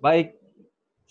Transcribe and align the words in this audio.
Baik, 0.00 0.32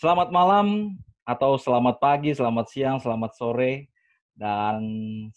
selamat 0.01 0.33
malam 0.33 0.97
atau 1.21 1.61
selamat 1.61 2.01
pagi, 2.01 2.33
selamat 2.33 2.73
siang, 2.73 2.97
selamat 2.97 3.37
sore, 3.37 3.85
dan 4.33 4.81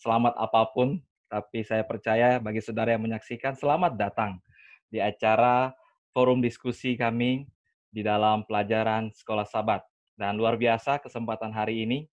selamat 0.00 0.40
apa 0.40 0.72
pun. 0.72 0.96
Tapi 1.28 1.60
saya 1.60 1.84
percaya 1.84 2.40
bagi 2.40 2.64
saudara 2.64 2.96
yang 2.96 3.04
menyaksikan, 3.04 3.52
selamat 3.52 4.00
datang 4.00 4.40
di 4.88 5.04
acara 5.04 5.68
forum 6.16 6.40
diskusi 6.40 6.96
kami 6.96 7.44
di 7.92 8.00
dalam 8.00 8.40
pelajaran 8.48 9.12
Sekolah 9.12 9.44
Sabat. 9.44 9.84
Dan 10.16 10.40
luar 10.40 10.56
biasa 10.56 11.04
kesempatan 11.04 11.52
hari 11.52 11.84
ini, 11.84 12.08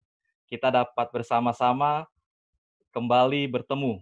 kita 0.50 0.74
dapat 0.74 1.14
bersama-sama 1.14 2.10
kembali 2.90 3.46
bertemu 3.46 4.02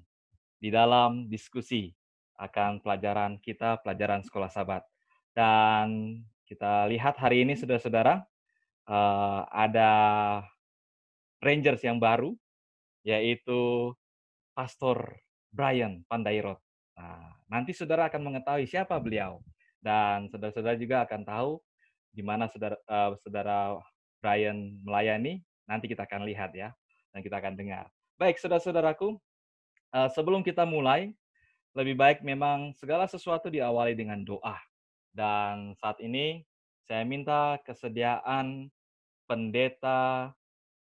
di 0.64 0.72
dalam 0.72 1.28
diskusi 1.28 1.92
akan 2.40 2.80
pelajaran 2.80 3.36
kita, 3.44 3.84
pelajaran 3.84 4.24
Sekolah 4.24 4.48
Sabat. 4.48 4.88
Dan 5.36 6.24
kita 6.46 6.86
lihat 6.90 7.18
hari 7.18 7.42
ini 7.42 7.58
saudara-saudara 7.58 8.22
uh, 8.90 9.42
ada 9.50 9.92
Rangers 11.42 11.82
yang 11.82 11.98
baru 11.98 12.34
yaitu 13.06 13.94
Pastor 14.58 15.22
Brian 15.54 16.02
Pandairot. 16.10 16.58
Nah, 16.96 17.38
nanti 17.52 17.76
saudara 17.76 18.08
akan 18.10 18.22
mengetahui 18.34 18.66
siapa 18.66 18.98
beliau 18.98 19.44
dan 19.84 20.26
saudara-saudara 20.32 20.78
juga 20.80 21.06
akan 21.06 21.22
tahu 21.22 21.52
di 22.16 22.24
mana 22.24 22.50
saudara 22.50 22.80
uh, 22.88 23.14
saudara 23.22 23.78
Brian 24.24 24.82
melayani. 24.82 25.44
Nanti 25.66 25.90
kita 25.90 26.06
akan 26.06 26.30
lihat 26.30 26.54
ya 26.54 26.74
dan 27.10 27.20
kita 27.26 27.42
akan 27.42 27.58
dengar. 27.58 27.90
Baik, 28.16 28.38
saudara-saudaraku, 28.38 29.18
uh, 29.92 30.10
sebelum 30.14 30.46
kita 30.46 30.64
mulai, 30.64 31.12
lebih 31.76 31.98
baik 32.00 32.24
memang 32.24 32.72
segala 32.78 33.10
sesuatu 33.10 33.52
diawali 33.52 33.92
dengan 33.98 34.24
doa. 34.24 34.56
Dan 35.16 35.72
saat 35.80 36.04
ini 36.04 36.44
saya 36.84 37.08
minta 37.08 37.56
kesediaan 37.64 38.68
pendeta 39.32 40.36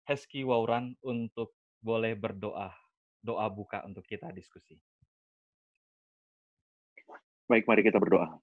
Heski 0.07 0.47
Wauran 0.47 0.95
untuk 1.03 1.51
boleh 1.83 2.15
berdoa. 2.15 2.71
Doa 3.19 3.51
buka 3.51 3.83
untuk 3.83 4.07
kita 4.07 4.31
diskusi. 4.31 4.79
Baik, 7.51 7.67
mari 7.67 7.83
kita 7.83 7.99
berdoa. 7.99 8.39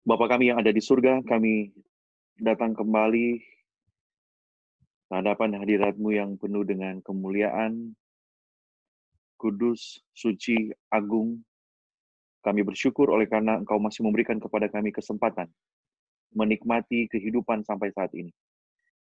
Bapak 0.00 0.32
kami 0.32 0.48
yang 0.48 0.56
ada 0.56 0.72
di 0.72 0.80
surga, 0.80 1.20
kami 1.28 1.76
datang 2.40 2.72
kembali 2.72 3.36
hadapan 5.12 5.60
hadiratmu 5.60 6.08
yang 6.08 6.40
penuh 6.40 6.64
dengan 6.64 7.04
kemuliaan, 7.04 7.92
kudus, 9.36 10.00
suci, 10.16 10.72
agung, 10.88 11.44
kami 12.40 12.64
bersyukur 12.64 13.12
oleh 13.12 13.28
karena 13.28 13.60
Engkau 13.60 13.76
masih 13.76 14.04
memberikan 14.04 14.40
kepada 14.40 14.68
kami 14.72 14.92
kesempatan 14.92 15.48
menikmati 16.34 17.10
kehidupan 17.10 17.66
sampai 17.66 17.90
saat 17.90 18.14
ini. 18.14 18.30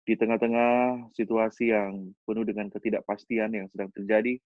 Di 0.04 0.20
tengah-tengah 0.20 1.08
situasi 1.16 1.72
yang 1.72 2.12
penuh 2.28 2.44
dengan 2.44 2.68
ketidakpastian 2.68 3.56
yang 3.56 3.66
sedang 3.72 3.88
terjadi, 3.96 4.36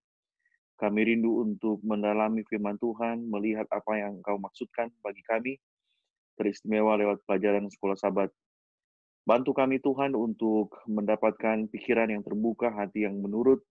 kami 0.79 1.01
rindu 1.03 1.43
untuk 1.43 1.83
mendalami 1.83 2.47
firman 2.47 2.79
Tuhan, 2.79 3.27
melihat 3.27 3.67
apa 3.75 3.99
yang 3.99 4.23
Engkau 4.23 4.39
maksudkan 4.39 4.95
bagi 5.03 5.23
kami, 5.27 5.53
teristimewa 6.39 6.95
lewat 6.95 7.27
pelajaran 7.27 7.67
sekolah 7.67 7.99
sabat. 7.99 8.31
Bantu 9.27 9.51
kami 9.51 9.83
Tuhan 9.83 10.15
untuk 10.15 10.79
mendapatkan 10.87 11.67
pikiran 11.75 12.15
yang 12.15 12.23
terbuka, 12.23 12.71
hati 12.71 13.03
yang 13.03 13.19
menurut, 13.19 13.67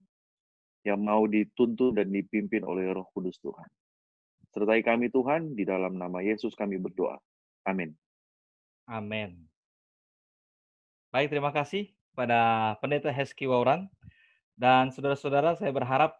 yang 0.84 1.00
mau 1.00 1.24
dituntun 1.24 1.96
dan 1.96 2.12
dipimpin 2.12 2.68
oleh 2.68 2.92
roh 2.92 3.08
kudus 3.16 3.40
Tuhan. 3.40 3.66
Sertai 4.52 4.82
kami 4.84 5.12
Tuhan, 5.12 5.54
di 5.54 5.68
dalam 5.68 5.96
nama 5.96 6.24
Yesus 6.24 6.56
kami 6.56 6.80
berdoa. 6.80 7.20
Amin. 7.68 7.92
Amin. 8.88 9.44
Baik, 11.12 11.32
terima 11.32 11.52
kasih 11.52 11.92
pada 12.16 12.74
Pendeta 12.80 13.12
Heski 13.12 13.48
Wauran. 13.48 13.92
Dan 14.58 14.90
saudara-saudara, 14.90 15.60
saya 15.60 15.70
berharap 15.70 16.18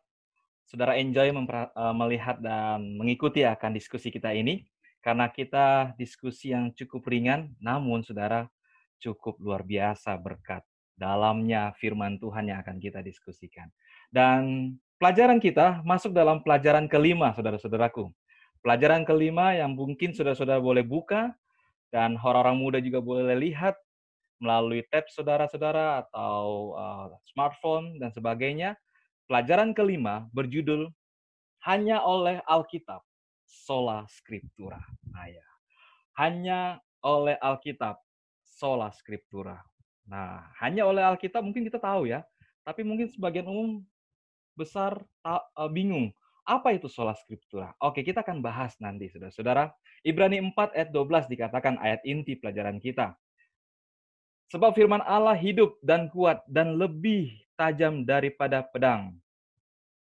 saudara 0.68 1.00
enjoy 1.00 1.32
eh, 1.32 1.94
melihat 1.96 2.38
dan 2.44 3.00
mengikuti 3.00 3.48
akan 3.48 3.72
diskusi 3.74 4.12
kita 4.12 4.36
ini. 4.36 4.68
Karena 5.00 5.32
kita 5.32 5.96
diskusi 5.96 6.52
yang 6.52 6.76
cukup 6.76 7.08
ringan, 7.08 7.56
namun 7.64 8.04
saudara 8.04 8.52
cukup 9.00 9.40
luar 9.40 9.64
biasa 9.64 10.20
berkat 10.20 10.66
dalamnya 10.98 11.72
firman 11.78 12.18
Tuhan 12.18 12.50
yang 12.50 12.60
akan 12.66 12.82
kita 12.82 13.00
diskusikan. 13.06 13.70
Dan 14.10 14.74
pelajaran 14.98 15.38
kita 15.38 15.86
masuk 15.86 16.12
dalam 16.12 16.42
pelajaran 16.42 16.90
kelima, 16.90 17.32
saudara-saudaraku. 17.38 18.10
Pelajaran 18.66 19.08
kelima 19.08 19.54
yang 19.56 19.78
mungkin 19.78 20.12
saudara-saudara 20.12 20.60
boleh 20.60 20.84
buka 20.84 21.34
dan 21.94 22.20
orang-orang 22.20 22.58
muda 22.58 22.80
juga 22.84 23.00
boleh 23.00 23.38
lihat 23.38 23.78
melalui 24.38 24.86
tab 24.92 25.08
saudara-saudara 25.10 26.06
atau 26.06 26.74
uh, 26.78 27.06
smartphone 27.32 27.98
dan 27.98 28.14
sebagainya. 28.14 28.78
Pelajaran 29.28 29.76
kelima 29.76 30.30
berjudul 30.32 30.88
Hanya 31.68 32.00
oleh 32.00 32.40
Alkitab, 32.48 33.04
Sola 33.44 34.08
Scriptura. 34.08 34.80
Nah, 35.10 35.26
ya. 35.28 35.44
Hanya 36.16 36.80
oleh 37.04 37.36
Alkitab, 37.44 38.00
Sola 38.46 38.88
Scriptura. 38.94 39.60
Nah, 40.08 40.48
hanya 40.64 40.88
oleh 40.88 41.04
Alkitab 41.04 41.44
mungkin 41.44 41.68
kita 41.68 41.84
tahu 41.84 42.08
ya, 42.08 42.24
tapi 42.64 42.88
mungkin 42.88 43.12
sebagian 43.12 43.44
umum 43.44 43.84
besar 44.56 45.04
uh, 45.28 45.70
bingung 45.70 46.16
apa 46.48 46.72
itu 46.72 46.88
sola 46.88 47.12
scriptura? 47.12 47.76
Oke, 47.84 48.08
kita 48.08 48.24
akan 48.24 48.40
bahas 48.40 48.80
nanti, 48.80 49.12
saudara-saudara. 49.12 49.76
Ibrani 50.00 50.40
4 50.40 50.72
ayat 50.72 50.90
12 50.96 51.28
dikatakan 51.28 51.76
ayat 51.84 52.00
inti 52.08 52.40
pelajaran 52.40 52.80
kita. 52.80 53.20
Sebab 54.48 54.72
firman 54.72 55.04
Allah 55.04 55.36
hidup 55.36 55.76
dan 55.84 56.08
kuat 56.08 56.40
dan 56.48 56.80
lebih 56.80 57.36
tajam 57.60 58.08
daripada 58.08 58.64
pedang. 58.64 59.12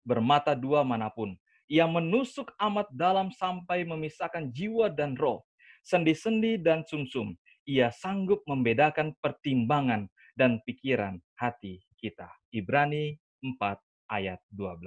Bermata 0.07 0.55
dua 0.55 0.87
mana 0.87 1.11
pun. 1.11 1.35
Ia 1.67 1.91
menusuk 1.91 2.55
amat 2.59 2.87
dalam 2.95 3.35
sampai 3.35 3.83
memisahkan 3.83 4.55
jiwa 4.55 4.87
dan 4.87 5.19
roh, 5.19 5.43
sendi-sendi 5.83 6.63
dan 6.63 6.87
sumsum. 6.87 7.35
Ia 7.67 7.91
sanggup 7.91 8.47
membedakan 8.47 9.19
pertimbangan 9.19 10.07
dan 10.39 10.63
pikiran 10.63 11.19
hati 11.35 11.83
kita. 11.99 12.31
Ibrani 12.55 13.19
4 13.43 13.83
ayat 14.15 14.39
12. 14.55 14.79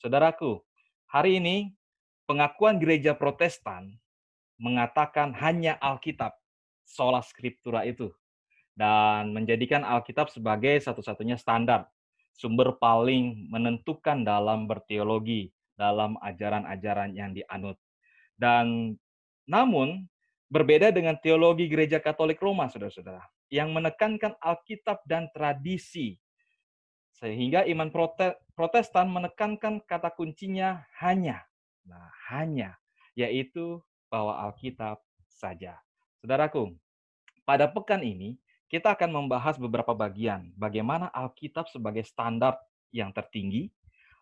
Saudaraku, 0.00 0.60
Hari 1.14 1.38
ini 1.38 1.70
pengakuan 2.26 2.82
gereja 2.82 3.14
Protestan 3.14 3.94
mengatakan 4.58 5.30
hanya 5.38 5.78
Alkitab, 5.78 6.34
sola 6.82 7.22
scriptura 7.22 7.86
itu 7.86 8.10
dan 8.74 9.30
menjadikan 9.30 9.86
Alkitab 9.86 10.26
sebagai 10.26 10.74
satu-satunya 10.82 11.38
standar, 11.38 11.86
sumber 12.34 12.74
paling 12.82 13.46
menentukan 13.46 14.26
dalam 14.26 14.66
berteologi, 14.66 15.54
dalam 15.78 16.18
ajaran-ajaran 16.18 17.14
yang 17.14 17.30
dianut. 17.30 17.78
Dan 18.34 18.98
namun 19.46 20.10
berbeda 20.50 20.90
dengan 20.90 21.14
teologi 21.22 21.70
gereja 21.70 22.02
Katolik 22.02 22.42
Roma, 22.42 22.66
saudara-saudara, 22.66 23.22
yang 23.54 23.70
menekankan 23.70 24.34
Alkitab 24.42 25.06
dan 25.06 25.30
tradisi 25.30 26.18
sehingga 27.14 27.62
iman 27.70 27.90
Protestan 28.54 29.10
menekankan 29.10 29.82
kata 29.86 30.10
kuncinya 30.14 30.86
hanya. 30.98 31.46
Nah, 31.86 32.10
hanya 32.30 32.74
yaitu 33.14 33.78
bahwa 34.10 34.34
Alkitab 34.50 34.98
saja. 35.30 35.78
Saudaraku, 36.22 36.74
pada 37.46 37.70
pekan 37.70 38.02
ini 38.02 38.38
kita 38.66 38.94
akan 38.94 39.10
membahas 39.10 39.54
beberapa 39.54 39.94
bagian 39.94 40.50
bagaimana 40.58 41.06
Alkitab 41.14 41.70
sebagai 41.70 42.02
standar 42.02 42.58
yang 42.90 43.14
tertinggi, 43.14 43.70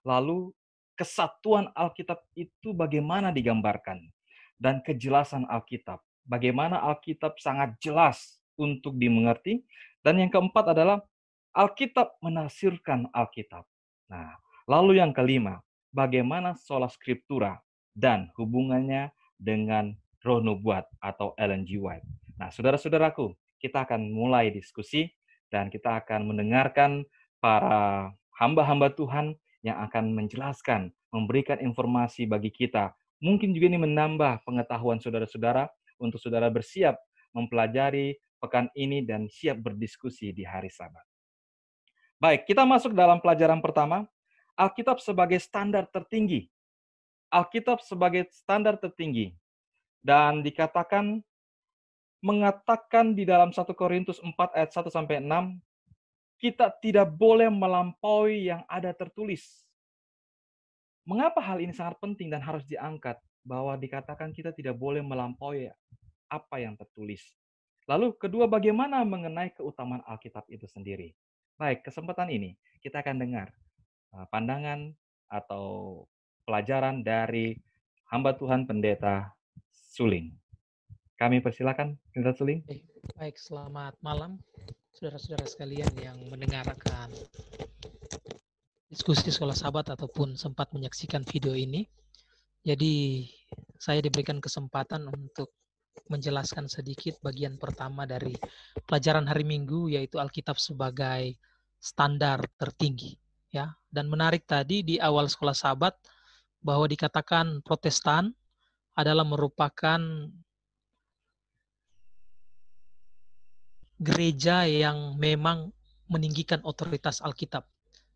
lalu 0.04 0.53
kesatuan 0.97 1.72
Alkitab 1.72 2.20
itu 2.36 2.77
bagaimana 2.77 3.33
digambarkan 3.33 4.12
dan 4.60 4.84
kejelasan 4.84 5.48
Alkitab. 5.48 6.04
Bagaimana 6.28 6.78
Alkitab 6.84 7.41
sangat 7.41 7.74
jelas 7.80 8.38
untuk 8.54 8.95
dimengerti 9.00 9.65
dan 10.04 10.21
yang 10.21 10.28
keempat 10.28 10.71
adalah 10.77 11.00
Alkitab 11.53 12.16
menafsirkan 12.25 13.13
Alkitab. 13.13 13.69
Nah, 14.09 14.41
lalu 14.65 15.04
yang 15.04 15.13
kelima, 15.13 15.60
bagaimana 15.93 16.57
sola 16.57 16.89
scriptura 16.89 17.60
dan 17.93 18.33
hubungannya 18.41 19.13
dengan 19.37 19.93
roh 20.25 20.41
nubuat 20.41 20.89
atau 21.04 21.37
Ellen 21.37 21.69
G. 21.69 21.77
White. 21.77 22.09
Nah, 22.41 22.49
saudara-saudaraku, 22.49 23.37
kita 23.60 23.84
akan 23.84 24.09
mulai 24.09 24.49
diskusi 24.49 25.13
dan 25.53 25.69
kita 25.69 26.01
akan 26.01 26.33
mendengarkan 26.33 27.04
para 27.37 28.09
hamba-hamba 28.41 28.89
Tuhan 28.97 29.37
yang 29.60 29.77
akan 29.84 30.16
menjelaskan, 30.16 30.89
memberikan 31.13 31.60
informasi 31.60 32.25
bagi 32.25 32.48
kita. 32.48 32.97
Mungkin 33.21 33.53
juga 33.53 33.69
ini 33.69 33.78
menambah 33.78 34.48
pengetahuan 34.48 35.05
saudara-saudara 35.05 35.69
untuk 36.01 36.16
saudara 36.16 36.48
bersiap 36.48 36.97
mempelajari 37.37 38.16
pekan 38.41 38.72
ini 38.72 39.05
dan 39.05 39.28
siap 39.28 39.60
berdiskusi 39.60 40.33
di 40.33 40.43
hari 40.48 40.72
Sabat. 40.72 41.11
Baik, 42.22 42.47
kita 42.47 42.63
masuk 42.63 42.95
dalam 42.95 43.19
pelajaran 43.19 43.59
pertama. 43.59 44.07
Alkitab 44.54 45.03
sebagai 45.03 45.42
standar 45.42 45.91
tertinggi. 45.91 46.47
Alkitab 47.27 47.83
sebagai 47.83 48.30
standar 48.30 48.78
tertinggi. 48.78 49.34
Dan 49.98 50.39
dikatakan 50.39 51.19
mengatakan 52.22 53.19
di 53.19 53.27
dalam 53.27 53.51
1 53.51 53.66
Korintus 53.74 54.22
4 54.22 54.39
ayat 54.54 54.71
1 54.71 54.86
sampai 54.86 55.19
6, 55.19 55.59
kita 56.39 56.71
tidak 56.78 57.10
boleh 57.10 57.51
melampaui 57.51 58.54
yang 58.54 58.63
ada 58.71 58.95
tertulis. 58.95 59.66
Mengapa 61.03 61.42
hal 61.42 61.59
ini 61.59 61.74
sangat 61.74 61.98
penting 61.98 62.30
dan 62.30 62.39
harus 62.39 62.63
diangkat? 62.71 63.19
Bahwa 63.42 63.74
dikatakan 63.74 64.30
kita 64.30 64.54
tidak 64.54 64.78
boleh 64.78 65.03
melampaui 65.03 65.74
apa 66.30 66.57
yang 66.63 66.78
tertulis. 66.78 67.34
Lalu 67.91 68.15
kedua, 68.15 68.47
bagaimana 68.47 69.03
mengenai 69.03 69.51
keutamaan 69.59 70.07
Alkitab 70.07 70.47
itu 70.47 70.71
sendiri? 70.71 71.19
Baik, 71.60 71.84
kesempatan 71.87 72.33
ini 72.33 72.57
kita 72.83 73.01
akan 73.04 73.22
dengar 73.22 73.53
pandangan 74.33 74.93
atau 75.31 76.04
pelajaran 76.45 77.01
dari 77.07 77.57
hamba 78.10 78.34
Tuhan 78.34 78.66
Pendeta 78.66 79.31
Suling. 79.71 80.34
Kami 81.16 81.39
persilakan, 81.39 81.97
Pendeta 82.10 82.34
Suling. 82.34 82.66
Baik, 83.15 83.39
selamat 83.39 83.95
malam 84.03 84.43
saudara-saudara 84.93 85.47
sekalian 85.49 85.89
yang 85.97 86.19
mendengarkan 86.28 87.09
diskusi 88.93 89.33
sekolah 89.33 89.57
sahabat 89.57 89.95
ataupun 89.97 90.37
sempat 90.37 90.69
menyaksikan 90.77 91.25
video 91.25 91.57
ini. 91.57 91.89
Jadi 92.63 93.27
saya 93.81 94.05
diberikan 94.05 94.39
kesempatan 94.39 95.09
untuk 95.09 95.51
menjelaskan 96.09 96.68
sedikit 96.68 97.16
bagian 97.24 97.56
pertama 97.56 98.04
dari 98.04 98.36
pelajaran 98.84 99.24
hari 99.24 99.44
Minggu 99.48 99.92
yaitu 99.92 100.21
Alkitab 100.21 100.60
sebagai 100.60 101.36
standar 101.80 102.44
tertinggi 102.60 103.16
ya. 103.53 103.72
Dan 103.89 104.09
menarik 104.09 104.44
tadi 104.48 104.84
di 104.84 104.97
awal 105.00 105.28
sekolah 105.28 105.56
sahabat 105.56 105.94
bahwa 106.62 106.86
dikatakan 106.89 107.60
Protestan 107.60 108.33
adalah 108.94 109.24
merupakan 109.24 110.00
gereja 114.03 114.66
yang 114.66 115.15
memang 115.16 115.71
meninggikan 116.10 116.60
otoritas 116.66 117.22
Alkitab 117.22 117.65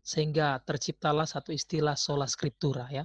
sehingga 0.03 0.61
terciptalah 0.63 1.27
satu 1.27 1.51
istilah 1.51 1.97
sola 1.99 2.29
scriptura 2.29 2.87
ya. 2.91 3.03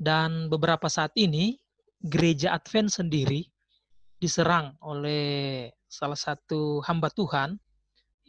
Dan 0.00 0.48
beberapa 0.48 0.88
saat 0.88 1.12
ini 1.20 1.60
gereja 2.00 2.56
Advent 2.56 2.88
sendiri 2.88 3.44
diserang 4.20 4.76
oleh 4.84 5.72
salah 5.88 6.14
satu 6.14 6.84
hamba 6.84 7.08
Tuhan 7.08 7.56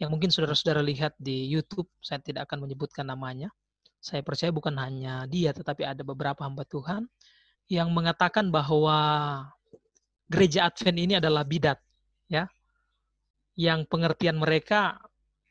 yang 0.00 0.08
mungkin 0.10 0.32
saudara-saudara 0.32 0.82
lihat 0.82 1.14
di 1.20 1.46
YouTube, 1.46 1.86
saya 2.02 2.18
tidak 2.18 2.50
akan 2.50 2.66
menyebutkan 2.66 3.06
namanya. 3.06 3.52
Saya 4.02 4.24
percaya 4.26 4.50
bukan 4.50 4.74
hanya 4.82 5.28
dia 5.30 5.54
tetapi 5.54 5.86
ada 5.86 6.02
beberapa 6.02 6.42
hamba 6.42 6.66
Tuhan 6.66 7.06
yang 7.70 7.94
mengatakan 7.94 8.50
bahwa 8.50 8.98
gereja 10.26 10.66
Advent 10.66 10.98
ini 10.98 11.14
adalah 11.22 11.46
bidat 11.46 11.78
ya. 12.26 12.50
Yang 13.54 13.86
pengertian 13.86 14.40
mereka 14.40 14.98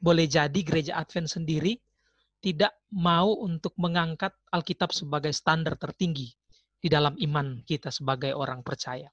boleh 0.02 0.26
jadi 0.26 0.60
gereja 0.66 1.00
Advent 1.00 1.32
sendiri 1.32 1.78
tidak 2.42 2.74
mau 2.90 3.38
untuk 3.40 3.78
mengangkat 3.78 4.34
Alkitab 4.50 4.92
sebagai 4.92 5.32
standar 5.32 5.78
tertinggi 5.78 6.34
di 6.82 6.90
dalam 6.90 7.14
iman 7.22 7.62
kita 7.62 7.94
sebagai 7.94 8.34
orang 8.34 8.66
percaya. 8.66 9.08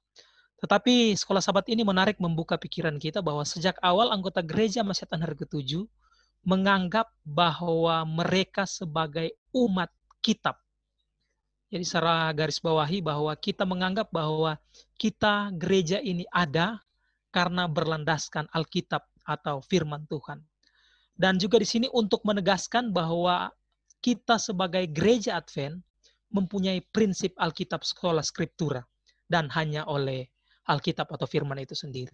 Tetapi 0.59 1.15
sekolah 1.15 1.39
sahabat 1.39 1.71
ini 1.71 1.87
menarik 1.87 2.19
membuka 2.19 2.59
pikiran 2.59 2.99
kita 2.99 3.23
bahwa 3.23 3.47
sejak 3.47 3.79
awal 3.79 4.11
anggota 4.11 4.43
gereja 4.43 4.83
Masyatan 4.83 5.23
Hari 5.23 5.39
Ketujuh 5.39 5.87
menganggap 6.43 7.07
bahwa 7.23 8.03
mereka 8.03 8.67
sebagai 8.67 9.31
umat 9.55 9.87
kitab. 10.19 10.59
Jadi 11.69 11.83
secara 11.85 12.33
garis 12.35 12.59
bawahi 12.59 12.99
bahwa 12.99 13.31
kita 13.39 13.63
menganggap 13.63 14.09
bahwa 14.11 14.57
kita 14.99 15.53
gereja 15.55 16.01
ini 16.01 16.25
ada 16.33 16.81
karena 17.29 17.69
berlandaskan 17.69 18.49
Alkitab 18.51 19.05
atau 19.23 19.61
firman 19.61 20.03
Tuhan. 20.09 20.41
Dan 21.13 21.37
juga 21.37 21.61
di 21.61 21.67
sini 21.67 21.87
untuk 21.93 22.25
menegaskan 22.25 22.89
bahwa 22.89 23.53
kita 23.99 24.39
sebagai 24.39 24.87
gereja 24.89 25.37
Advent 25.37 25.77
mempunyai 26.33 26.81
prinsip 26.89 27.35
Alkitab 27.37 27.85
sekolah 27.85 28.23
skriptura 28.25 28.81
dan 29.29 29.51
hanya 29.53 29.85
oleh 29.85 30.25
Alkitab 30.69 31.09
atau 31.09 31.25
firman 31.25 31.57
itu 31.57 31.73
sendiri. 31.73 32.13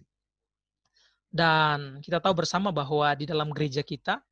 Dan 1.28 2.00
kita 2.00 2.16
tahu 2.24 2.40
bersama 2.40 2.72
bahwa 2.72 3.12
di 3.12 3.28
dalam 3.28 3.52
gereja 3.52 3.84
kita, 3.84 4.24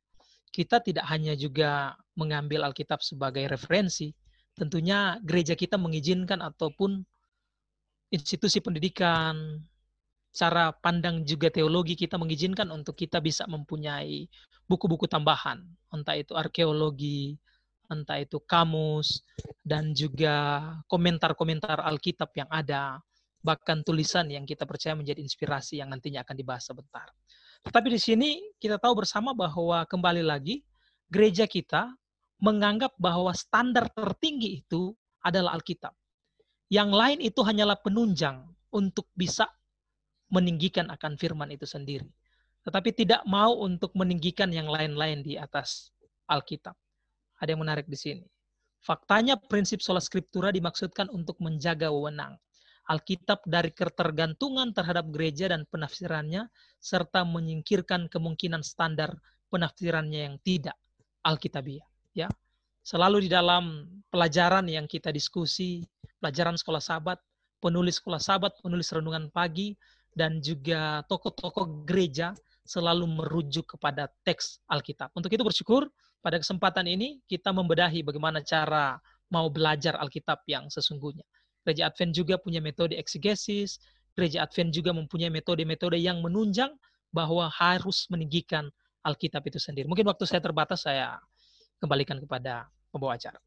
kita 0.49 0.81
tidak 0.81 1.05
hanya 1.11 1.37
juga 1.37 1.93
mengambil 2.17 2.65
Alkitab 2.65 3.05
sebagai 3.05 3.45
referensi, 3.45 4.09
tentunya 4.57 5.19
gereja 5.21 5.53
kita 5.53 5.77
mengizinkan 5.77 6.41
ataupun 6.41 7.05
institusi 8.09 8.63
pendidikan, 8.63 9.61
cara 10.35 10.71
pandang 10.73 11.23
juga 11.23 11.51
teologi 11.51 11.95
kita 11.95 12.19
mengizinkan 12.19 12.71
untuk 12.71 12.95
kita 12.95 13.19
bisa 13.19 13.45
mempunyai 13.45 14.27
buku-buku 14.65 15.05
tambahan, 15.05 15.61
entah 15.93 16.15
itu 16.17 16.33
arkeologi, 16.33 17.37
entah 17.91 18.17
itu 18.17 18.41
kamus, 18.43 19.21
dan 19.61 19.93
juga 19.93 20.63
komentar-komentar 20.89 21.83
Alkitab 21.83 22.33
yang 22.33 22.49
ada, 22.49 22.99
bahkan 23.45 23.85
tulisan 23.85 24.25
yang 24.33 24.41
kita 24.41 24.65
percaya 24.65 24.97
menjadi 24.97 25.21
inspirasi 25.21 25.77
yang 25.77 25.93
nantinya 25.93 26.25
akan 26.25 26.33
dibahas 26.33 26.65
sebentar. 26.65 27.05
Tetapi 27.61 27.87
di 27.93 28.01
sini 28.01 28.29
kita 28.57 28.81
tahu 28.81 29.05
bersama 29.05 29.37
bahwa 29.37 29.85
kembali 29.85 30.25
lagi 30.25 30.65
gereja 31.13 31.45
kita 31.45 31.93
menganggap 32.41 32.97
bahwa 32.97 33.29
standar 33.37 33.85
tertinggi 33.93 34.65
itu 34.65 34.97
adalah 35.21 35.53
Alkitab. 35.53 35.93
Yang 36.73 36.89
lain 36.97 37.19
itu 37.21 37.39
hanyalah 37.45 37.77
penunjang 37.77 38.49
untuk 38.73 39.05
bisa 39.13 39.45
meninggikan 40.33 40.89
akan 40.89 41.13
firman 41.15 41.53
itu 41.53 41.69
sendiri. 41.69 42.09
Tetapi 42.65 42.89
tidak 42.97 43.21
mau 43.29 43.61
untuk 43.61 43.93
meninggikan 43.93 44.49
yang 44.49 44.65
lain-lain 44.65 45.21
di 45.21 45.37
atas 45.37 45.93
Alkitab. 46.25 46.73
Ada 47.37 47.53
yang 47.53 47.61
menarik 47.61 47.85
di 47.85 47.93
sini. 47.93 48.25
Faktanya 48.81 49.37
prinsip 49.37 49.81
sola 49.85 50.01
scriptura 50.01 50.49
dimaksudkan 50.49 51.09
untuk 51.13 51.37
menjaga 51.41 51.93
wewenang. 51.93 52.37
Alkitab 52.85 53.41
dari 53.49 53.73
ketergantungan 53.73 54.69
terhadap 54.69 55.09
gereja 55.09 55.49
dan 55.49 55.65
penafsirannya, 55.65 56.45
serta 56.77 57.25
menyingkirkan 57.25 58.05
kemungkinan 58.13 58.61
standar 58.61 59.17
penafsirannya 59.49 60.29
yang 60.29 60.35
tidak 60.45 60.77
Alkitabiah. 61.25 61.85
Ya, 62.13 62.29
selalu 62.85 63.25
di 63.25 63.29
dalam 63.33 63.89
pelajaran 64.13 64.69
yang 64.69 64.85
kita 64.85 65.09
diskusi, 65.09 65.81
pelajaran 66.21 66.55
sekolah 66.55 66.79
sahabat, 66.79 67.17
penulis 67.57 67.97
sekolah 67.97 68.21
sahabat, 68.21 68.53
penulis 68.61 68.93
renungan 68.93 69.33
pagi, 69.33 69.73
dan 70.13 70.39
juga 70.39 71.01
tokoh-tokoh 71.09 71.83
gereja 71.83 72.37
selalu 72.65 73.05
merujuk 73.09 73.77
kepada 73.77 74.09
teks 74.25 74.61
Alkitab. 74.69 75.13
Untuk 75.13 75.29
itu 75.33 75.41
bersyukur 75.41 75.89
pada 76.21 76.41
kesempatan 76.41 76.89
ini 76.89 77.21
kita 77.29 77.53
membedahi 77.53 78.01
bagaimana 78.01 78.41
cara 78.41 78.97
mau 79.29 79.49
belajar 79.49 79.97
Alkitab 80.01 80.45
yang 80.49 80.69
sesungguhnya. 80.69 81.25
Gereja 81.65 81.89
Advent 81.89 82.13
juga 82.13 82.37
punya 82.37 82.61
metode 82.61 82.93
eksegesis, 82.93 83.81
gereja 84.13 84.45
Advent 84.45 84.69
juga 84.69 84.93
mempunyai 84.93 85.33
metode-metode 85.33 85.97
yang 85.97 86.21
menunjang 86.21 86.71
bahwa 87.09 87.49
harus 87.49 88.05
meninggikan 88.13 88.69
Alkitab 89.01 89.41
itu 89.49 89.57
sendiri. 89.57 89.89
Mungkin 89.89 90.05
waktu 90.05 90.29
saya 90.29 90.45
terbatas, 90.45 90.85
saya 90.85 91.17
kembalikan 91.81 92.21
kepada 92.21 92.69
pembawa 92.93 93.17
acara. 93.17 93.41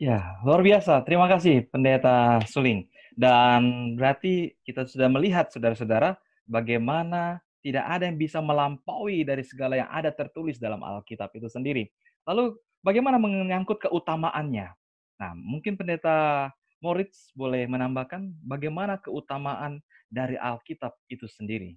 Ya, 0.00 0.40
luar 0.46 0.64
biasa. 0.64 1.04
Terima 1.04 1.28
kasih, 1.28 1.68
Pendeta 1.68 2.40
Suling. 2.48 2.88
Dan 3.12 3.92
berarti 4.00 4.56
kita 4.64 4.88
sudah 4.88 5.12
melihat, 5.12 5.52
saudara-saudara, 5.52 6.16
bagaimana 6.48 7.42
tidak 7.60 7.84
ada 7.84 8.08
yang 8.08 8.16
bisa 8.16 8.40
melampaui 8.40 9.28
dari 9.28 9.44
segala 9.44 9.76
yang 9.76 9.90
ada 9.92 10.08
tertulis 10.08 10.56
dalam 10.56 10.80
Alkitab 10.80 11.28
itu 11.36 11.52
sendiri. 11.52 11.84
Lalu, 12.24 12.56
bagaimana 12.80 13.20
menyangkut 13.20 13.80
keutamaannya? 13.84 14.72
Nah, 15.20 15.32
mungkin 15.36 15.76
Pendeta 15.76 16.48
Moritz 16.80 17.28
boleh 17.36 17.68
menambahkan 17.68 18.32
bagaimana 18.40 18.96
keutamaan 18.96 19.84
dari 20.08 20.40
Alkitab 20.40 20.96
itu 21.12 21.28
sendiri. 21.28 21.76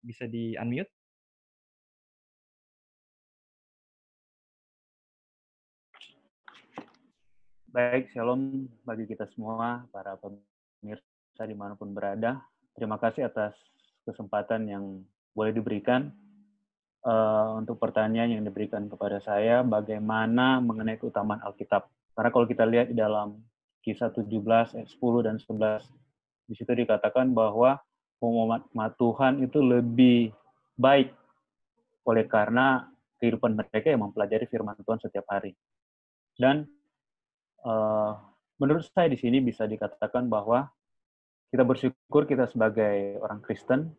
Bisa 0.00 0.24
di-unmute? 0.24 0.88
Baik, 7.70 8.08
shalom 8.10 8.66
bagi 8.82 9.04
kita 9.06 9.28
semua, 9.36 9.84
para 9.92 10.16
pemirsa 10.18 11.44
di 11.44 11.54
mana 11.54 11.76
pun 11.76 11.92
berada. 11.92 12.40
Terima 12.72 12.96
kasih 12.96 13.28
atas 13.28 13.54
kesempatan 14.08 14.64
yang 14.64 14.84
boleh 15.36 15.52
diberikan 15.52 16.10
uh, 17.04 17.56
untuk 17.60 17.80
pertanyaan 17.80 18.40
yang 18.40 18.42
diberikan 18.44 18.88
kepada 18.88 19.20
saya, 19.20 19.64
bagaimana 19.64 20.60
mengenai 20.60 21.00
keutamaan 21.00 21.40
Alkitab. 21.44 21.88
Karena 22.16 22.30
kalau 22.32 22.46
kita 22.48 22.64
lihat 22.68 22.92
di 22.92 22.96
dalam 22.98 23.40
kisah 23.80 24.12
17, 24.12 24.76
ayat 24.76 24.88
10 24.88 25.26
dan 25.26 25.36
11, 25.40 25.88
di 26.50 26.54
situ 26.58 26.72
dikatakan 26.74 27.32
bahwa 27.32 27.80
umat 28.20 28.68
Tuhan 29.00 29.40
itu 29.40 29.64
lebih 29.64 30.34
baik 30.76 31.12
oleh 32.04 32.24
karena 32.28 32.88
kehidupan 33.20 33.56
mereka 33.56 33.92
yang 33.92 34.04
mempelajari 34.08 34.44
firman 34.48 34.76
Tuhan 34.80 35.00
setiap 35.00 35.24
hari. 35.28 35.56
Dan 36.36 36.64
uh, 37.64 38.16
menurut 38.60 38.84
saya 38.88 39.08
di 39.12 39.16
sini 39.20 39.40
bisa 39.40 39.64
dikatakan 39.68 40.28
bahwa 40.28 40.68
kita 41.52 41.64
bersyukur 41.64 42.24
kita 42.28 42.48
sebagai 42.48 43.20
orang 43.20 43.40
Kristen, 43.44 43.92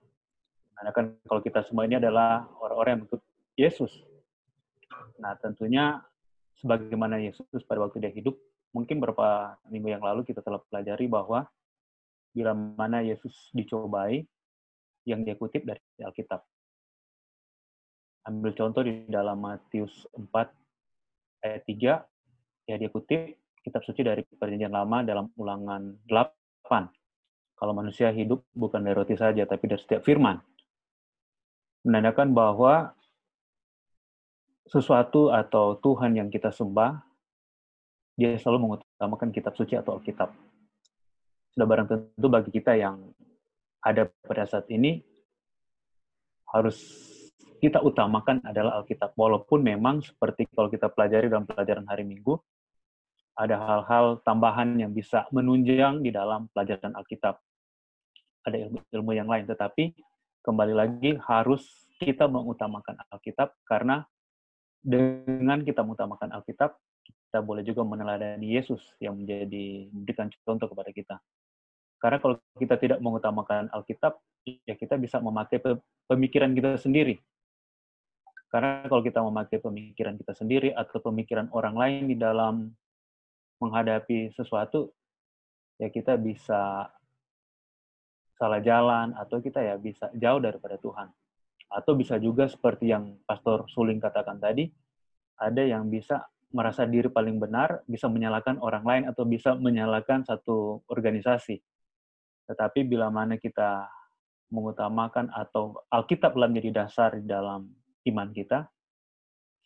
karena 0.81 0.97
kan 0.97 1.13
kalau 1.29 1.45
kita 1.45 1.61
semua 1.69 1.85
ini 1.85 2.01
adalah 2.01 2.41
orang-orang 2.57 2.97
yang 2.97 3.03
ikut 3.05 3.21
Yesus. 3.53 3.93
Nah, 5.21 5.37
tentunya 5.37 6.01
sebagaimana 6.57 7.21
Yesus 7.21 7.61
pada 7.69 7.85
waktu 7.85 8.01
dia 8.01 8.09
hidup, 8.09 8.33
mungkin 8.73 8.97
beberapa 8.97 9.61
minggu 9.69 9.93
yang 9.93 10.01
lalu 10.01 10.25
kita 10.25 10.41
telah 10.41 10.57
pelajari 10.73 11.05
bahwa 11.05 11.45
bila 12.33 12.57
mana 12.57 13.05
Yesus 13.05 13.53
dicobai, 13.53 14.25
yang 15.05 15.21
dia 15.21 15.37
kutip 15.37 15.69
dari 15.69 15.77
Alkitab. 16.01 16.41
Ambil 18.25 18.57
contoh 18.57 18.81
di 18.81 19.05
dalam 19.05 19.37
Matius 19.37 20.09
4 20.17 21.45
ayat 21.45 21.61
3, 21.69 22.73
ya 22.73 22.75
dia 22.81 22.89
kutip 22.89 23.37
kitab 23.61 23.85
suci 23.85 24.01
dari 24.01 24.25
perjanjian 24.25 24.73
lama 24.73 25.05
dalam 25.05 25.29
ulangan 25.37 25.93
8. 26.09 26.89
Kalau 27.53 27.73
manusia 27.77 28.09
hidup 28.09 28.41
bukan 28.57 28.81
dari 28.81 28.97
roti 28.97 29.13
saja, 29.13 29.45
tapi 29.45 29.69
dari 29.69 29.77
setiap 29.77 30.01
firman. 30.01 30.41
Menandakan 31.81 32.33
bahwa 32.37 32.93
sesuatu 34.69 35.33
atau 35.33 35.75
Tuhan 35.81 36.15
yang 36.15 36.29
kita 36.29 36.53
sembah, 36.53 37.01
dia 38.15 38.37
selalu 38.37 38.59
mengutamakan 38.61 39.33
kitab 39.33 39.57
suci 39.57 39.73
atau 39.75 39.97
Alkitab. 39.97 40.29
Sudah 41.51 41.67
barang 41.67 41.87
tentu 41.89 42.27
bagi 42.31 42.53
kita 42.53 42.77
yang 42.77 43.11
ada 43.81 44.07
pada 44.23 44.45
saat 44.45 44.69
ini, 44.69 45.01
harus 46.53 46.77
kita 47.59 47.81
utamakan 47.81 48.41
adalah 48.45 48.79
Alkitab. 48.79 49.17
Walaupun 49.17 49.65
memang 49.65 50.05
seperti 50.05 50.47
kalau 50.53 50.69
kita 50.69 50.87
pelajari 50.87 51.27
dalam 51.27 51.49
pelajaran 51.49 51.85
hari 51.89 52.05
Minggu, 52.05 52.37
ada 53.35 53.57
hal-hal 53.57 54.21
tambahan 54.21 54.77
yang 54.77 54.93
bisa 54.93 55.25
menunjang 55.33 56.05
di 56.05 56.13
dalam 56.13 56.45
pelajaran 56.51 56.93
Alkitab 56.93 57.41
ada 58.41 58.57
ilmu-ilmu 58.57 59.11
yang 59.13 59.29
lain. 59.29 59.45
Tetapi 59.45 59.93
kembali 60.41 60.73
lagi 60.73 61.11
harus 61.25 61.85
kita 62.01 62.25
mengutamakan 62.25 62.97
Alkitab 63.13 63.53
karena 63.65 64.01
dengan 64.81 65.61
kita 65.61 65.85
mengutamakan 65.85 66.33
Alkitab, 66.33 66.73
kita 67.05 67.39
boleh 67.45 67.61
juga 67.61 67.85
meneladani 67.85 68.49
Yesus 68.49 68.81
yang 68.97 69.21
menjadi 69.21 69.87
memberikan 69.93 70.27
contoh 70.41 70.65
kepada 70.65 70.89
kita. 70.89 71.15
Karena 72.01 72.17
kalau 72.17 72.41
kita 72.57 72.81
tidak 72.81 72.97
mengutamakan 72.97 73.69
Alkitab, 73.69 74.17
ya 74.65 74.73
kita 74.73 74.97
bisa 74.97 75.21
memakai 75.21 75.61
pemikiran 76.09 76.49
kita 76.57 76.81
sendiri. 76.81 77.21
Karena 78.49 78.83
kalau 78.89 79.05
kita 79.05 79.21
memakai 79.21 79.61
pemikiran 79.61 80.17
kita 80.17 80.33
sendiri 80.33 80.73
atau 80.73 80.97
pemikiran 80.99 81.47
orang 81.53 81.77
lain 81.77 82.01
di 82.09 82.17
dalam 82.17 82.73
menghadapi 83.61 84.33
sesuatu, 84.33 84.89
ya 85.77 85.93
kita 85.93 86.17
bisa 86.17 86.89
salah 88.41 88.57
jalan 88.57 89.13
atau 89.13 89.37
kita 89.37 89.61
ya 89.61 89.77
bisa 89.77 90.09
jauh 90.17 90.41
daripada 90.41 90.81
Tuhan. 90.81 91.13
Atau 91.69 91.93
bisa 91.93 92.17
juga 92.17 92.49
seperti 92.49 92.89
yang 92.89 93.21
Pastor 93.29 93.69
Suling 93.69 94.01
katakan 94.01 94.41
tadi, 94.41 94.65
ada 95.37 95.61
yang 95.61 95.93
bisa 95.93 96.25
merasa 96.49 96.89
diri 96.89 97.07
paling 97.07 97.37
benar, 97.37 97.85
bisa 97.85 98.09
menyalahkan 98.09 98.57
orang 98.57 98.81
lain 98.81 99.03
atau 99.05 99.23
bisa 99.29 99.53
menyalahkan 99.53 100.25
satu 100.25 100.81
organisasi. 100.89 101.61
Tetapi 102.49 102.81
bila 102.89 103.13
mana 103.13 103.37
kita 103.37 103.85
mengutamakan 104.51 105.31
atau 105.31 105.79
Alkitab 105.87 106.35
telah 106.35 106.49
menjadi 106.49 106.83
dasar 106.83 107.15
di 107.15 107.23
dalam 107.29 107.71
iman 108.09 108.29
kita, 108.35 108.67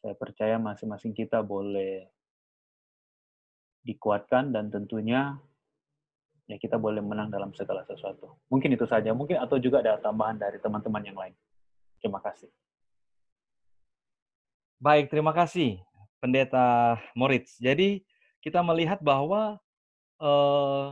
saya 0.03 0.13
percaya 0.13 0.61
masing-masing 0.61 1.17
kita 1.17 1.41
boleh 1.41 2.05
dikuatkan 3.81 4.53
dan 4.53 4.69
tentunya 4.69 5.41
ya 6.45 6.57
kita 6.61 6.77
boleh 6.77 7.01
menang 7.01 7.33
dalam 7.33 7.53
segala 7.57 7.81
sesuatu. 7.85 8.37
Mungkin 8.49 8.73
itu 8.73 8.85
saja, 8.85 9.11
mungkin 9.11 9.41
atau 9.41 9.57
juga 9.57 9.81
ada 9.81 9.97
tambahan 9.97 10.37
dari 10.37 10.61
teman-teman 10.61 11.03
yang 11.05 11.17
lain. 11.17 11.33
Terima 12.01 12.21
kasih. 12.21 12.49
Baik, 14.77 15.09
terima 15.09 15.33
kasih 15.33 15.81
Pendeta 16.21 16.99
Moritz. 17.17 17.57
Jadi 17.57 18.05
kita 18.45 18.61
melihat 18.61 19.01
bahwa 19.01 19.57
eh, 20.21 20.87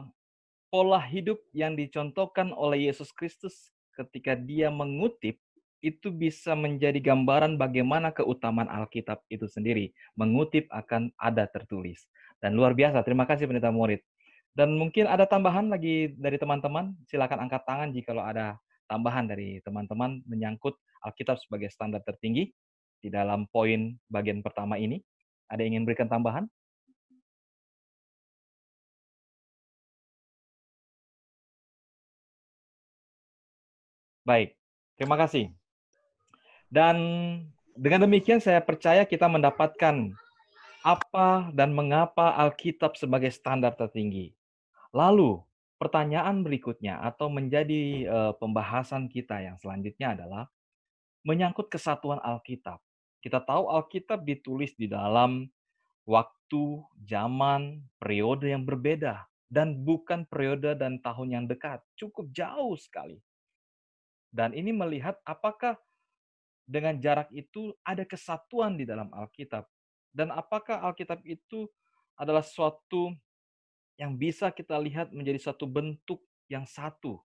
pola 0.73 1.01
hidup 1.05 1.37
yang 1.53 1.77
dicontohkan 1.77 2.49
oleh 2.49 2.89
Yesus 2.89 3.13
Kristus 3.13 3.69
ketika 3.93 4.33
dia 4.33 4.73
mengutip 4.73 5.37
itu 5.83 6.09
bisa 6.09 6.55
menjadi 6.55 6.95
gambaran 6.97 7.59
bagaimana 7.59 8.09
keutamaan 8.09 8.71
Alkitab 8.71 9.19
itu 9.27 9.45
sendiri. 9.45 9.91
Mengutip 10.15 10.65
akan 10.71 11.11
ada 11.19 11.43
tertulis. 11.45 12.07
Dan 12.39 12.55
luar 12.55 12.71
biasa, 12.71 13.03
terima 13.03 13.27
kasih 13.27 13.51
Pendeta 13.51 13.69
Moritz. 13.69 14.07
Dan 14.53 14.77
mungkin 14.77 15.09
ada 15.09 15.25
tambahan 15.25 15.65
lagi 15.73 16.13
dari 16.13 16.37
teman-teman, 16.37 16.93
silakan 17.09 17.49
angkat 17.49 17.65
tangan 17.65 17.89
jika 17.89 18.13
ada 18.13 18.61
tambahan 18.85 19.25
dari 19.25 19.57
teman-teman 19.65 20.21
menyangkut 20.29 20.77
Alkitab 21.01 21.41
sebagai 21.41 21.73
standar 21.73 22.05
tertinggi 22.05 22.53
di 23.01 23.09
dalam 23.09 23.49
poin 23.49 23.97
bagian 24.13 24.45
pertama 24.45 24.77
ini. 24.77 25.01
Ada 25.49 25.65
yang 25.65 25.81
ingin 25.81 25.85
berikan 25.89 26.05
tambahan? 26.05 26.45
Baik, 34.23 34.55
terima 34.95 35.19
kasih. 35.19 35.51
Dan 36.71 36.95
dengan 37.75 38.05
demikian 38.07 38.39
saya 38.39 38.63
percaya 38.63 39.03
kita 39.03 39.27
mendapatkan 39.27 40.15
apa 40.85 41.51
dan 41.51 41.75
mengapa 41.75 42.31
Alkitab 42.37 42.95
sebagai 42.95 43.31
standar 43.35 43.75
tertinggi. 43.75 44.31
Lalu, 44.93 45.41
pertanyaan 45.81 46.45
berikutnya 46.45 47.01
atau 47.01 47.27
menjadi 47.27 48.07
uh, 48.07 48.33
pembahasan 48.37 49.09
kita 49.09 49.41
yang 49.41 49.57
selanjutnya 49.57 50.15
adalah 50.15 50.47
menyangkut 51.25 51.67
kesatuan 51.67 52.21
Alkitab. 52.21 52.79
Kita 53.19 53.41
tahu 53.41 53.67
Alkitab 53.73 54.21
ditulis 54.23 54.77
di 54.77 54.85
dalam 54.85 55.49
waktu, 56.05 56.83
zaman, 57.03 57.83
periode 57.97 58.53
yang 58.53 58.63
berbeda 58.63 59.25
dan 59.49 59.81
bukan 59.81 60.29
periode 60.29 60.77
dan 60.77 61.01
tahun 61.01 61.27
yang 61.41 61.45
dekat, 61.49 61.81
cukup 61.97 62.29
jauh 62.31 62.75
sekali. 62.77 63.17
Dan 64.29 64.53
ini 64.53 64.73
melihat 64.73 65.17
apakah 65.25 65.77
dengan 66.63 66.97
jarak 67.01 67.27
itu 67.33 67.75
ada 67.83 68.07
kesatuan 68.07 68.79
di 68.79 68.87
dalam 68.87 69.11
Alkitab 69.11 69.67
dan 70.13 70.29
apakah 70.29 70.79
Alkitab 70.85 71.25
itu 71.25 71.67
adalah 72.15 72.45
suatu 72.45 73.11
yang 73.97 74.17
bisa 74.17 74.49
kita 74.49 74.77
lihat 74.81 75.13
menjadi 75.13 75.51
satu 75.51 75.69
bentuk 75.69 76.21
yang 76.49 76.65
satu 76.65 77.21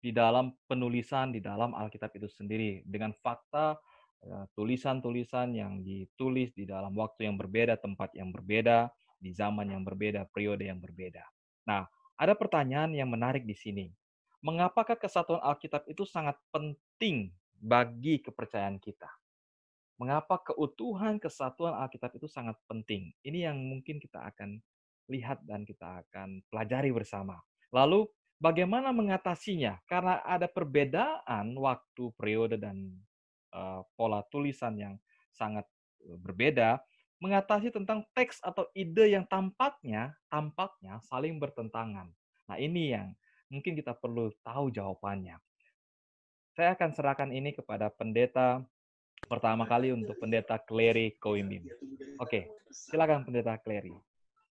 di 0.00 0.14
dalam 0.14 0.54
penulisan 0.70 1.32
di 1.34 1.40
dalam 1.42 1.74
Alkitab 1.74 2.14
itu 2.16 2.28
sendiri 2.30 2.84
dengan 2.86 3.10
fakta 3.16 3.76
eh, 4.22 4.44
tulisan-tulisan 4.54 5.52
yang 5.56 5.82
ditulis 5.82 6.52
di 6.54 6.64
dalam 6.68 6.94
waktu 6.94 7.28
yang 7.28 7.36
berbeda, 7.36 7.76
tempat 7.80 8.14
yang 8.14 8.30
berbeda, 8.30 8.88
di 9.18 9.32
zaman 9.32 9.72
yang 9.72 9.82
berbeda, 9.82 10.28
periode 10.30 10.68
yang 10.68 10.78
berbeda. 10.78 11.24
Nah, 11.66 11.88
ada 12.16 12.32
pertanyaan 12.36 12.94
yang 12.94 13.10
menarik 13.10 13.44
di 13.44 13.56
sini. 13.56 13.90
Mengapakah 14.44 14.94
kesatuan 14.94 15.42
Alkitab 15.42 15.88
itu 15.90 16.06
sangat 16.06 16.38
penting 16.54 17.34
bagi 17.58 18.22
kepercayaan 18.22 18.78
kita? 18.78 19.08
Mengapa 19.96 20.38
keutuhan 20.52 21.16
kesatuan 21.16 21.72
Alkitab 21.72 22.14
itu 22.14 22.28
sangat 22.28 22.54
penting? 22.68 23.10
Ini 23.24 23.50
yang 23.50 23.58
mungkin 23.58 23.96
kita 23.96 24.28
akan 24.28 24.60
lihat 25.06 25.42
dan 25.46 25.62
kita 25.62 26.02
akan 26.06 26.42
pelajari 26.50 26.90
bersama. 26.90 27.38
Lalu 27.70 28.06
bagaimana 28.38 28.90
mengatasinya? 28.90 29.80
Karena 29.86 30.22
ada 30.22 30.46
perbedaan 30.50 31.56
waktu, 31.56 32.12
periode 32.14 32.56
dan 32.60 32.94
uh, 33.54 33.82
pola 33.94 34.22
tulisan 34.28 34.76
yang 34.76 34.94
sangat 35.32 35.64
eh, 36.04 36.16
berbeda, 36.16 36.80
mengatasi 37.20 37.72
tentang 37.72 38.04
teks 38.12 38.40
atau 38.44 38.68
ide 38.76 39.16
yang 39.16 39.24
tampaknya 39.24 40.12
tampaknya 40.28 41.00
saling 41.08 41.40
bertentangan. 41.40 42.12
Nah, 42.46 42.56
ini 42.60 42.92
yang 42.92 43.16
mungkin 43.48 43.72
kita 43.76 43.96
perlu 43.96 44.30
tahu 44.44 44.68
jawabannya. 44.72 45.40
Saya 46.56 46.72
akan 46.72 46.90
serahkan 46.96 47.30
ini 47.32 47.52
kepada 47.52 47.92
pendeta 47.92 48.64
pertama 49.28 49.64
kali 49.64 49.92
untuk 49.92 50.16
pendeta 50.20 50.60
Clary 50.60 51.16
Koimim. 51.20 51.68
Oke, 52.20 52.48
silakan 52.72 53.24
pendeta 53.24 53.56
Clary. 53.60 53.92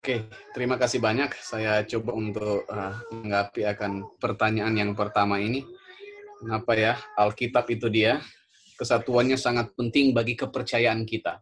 Oke, 0.03 0.27
terima 0.51 0.75
kasih 0.75 0.99
banyak. 0.99 1.31
Saya 1.39 1.79
coba 1.87 2.11
untuk 2.11 2.67
uh, 2.67 2.91
menggapi 3.07 3.63
akan 3.63 4.19
pertanyaan 4.19 4.75
yang 4.75 4.91
pertama 4.99 5.39
ini. 5.39 5.63
Kenapa 6.43 6.75
ya 6.75 6.99
Alkitab 7.15 7.71
itu 7.71 7.87
dia 7.87 8.19
kesatuannya 8.75 9.39
sangat 9.39 9.71
penting 9.79 10.11
bagi 10.11 10.35
kepercayaan 10.35 11.07
kita. 11.07 11.39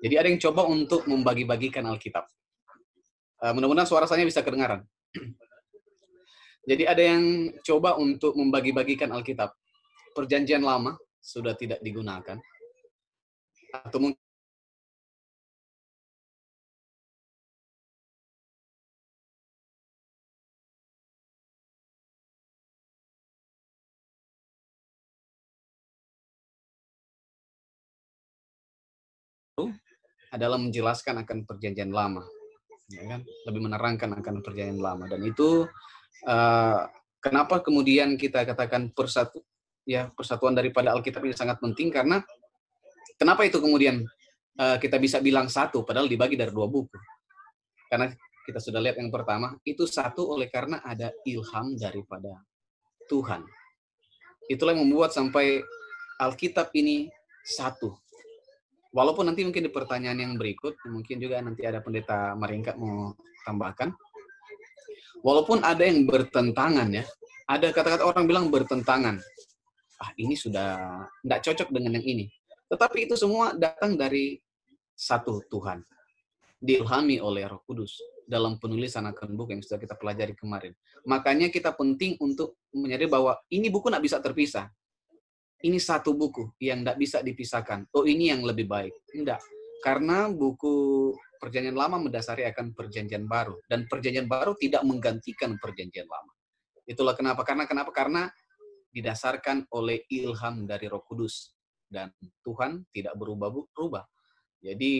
Jadi 0.00 0.14
ada 0.16 0.24
yang 0.24 0.40
coba 0.40 0.72
untuk 0.72 1.04
membagi-bagikan 1.04 1.84
Alkitab. 1.84 2.24
Uh, 3.44 3.52
mudah-mudahan 3.52 3.84
suara 3.84 4.08
saya 4.08 4.24
bisa 4.24 4.40
kedengaran. 4.40 4.88
Jadi 6.72 6.88
ada 6.88 7.02
yang 7.04 7.52
coba 7.60 8.00
untuk 8.00 8.40
membagi-bagikan 8.40 9.12
Alkitab. 9.12 9.52
Perjanjian 10.16 10.64
lama 10.64 10.96
sudah 11.20 11.52
tidak 11.52 11.84
digunakan. 11.84 12.40
Atau 13.84 14.00
mungkin 14.00 14.27
adalah 30.32 30.60
menjelaskan 30.60 31.24
akan 31.24 31.48
perjanjian 31.48 31.92
lama, 31.92 32.24
ya 32.88 33.02
kan? 33.04 33.20
Lebih 33.48 33.60
menerangkan 33.64 34.10
akan 34.18 34.34
perjanjian 34.44 34.80
lama. 34.80 35.08
Dan 35.08 35.24
itu 35.24 35.64
uh, 36.28 36.80
kenapa 37.20 37.60
kemudian 37.64 38.14
kita 38.20 38.44
katakan 38.44 38.92
persatu 38.92 39.42
ya 39.88 40.12
persatuan 40.12 40.52
daripada 40.52 40.92
Alkitab 40.92 41.24
ini 41.24 41.36
sangat 41.36 41.60
penting? 41.60 41.88
Karena 41.88 42.20
kenapa 43.16 43.44
itu 43.48 43.60
kemudian 43.60 44.04
uh, 44.60 44.76
kita 44.76 45.00
bisa 45.00 45.18
bilang 45.24 45.48
satu 45.48 45.84
padahal 45.84 46.08
dibagi 46.08 46.36
dari 46.36 46.52
dua 46.52 46.68
buku? 46.68 46.96
Karena 47.88 48.12
kita 48.48 48.60
sudah 48.64 48.80
lihat 48.80 48.96
yang 48.96 49.12
pertama 49.12 49.56
itu 49.64 49.84
satu 49.84 50.32
oleh 50.32 50.48
karena 50.48 50.80
ada 50.80 51.12
ilham 51.28 51.76
daripada 51.76 52.32
Tuhan. 53.08 53.44
Itulah 54.48 54.72
yang 54.72 54.88
membuat 54.88 55.12
sampai 55.12 55.60
Alkitab 56.16 56.72
ini 56.72 57.12
satu 57.44 57.92
walaupun 58.98 59.30
nanti 59.30 59.46
mungkin 59.46 59.62
di 59.62 59.70
pertanyaan 59.70 60.18
yang 60.18 60.32
berikut 60.34 60.74
mungkin 60.90 61.22
juga 61.22 61.38
nanti 61.38 61.62
ada 61.62 61.78
pendeta 61.78 62.34
Maringkat 62.34 62.74
mau 62.74 63.14
tambahkan 63.46 63.94
walaupun 65.22 65.62
ada 65.62 65.86
yang 65.86 66.02
bertentangan 66.02 66.90
ya 66.90 67.06
ada 67.46 67.70
kata-kata 67.70 68.02
orang 68.02 68.26
bilang 68.26 68.50
bertentangan 68.50 69.22
ah 70.02 70.10
ini 70.18 70.34
sudah 70.34 71.06
tidak 71.22 71.40
cocok 71.46 71.68
dengan 71.70 72.02
yang 72.02 72.06
ini 72.18 72.26
tetapi 72.68 73.08
itu 73.08 73.16
semua 73.16 73.56
datang 73.56 73.96
dari 73.96 74.36
satu 74.92 75.40
Tuhan. 75.48 75.80
Diilhami 76.60 77.22
oleh 77.22 77.48
Roh 77.48 77.64
Kudus 77.64 78.02
dalam 78.28 78.60
penulisan 78.60 79.08
akan 79.08 79.38
buku 79.38 79.56
yang 79.56 79.62
sudah 79.64 79.80
kita 79.80 79.96
pelajari 79.96 80.36
kemarin. 80.36 80.76
Makanya 81.08 81.48
kita 81.48 81.72
penting 81.72 82.20
untuk 82.20 82.60
menyadari 82.74 83.08
bahwa 83.08 83.40
ini 83.48 83.72
buku 83.72 83.88
tidak 83.88 84.04
bisa 84.04 84.18
terpisah. 84.20 84.66
Ini 85.58 85.78
satu 85.82 86.14
buku 86.14 86.54
yang 86.62 86.86
tidak 86.86 86.98
bisa 87.02 87.18
dipisahkan. 87.18 87.90
Oh 87.94 88.06
ini 88.06 88.30
yang 88.30 88.46
lebih 88.46 88.70
baik. 88.70 88.94
Tidak. 89.10 89.40
Karena 89.82 90.30
buku 90.30 91.10
perjanjian 91.38 91.74
lama 91.74 91.98
mendasari 91.98 92.46
akan 92.46 92.74
perjanjian 92.74 93.26
baru. 93.26 93.58
Dan 93.66 93.90
perjanjian 93.90 94.30
baru 94.30 94.54
tidak 94.54 94.86
menggantikan 94.86 95.58
perjanjian 95.58 96.06
lama. 96.06 96.32
Itulah 96.86 97.18
kenapa. 97.18 97.42
Karena 97.42 97.66
kenapa? 97.66 97.90
Karena 97.90 98.30
didasarkan 98.94 99.66
oleh 99.74 100.06
ilham 100.14 100.62
dari 100.62 100.86
roh 100.86 101.02
kudus. 101.02 101.54
Dan 101.90 102.14
Tuhan 102.44 102.86
tidak 102.94 103.18
berubah-ubah 103.18 104.04
jadi 104.58 104.92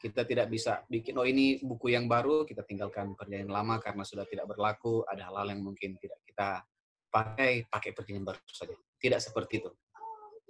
kita 0.00 0.26
tidak 0.26 0.50
bisa 0.50 0.82
bikin 0.90 1.14
oh 1.14 1.28
ini 1.28 1.62
buku 1.62 1.94
yang 1.94 2.10
baru 2.10 2.42
kita 2.42 2.66
tinggalkan 2.66 3.14
perjanjian 3.14 3.52
lama 3.52 3.78
karena 3.78 4.02
sudah 4.02 4.26
tidak 4.26 4.50
berlaku 4.50 5.06
ada 5.06 5.30
hal-hal 5.30 5.54
yang 5.54 5.62
mungkin 5.62 5.94
tidak 6.00 6.18
kita 6.26 6.64
pakai 7.12 7.68
pakai 7.70 7.90
perjanjian 7.94 8.26
baru 8.26 8.40
saja 8.50 8.74
tidak 9.02 9.18
seperti 9.18 9.60
itu 9.60 9.70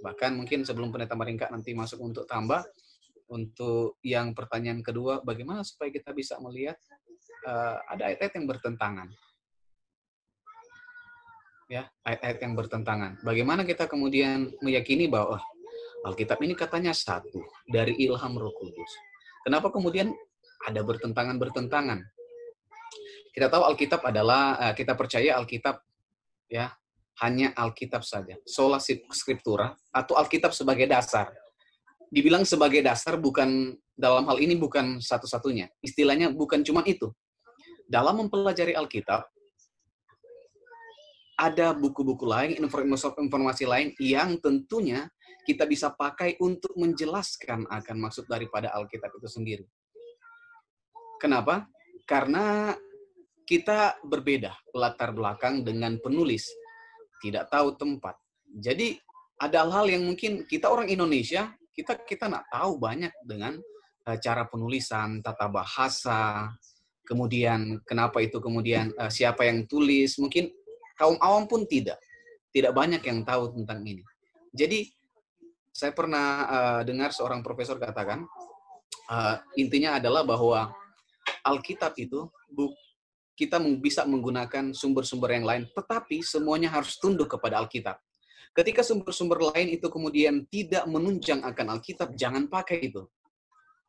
bahkan 0.02 0.36
mungkin 0.36 0.66
sebelum 0.66 0.92
pendeta 0.92 1.16
Maringka 1.16 1.48
nanti 1.48 1.72
masuk 1.72 2.02
untuk 2.04 2.28
tambah 2.28 2.60
untuk 3.32 3.96
yang 4.04 4.36
pertanyaan 4.36 4.84
kedua 4.84 5.24
bagaimana 5.24 5.64
supaya 5.64 5.88
kita 5.88 6.12
bisa 6.12 6.36
melihat 6.44 6.76
uh, 7.48 7.80
ada 7.88 8.12
ayat-ayat 8.12 8.34
yang 8.36 8.46
bertentangan 8.46 9.08
ya 11.72 11.88
ayat-ayat 12.04 12.38
yang 12.44 12.52
bertentangan 12.52 13.12
bagaimana 13.24 13.64
kita 13.64 13.88
kemudian 13.88 14.52
meyakini 14.60 15.08
bahwa 15.08 15.40
oh, 15.40 15.42
Alkitab 16.02 16.42
ini 16.42 16.58
katanya 16.58 16.90
satu 16.90 17.46
dari 17.62 17.94
ilham 18.02 18.34
Roh 18.34 18.50
Kudus. 18.58 18.92
Kenapa 19.46 19.70
kemudian 19.70 20.10
ada 20.66 20.82
bertentangan-bertentangan? 20.82 22.02
Kita 23.30 23.46
tahu 23.46 23.62
Alkitab 23.70 24.02
adalah 24.02 24.58
eh, 24.58 24.74
kita 24.74 24.98
percaya 24.98 25.38
Alkitab 25.38 25.78
ya 26.50 26.74
hanya 27.20 27.52
Alkitab 27.52 28.00
saja, 28.00 28.40
sola 28.48 28.80
scriptura 29.12 29.76
atau 29.92 30.16
Alkitab 30.16 30.56
sebagai 30.56 30.88
dasar. 30.88 31.28
Dibilang 32.08 32.44
sebagai 32.44 32.80
dasar 32.80 33.20
bukan 33.20 33.76
dalam 33.92 34.24
hal 34.28 34.40
ini 34.40 34.56
bukan 34.56 35.00
satu-satunya. 35.00 35.68
Istilahnya 35.84 36.32
bukan 36.32 36.64
cuma 36.64 36.80
itu. 36.88 37.12
Dalam 37.84 38.24
mempelajari 38.24 38.72
Alkitab 38.72 39.28
ada 41.36 41.74
buku-buku 41.74 42.24
lain, 42.24 42.56
informasi 42.56 43.64
lain 43.66 43.92
yang 43.98 44.38
tentunya 44.38 45.08
kita 45.42 45.66
bisa 45.66 45.90
pakai 45.90 46.38
untuk 46.38 46.70
menjelaskan 46.78 47.66
akan 47.66 47.96
maksud 47.98 48.30
daripada 48.30 48.70
Alkitab 48.72 49.10
itu 49.18 49.28
sendiri. 49.28 49.66
Kenapa? 51.18 51.66
Karena 52.06 52.74
kita 53.42 53.98
berbeda 54.06 54.54
latar 54.74 55.10
belakang 55.10 55.66
dengan 55.66 55.98
penulis, 55.98 56.46
tidak 57.22 57.46
tahu 57.48 57.78
tempat. 57.78 58.18
Jadi 58.58 58.98
ada 59.38 59.64
hal-hal 59.64 59.86
yang 59.96 60.02
mungkin 60.04 60.44
kita 60.44 60.66
orang 60.68 60.90
Indonesia 60.90 61.54
kita 61.72 62.02
kita 62.04 62.28
nak 62.28 62.50
tahu 62.52 62.76
banyak 62.76 63.14
dengan 63.24 63.56
uh, 64.04 64.18
cara 64.20 64.44
penulisan, 64.44 65.24
tata 65.24 65.48
bahasa, 65.48 66.52
kemudian 67.06 67.80
kenapa 67.86 68.20
itu 68.20 68.42
kemudian 68.42 68.92
uh, 69.00 69.08
siapa 69.08 69.48
yang 69.48 69.64
tulis, 69.64 70.20
mungkin 70.20 70.52
kaum 70.98 71.16
awam 71.22 71.48
pun 71.48 71.64
tidak 71.64 71.96
tidak 72.52 72.76
banyak 72.76 73.00
yang 73.00 73.24
tahu 73.24 73.48
tentang 73.56 73.80
ini. 73.86 74.04
Jadi 74.52 74.84
saya 75.72 75.96
pernah 75.96 76.26
uh, 76.44 76.80
dengar 76.84 77.16
seorang 77.16 77.40
profesor 77.40 77.80
katakan 77.80 78.28
uh, 79.08 79.36
intinya 79.56 79.96
adalah 79.96 80.20
bahwa 80.20 80.68
Alkitab 81.42 81.96
itu 81.96 82.28
bu, 82.52 82.68
kita 83.42 83.58
bisa 83.82 84.06
menggunakan 84.06 84.70
sumber-sumber 84.70 85.34
yang 85.34 85.42
lain, 85.42 85.62
tetapi 85.74 86.22
semuanya 86.22 86.70
harus 86.70 86.94
tunduk 87.02 87.26
kepada 87.26 87.58
Alkitab. 87.58 87.98
Ketika 88.54 88.86
sumber-sumber 88.86 89.50
lain 89.50 89.74
itu 89.74 89.90
kemudian 89.90 90.46
tidak 90.46 90.86
menunjang 90.86 91.42
akan 91.42 91.74
Alkitab, 91.74 92.14
jangan 92.14 92.46
pakai 92.46 92.86
itu. 92.86 93.02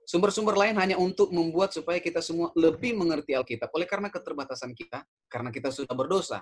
Sumber-sumber 0.10 0.58
lain 0.58 0.76
hanya 0.82 0.98
untuk 0.98 1.30
membuat 1.30 1.72
supaya 1.72 2.02
kita 2.02 2.20
semua 2.20 2.50
lebih 2.58 2.98
mengerti 2.98 3.38
Alkitab. 3.38 3.70
Oleh 3.78 3.86
karena 3.86 4.10
keterbatasan 4.10 4.74
kita, 4.74 5.06
karena 5.30 5.54
kita 5.54 5.70
sudah 5.70 5.94
berdosa, 5.94 6.42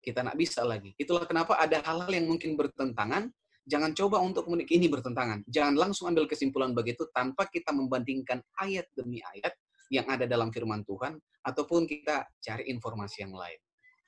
kita 0.00 0.24
nak 0.24 0.40
bisa 0.40 0.64
lagi. 0.64 0.96
Itulah 0.96 1.28
kenapa 1.28 1.60
ada 1.60 1.84
hal-hal 1.84 2.08
yang 2.08 2.24
mungkin 2.24 2.56
bertentangan, 2.56 3.28
jangan 3.68 3.92
coba 3.92 4.18
untuk 4.24 4.48
ini 4.48 4.88
bertentangan. 4.88 5.44
Jangan 5.44 5.76
langsung 5.76 6.08
ambil 6.08 6.24
kesimpulan 6.24 6.72
begitu 6.72 7.04
tanpa 7.12 7.46
kita 7.46 7.70
membandingkan 7.70 8.40
ayat 8.58 8.88
demi 8.96 9.20
ayat 9.36 9.52
yang 9.90 10.06
ada 10.06 10.24
dalam 10.24 10.54
firman 10.54 10.86
Tuhan 10.86 11.18
ataupun 11.42 11.84
kita 11.84 12.24
cari 12.38 12.70
informasi 12.70 13.26
yang 13.26 13.34
lain. 13.34 13.58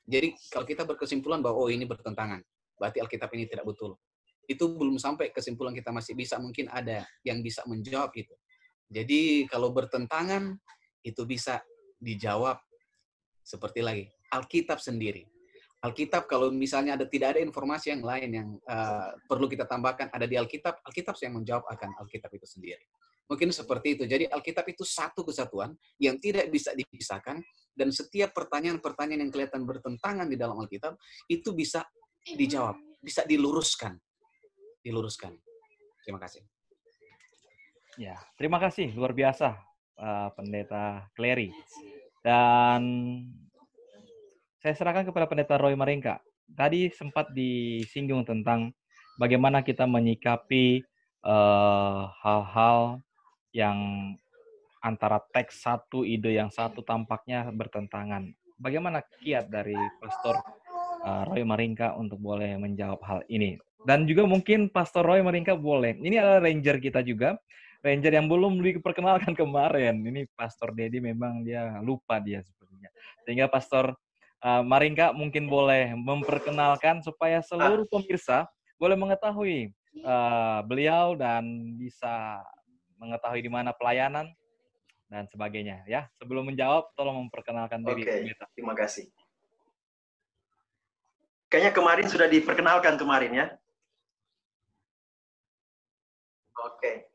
Jadi 0.07 0.35
kalau 0.51 0.67
kita 0.67 0.83
berkesimpulan 0.87 1.43
bahwa 1.43 1.67
oh 1.67 1.71
ini 1.71 1.87
bertentangan, 1.87 2.43
berarti 2.79 3.03
Alkitab 3.03 3.31
ini 3.35 3.51
tidak 3.51 3.67
betul. 3.67 3.99
Itu 4.47 4.75
belum 4.75 4.99
sampai 4.99 5.31
kesimpulan 5.31 5.75
kita 5.75 5.91
masih 5.95 6.15
bisa 6.15 6.39
mungkin 6.39 6.71
ada 6.71 7.07
yang 7.27 7.43
bisa 7.43 7.63
menjawab 7.67 8.11
itu. 8.15 8.35
Jadi 8.91 9.47
kalau 9.51 9.75
bertentangan 9.75 10.55
itu 11.03 11.23
bisa 11.27 11.63
dijawab 11.99 12.59
seperti 13.43 13.83
lagi 13.83 14.07
Alkitab 14.31 14.79
sendiri 14.79 15.27
Alkitab 15.83 16.31
kalau 16.31 16.55
misalnya 16.55 16.95
ada 16.95 17.03
tidak 17.11 17.35
ada 17.35 17.41
informasi 17.43 17.91
yang 17.91 18.07
lain 18.07 18.31
yang 18.31 18.49
uh, 18.71 19.19
perlu 19.27 19.51
kita 19.51 19.67
tambahkan 19.67 20.15
ada 20.15 20.31
di 20.31 20.39
Alkitab, 20.39 20.79
Alkitab 20.87 21.19
yang 21.19 21.43
menjawab 21.43 21.67
akan 21.67 21.91
Alkitab 21.99 22.31
itu 22.39 22.47
sendiri. 22.47 22.87
Mungkin 23.33 23.49
seperti 23.49 23.97
itu. 23.97 24.05
Jadi 24.05 24.29
Alkitab 24.29 24.69
itu 24.69 24.85
satu 24.85 25.25
kesatuan 25.25 25.73
yang 25.97 26.21
tidak 26.21 26.53
bisa 26.53 26.77
dipisahkan 26.77 27.41
dan 27.73 27.89
setiap 27.89 28.37
pertanyaan-pertanyaan 28.37 29.25
yang 29.25 29.33
kelihatan 29.33 29.65
bertentangan 29.65 30.29
di 30.29 30.37
dalam 30.37 30.61
Alkitab 30.61 31.01
itu 31.33 31.57
bisa 31.57 31.81
dijawab, 32.29 32.77
bisa 33.01 33.25
diluruskan. 33.25 33.97
Diluruskan. 34.85 35.33
Terima 36.05 36.21
kasih. 36.21 36.45
Ya, 37.97 38.21
terima 38.37 38.61
kasih 38.61 38.93
luar 38.93 39.17
biasa 39.17 39.57
uh, 39.97 40.29
Pendeta 40.37 41.09
Clary. 41.17 41.57
Dan 42.21 42.85
saya 44.61 44.77
serahkan 44.77 45.09
kepada 45.09 45.25
Pendeta 45.25 45.57
Roy 45.57 45.73
Maringka. 45.73 46.21
Tadi 46.53 46.93
sempat 46.93 47.33
disinggung 47.33 48.29
tentang 48.29 48.77
bagaimana 49.17 49.65
kita 49.65 49.89
menyikapi 49.89 50.85
eh, 51.25 52.03
hal-hal 52.21 53.01
uh, 53.01 53.12
yang 53.53 53.79
antara 54.83 55.23
teks 55.31 55.63
satu, 55.63 56.03
ide 56.03 56.35
yang 56.37 56.51
satu 56.51 56.83
tampaknya 56.83 57.49
bertentangan. 57.55 58.35
Bagaimana 58.59 59.01
kiat 59.23 59.47
dari 59.49 59.79
Pastor 60.03 60.35
uh, 61.07 61.23
Roy 61.31 61.47
Maringka 61.47 61.95
untuk 61.95 62.19
boleh 62.19 62.59
menjawab 62.59 63.01
hal 63.07 63.21
ini? 63.31 63.57
Dan 63.87 64.07
juga 64.07 64.27
mungkin 64.27 64.71
Pastor 64.71 65.07
Roy 65.07 65.23
Maringka 65.23 65.55
boleh. 65.55 65.99
Ini 65.99 66.19
adalah 66.19 66.41
ranger 66.43 66.83
kita 66.83 67.03
juga. 67.03 67.39
Ranger 67.83 68.15
yang 68.15 68.27
belum 68.31 68.63
diperkenalkan 68.63 69.35
kemarin. 69.41 70.03
Ini 70.03 70.27
Pastor 70.35 70.75
Dedi 70.75 70.99
memang 70.99 71.47
dia 71.47 71.79
lupa 71.83 72.19
dia 72.19 72.43
sepertinya. 72.43 72.91
Sehingga 73.27 73.47
Pastor 73.51 73.95
uh, 74.43 74.63
Maringka 74.63 75.15
mungkin 75.15 75.47
boleh 75.47 75.95
memperkenalkan 75.95 77.03
supaya 77.03 77.43
seluruh 77.43 77.87
pemirsa 77.87 78.47
boleh 78.79 78.99
mengetahui 78.99 79.71
uh, 80.03 80.61
beliau 80.67 81.15
dan 81.15 81.75
bisa 81.79 82.43
mengetahui 83.03 83.43
di 83.43 83.51
mana 83.51 83.75
pelayanan 83.75 84.31
dan 85.11 85.27
sebagainya 85.27 85.83
ya. 85.91 86.07
Sebelum 86.23 86.47
menjawab 86.47 86.95
tolong 86.95 87.27
memperkenalkan 87.27 87.83
diri. 87.83 88.07
Oke, 88.07 88.31
okay, 88.31 88.47
terima 88.55 88.75
kasih. 88.79 89.11
Kayaknya 91.51 91.73
kemarin 91.75 92.07
sudah 92.09 92.31
diperkenalkan 92.31 92.97
kemarin 92.97 93.33
ya. 93.35 93.47
Oke. 96.63 97.11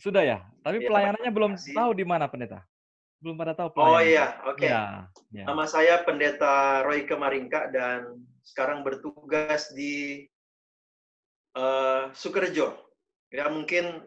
Sudah 0.00 0.24
ya? 0.24 0.38
Tapi 0.66 0.82
Ya, 0.82 0.88
pelayanannya 0.90 1.30
belum 1.30 1.52
tahu 1.54 1.90
di 1.94 2.02
mana 2.02 2.26
pendeta? 2.26 2.64
Belum 3.22 3.38
pada 3.38 3.54
tahu 3.54 3.70
Oh 3.78 3.96
pelayanan. 3.96 4.02
iya, 4.02 4.26
oke. 4.50 4.66
Ya, 4.66 4.82
ya. 5.30 5.44
Nama 5.46 5.64
saya 5.70 6.02
Pendeta 6.02 6.82
Roy 6.82 7.06
Kemaringka 7.06 7.70
dan 7.70 8.18
sekarang 8.42 8.82
bertugas 8.82 9.70
di 9.72 10.26
eh, 11.54 12.02
Sukorejo. 12.12 12.74
Ya 13.30 13.46
mungkin 13.46 14.02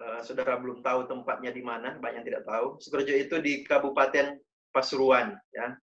eh, 0.00 0.20
saudara 0.24 0.56
belum 0.56 0.80
tahu 0.80 1.06
tempatnya 1.06 1.52
di 1.52 1.62
mana, 1.62 2.00
banyak 2.00 2.24
yang 2.24 2.26
tidak 2.26 2.44
tahu. 2.48 2.80
Sukorejo 2.80 3.14
itu 3.14 3.36
di 3.38 3.62
Kabupaten 3.62 4.40
Pasuruan, 4.72 5.36
ya. 5.52 5.76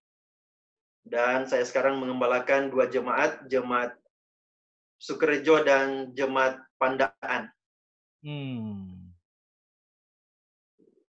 Dan 1.08 1.47
saya 1.47 1.63
sekarang 1.63 2.01
mengembalakan 2.03 2.67
dua 2.67 2.91
jemaat, 2.91 3.47
jemaat 3.47 3.95
Sukorejo 4.99 5.63
dan 5.63 6.12
jemaat 6.17 6.60
Pandaan. 6.77 7.49
Hmm. 8.21 9.13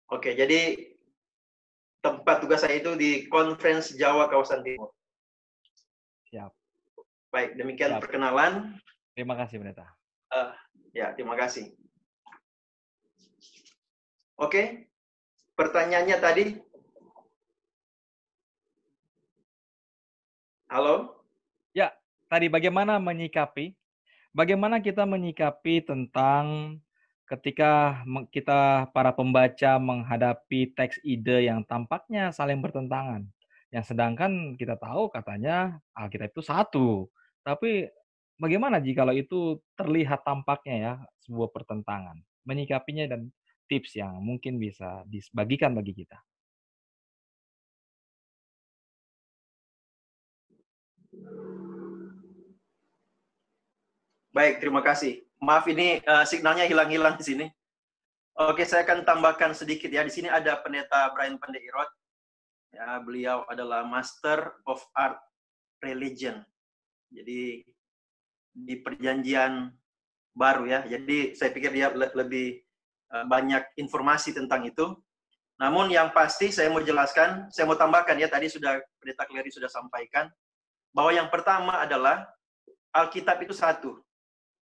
Oke, 0.08 0.36
jadi 0.38 0.92
tempat 2.00 2.40
tugas 2.40 2.62
saya 2.62 2.78
itu 2.78 2.94
di 2.94 3.26
Conference 3.26 3.92
Jawa 3.96 4.30
Kawasan 4.30 4.62
Timur. 4.62 4.94
Siap. 6.30 6.52
Baik, 7.28 7.58
demikian 7.58 7.96
Siap. 7.96 8.00
perkenalan. 8.04 8.78
Terima 9.12 9.34
kasih 9.34 9.60
pendeta. 9.60 9.86
Ya, 10.96 11.12
terima 11.14 11.36
kasih. 11.36 11.74
Oke, 14.38 14.86
pertanyaannya 15.58 16.16
tadi. 16.22 16.44
Halo? 20.70 21.18
Tadi 22.28 22.52
bagaimana 22.52 23.00
menyikapi? 23.00 23.72
Bagaimana 24.36 24.84
kita 24.84 25.08
menyikapi 25.08 25.80
tentang 25.80 26.76
ketika 27.24 28.04
kita 28.28 28.84
para 28.92 29.16
pembaca 29.16 29.80
menghadapi 29.80 30.76
teks 30.76 31.00
ide 31.00 31.48
yang 31.48 31.64
tampaknya 31.64 32.28
saling 32.28 32.60
bertentangan. 32.60 33.24
Yang 33.72 33.96
sedangkan 33.96 34.60
kita 34.60 34.76
tahu 34.76 35.08
katanya 35.08 35.80
Alkitab 35.96 36.36
itu 36.36 36.44
satu. 36.44 36.88
Tapi 37.40 37.88
bagaimana 38.36 38.76
jikalau 38.76 39.16
itu 39.16 39.64
terlihat 39.72 40.20
tampaknya 40.20 40.76
ya 40.76 40.92
sebuah 41.24 41.48
pertentangan? 41.48 42.20
Menyikapinya 42.44 43.08
dan 43.08 43.32
tips 43.68 44.00
yang 44.00 44.16
mungkin 44.18 44.56
bisa 44.56 45.04
dibagikan 45.04 45.76
bagi 45.76 45.92
kita. 45.92 46.18
Baik, 54.32 54.62
terima 54.62 54.80
kasih. 54.80 55.24
Maaf 55.42 55.66
ini 55.68 56.00
eh, 56.00 56.24
signalnya 56.24 56.64
hilang-hilang 56.64 57.18
di 57.18 57.24
sini. 57.26 57.46
Oke, 58.38 58.62
saya 58.62 58.86
akan 58.86 59.02
tambahkan 59.02 59.50
sedikit 59.50 59.90
ya. 59.90 60.06
Di 60.06 60.14
sini 60.14 60.30
ada 60.30 60.62
pendeta 60.62 61.10
Brian 61.10 61.42
Pandeirot. 61.42 61.90
Ya, 62.70 63.02
beliau 63.02 63.42
adalah 63.50 63.82
Master 63.82 64.62
of 64.62 64.78
Art 64.94 65.18
Religion. 65.82 66.46
Jadi 67.10 67.66
di 68.54 68.74
perjanjian 68.78 69.74
baru 70.38 70.70
ya. 70.70 70.86
Jadi 70.86 71.34
saya 71.34 71.50
pikir 71.50 71.74
dia 71.74 71.90
le- 71.90 72.14
lebih 72.14 72.62
banyak 73.08 73.64
informasi 73.80 74.36
tentang 74.36 74.68
itu. 74.68 74.96
Namun 75.58 75.90
yang 75.90 76.14
pasti 76.14 76.54
saya 76.54 76.70
mau 76.70 76.78
jelaskan, 76.78 77.50
saya 77.50 77.66
mau 77.66 77.74
tambahkan 77.74 78.14
ya 78.14 78.30
tadi 78.30 78.46
sudah 78.46 78.78
pendeta 79.02 79.26
Clary 79.26 79.50
sudah 79.50 79.66
sampaikan 79.66 80.30
bahwa 80.94 81.10
yang 81.10 81.26
pertama 81.26 81.82
adalah 81.82 82.30
Alkitab 82.94 83.42
itu 83.42 83.52
satu. 83.56 83.98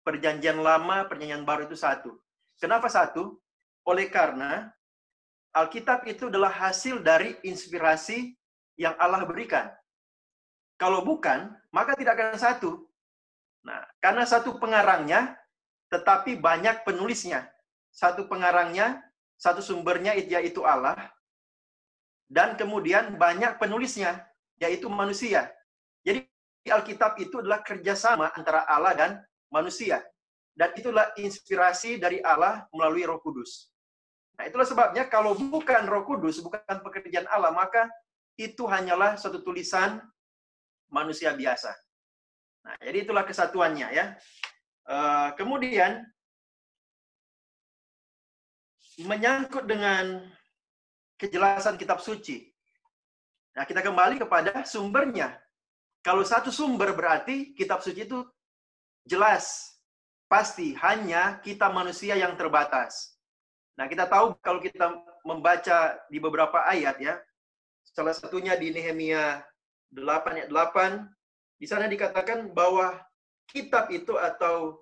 Perjanjian 0.06 0.56
lama, 0.62 1.04
perjanjian 1.04 1.44
baru 1.44 1.66
itu 1.68 1.76
satu. 1.76 2.16
Kenapa 2.56 2.88
satu? 2.88 3.36
Oleh 3.84 4.08
karena 4.08 4.72
Alkitab 5.52 6.04
itu 6.08 6.28
adalah 6.28 6.52
hasil 6.52 7.00
dari 7.00 7.36
inspirasi 7.44 8.36
yang 8.76 8.92
Allah 9.00 9.24
berikan. 9.24 9.72
Kalau 10.76 11.00
bukan, 11.00 11.56
maka 11.72 11.96
tidak 11.96 12.20
akan 12.20 12.36
satu. 12.36 12.70
Nah, 13.64 13.80
karena 13.98 14.28
satu 14.28 14.60
pengarangnya, 14.60 15.32
tetapi 15.88 16.36
banyak 16.36 16.84
penulisnya. 16.84 17.48
Satu 17.96 18.28
pengarangnya, 18.28 19.00
satu 19.40 19.64
sumbernya 19.64 20.12
yaitu 20.12 20.60
Allah, 20.68 21.00
dan 22.28 22.58
kemudian 22.60 23.16
banyak 23.16 23.56
penulisnya, 23.56 24.20
yaitu 24.60 24.92
manusia. 24.92 25.48
Jadi 26.04 26.28
Alkitab 26.68 27.16
itu 27.22 27.40
adalah 27.40 27.64
kerjasama 27.64 28.34
antara 28.36 28.68
Allah 28.68 28.92
dan 28.92 29.10
manusia. 29.48 30.04
Dan 30.56 30.72
itulah 30.76 31.12
inspirasi 31.16 31.96
dari 31.96 32.20
Allah 32.20 32.68
melalui 32.72 33.04
roh 33.08 33.20
kudus. 33.20 33.72
Nah 34.36 34.44
itulah 34.48 34.68
sebabnya 34.68 35.08
kalau 35.08 35.32
bukan 35.36 35.84
roh 35.88 36.04
kudus, 36.04 36.40
bukan 36.44 36.60
pekerjaan 36.84 37.28
Allah, 37.32 37.52
maka 37.52 37.88
itu 38.36 38.68
hanyalah 38.68 39.16
satu 39.16 39.40
tulisan 39.40 40.00
manusia 40.92 41.32
biasa. 41.32 41.72
Nah 42.64 42.74
jadi 42.82 43.08
itulah 43.08 43.24
kesatuannya 43.24 43.88
ya. 43.92 44.04
Eh, 44.86 45.28
kemudian 45.36 46.04
menyangkut 49.04 49.68
dengan 49.68 50.24
kejelasan 51.20 51.76
kitab 51.76 52.00
suci. 52.00 52.48
Nah 53.56 53.68
kita 53.68 53.84
kembali 53.84 54.20
kepada 54.20 54.64
sumbernya. 54.64 55.36
Kalau 56.00 56.22
satu 56.22 56.54
sumber 56.54 56.94
berarti 56.94 57.52
kitab 57.52 57.82
suci 57.82 58.06
itu 58.06 58.22
jelas, 59.02 59.76
pasti 60.30 60.74
hanya 60.78 61.42
kita 61.42 61.70
manusia 61.70 62.14
yang 62.14 62.34
terbatas. 62.38 63.16
Nah, 63.76 63.86
kita 63.86 64.08
tahu 64.08 64.34
kalau 64.40 64.58
kita 64.58 64.88
membaca 65.22 66.00
di 66.08 66.18
beberapa 66.18 66.64
ayat 66.66 66.96
ya, 66.98 67.14
salah 67.84 68.16
satunya 68.16 68.56
di 68.56 68.72
Nehemia 68.72 69.44
8 69.92 70.42
ayat 70.42 70.50
8, 70.50 71.60
di 71.60 71.66
sana 71.68 71.86
dikatakan 71.86 72.50
bahwa 72.56 72.96
kitab 73.48 73.92
itu 73.92 74.16
atau 74.16 74.80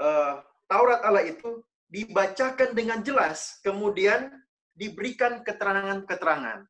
eh, 0.00 0.34
Taurat 0.70 1.02
Allah 1.02 1.26
itu 1.26 1.62
dibacakan 1.90 2.70
dengan 2.72 3.02
jelas, 3.02 3.58
kemudian 3.66 4.30
diberikan 4.72 5.42
keterangan-keterangan. 5.42 6.64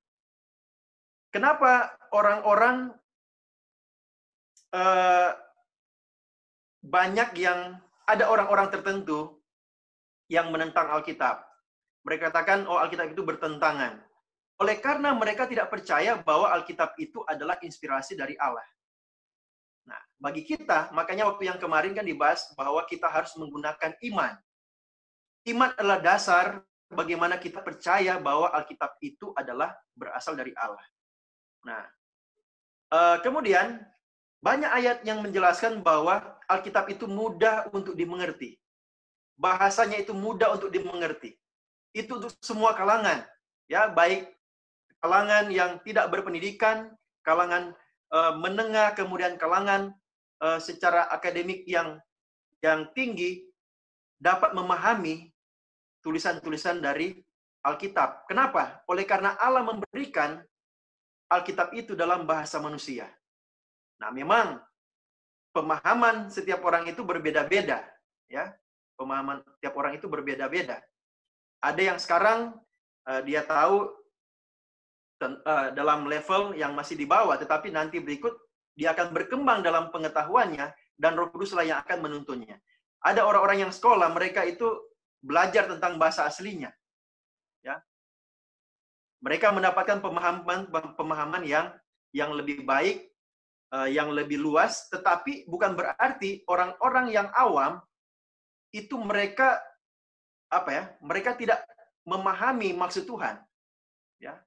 Kenapa 1.30 1.94
orang-orang 2.11 2.90
eh, 4.74 5.30
banyak 6.80 7.30
yang 7.37 7.76
ada 8.09 8.26
orang-orang 8.33 8.72
tertentu 8.72 9.38
yang 10.26 10.48
menentang 10.50 10.88
Alkitab. 10.90 11.44
Mereka 12.02 12.33
katakan, 12.33 12.64
oh 12.64 12.80
Alkitab 12.80 13.12
itu 13.12 13.22
bertentangan. 13.22 14.00
Oleh 14.61 14.76
karena 14.80 15.12
mereka 15.12 15.44
tidak 15.44 15.68
percaya 15.68 16.16
bahwa 16.20 16.48
Alkitab 16.50 16.96
itu 16.96 17.20
adalah 17.28 17.61
inspirasi 17.61 18.16
dari 18.16 18.35
Allah. 18.40 18.64
Nah, 19.88 20.00
bagi 20.16 20.44
kita, 20.44 20.92
makanya 20.96 21.28
waktu 21.28 21.48
yang 21.48 21.59
kemarin 21.61 21.92
kan 21.92 22.04
dibahas 22.04 22.48
bahwa 22.56 22.80
kita 22.88 23.09
harus 23.09 23.33
menggunakan 23.37 23.96
iman. 24.12 24.35
Iman 25.48 25.72
adalah 25.72 26.00
dasar 26.05 26.61
bagaimana 26.92 27.40
kita 27.40 27.64
percaya 27.64 28.18
bahwa 28.20 28.50
Alkitab 28.53 28.98
itu 29.00 29.33
adalah 29.33 29.72
berasal 29.96 30.37
dari 30.37 30.53
Allah. 30.59 30.85
Nah, 31.64 31.83
eh, 32.92 33.16
kemudian 33.24 33.81
banyak 34.40 34.68
ayat 34.68 34.98
yang 35.05 35.24
menjelaskan 35.24 35.81
bahwa 35.81 36.37
Alkitab 36.48 36.88
itu 36.92 37.09
mudah 37.09 37.68
untuk 37.72 37.96
dimengerti. 37.96 38.57
Bahasanya 39.40 40.00
itu 40.00 40.12
mudah 40.12 40.53
untuk 40.53 40.68
dimengerti. 40.68 41.37
Itu 41.96 42.20
untuk 42.20 42.33
semua 42.44 42.76
kalangan, 42.76 43.24
ya, 43.66 43.88
baik 43.88 44.29
kalangan 45.00 45.48
yang 45.48 45.81
tidak 45.81 46.12
berpendidikan, 46.12 46.92
kalangan 47.24 47.72
eh, 48.12 48.33
menengah, 48.37 48.92
kemudian 48.92 49.40
kalangan 49.40 49.96
eh, 50.44 50.61
secara 50.61 51.09
akademik 51.09 51.64
yang 51.64 51.96
yang 52.61 52.92
tinggi 52.92 53.49
dapat 54.20 54.52
memahami 54.52 55.33
tulisan-tulisan 56.04 56.85
dari 56.85 57.16
Alkitab. 57.64 58.28
Kenapa? 58.28 58.85
Oleh 58.87 59.09
karena 59.09 59.37
Allah 59.40 59.64
memberikan 59.64 60.40
Alkitab 61.33 61.72
itu 61.72 61.96
dalam 61.96 62.28
bahasa 62.28 62.61
manusia. 62.61 63.09
Nah, 64.00 64.12
memang 64.12 64.61
pemahaman 65.56 66.28
setiap 66.28 66.61
orang 66.64 66.88
itu 66.88 67.04
berbeda-beda, 67.04 67.85
ya. 68.28 68.52
Pemahaman 68.96 69.40
setiap 69.56 69.74
orang 69.80 69.96
itu 69.96 70.09
berbeda-beda. 70.09 70.80
Ada 71.61 71.80
yang 71.80 71.98
sekarang 72.00 72.56
uh, 73.09 73.20
dia 73.24 73.44
tahu 73.44 73.88
uh, 75.20 75.68
dalam 75.72 76.09
level 76.09 76.56
yang 76.56 76.72
masih 76.72 76.96
di 76.96 77.04
bawah, 77.09 77.37
tetapi 77.37 77.72
nanti 77.72 78.00
berikut 78.00 78.37
dia 78.76 78.96
akan 78.96 79.12
berkembang 79.12 79.61
dalam 79.61 79.92
pengetahuannya 79.92 80.72
dan 80.96 81.12
Roh 81.16 81.28
Kuduslah 81.33 81.64
yang 81.64 81.80
akan 81.85 82.09
menuntunnya. 82.09 82.56
Ada 83.00 83.24
orang-orang 83.24 83.68
yang 83.68 83.72
sekolah, 83.72 84.12
mereka 84.12 84.44
itu 84.44 84.68
belajar 85.24 85.68
tentang 85.68 85.96
bahasa 85.96 86.28
aslinya. 86.28 86.72
Ya. 87.64 87.80
Mereka 89.24 89.52
mendapatkan 89.52 90.00
pemahaman 90.00 90.68
pemahaman 90.96 91.42
yang 91.44 91.72
yang 92.12 92.32
lebih 92.32 92.64
baik 92.64 93.10
yang 93.86 94.10
lebih 94.10 94.42
luas, 94.42 94.90
tetapi 94.90 95.46
bukan 95.46 95.78
berarti 95.78 96.42
orang-orang 96.50 97.14
yang 97.14 97.28
awam 97.38 97.78
itu 98.74 98.98
mereka 98.98 99.62
apa 100.50 100.70
ya? 100.74 100.84
Mereka 100.98 101.38
tidak 101.38 101.62
memahami 102.02 102.74
maksud 102.74 103.06
Tuhan. 103.06 103.38
Ya. 104.18 104.42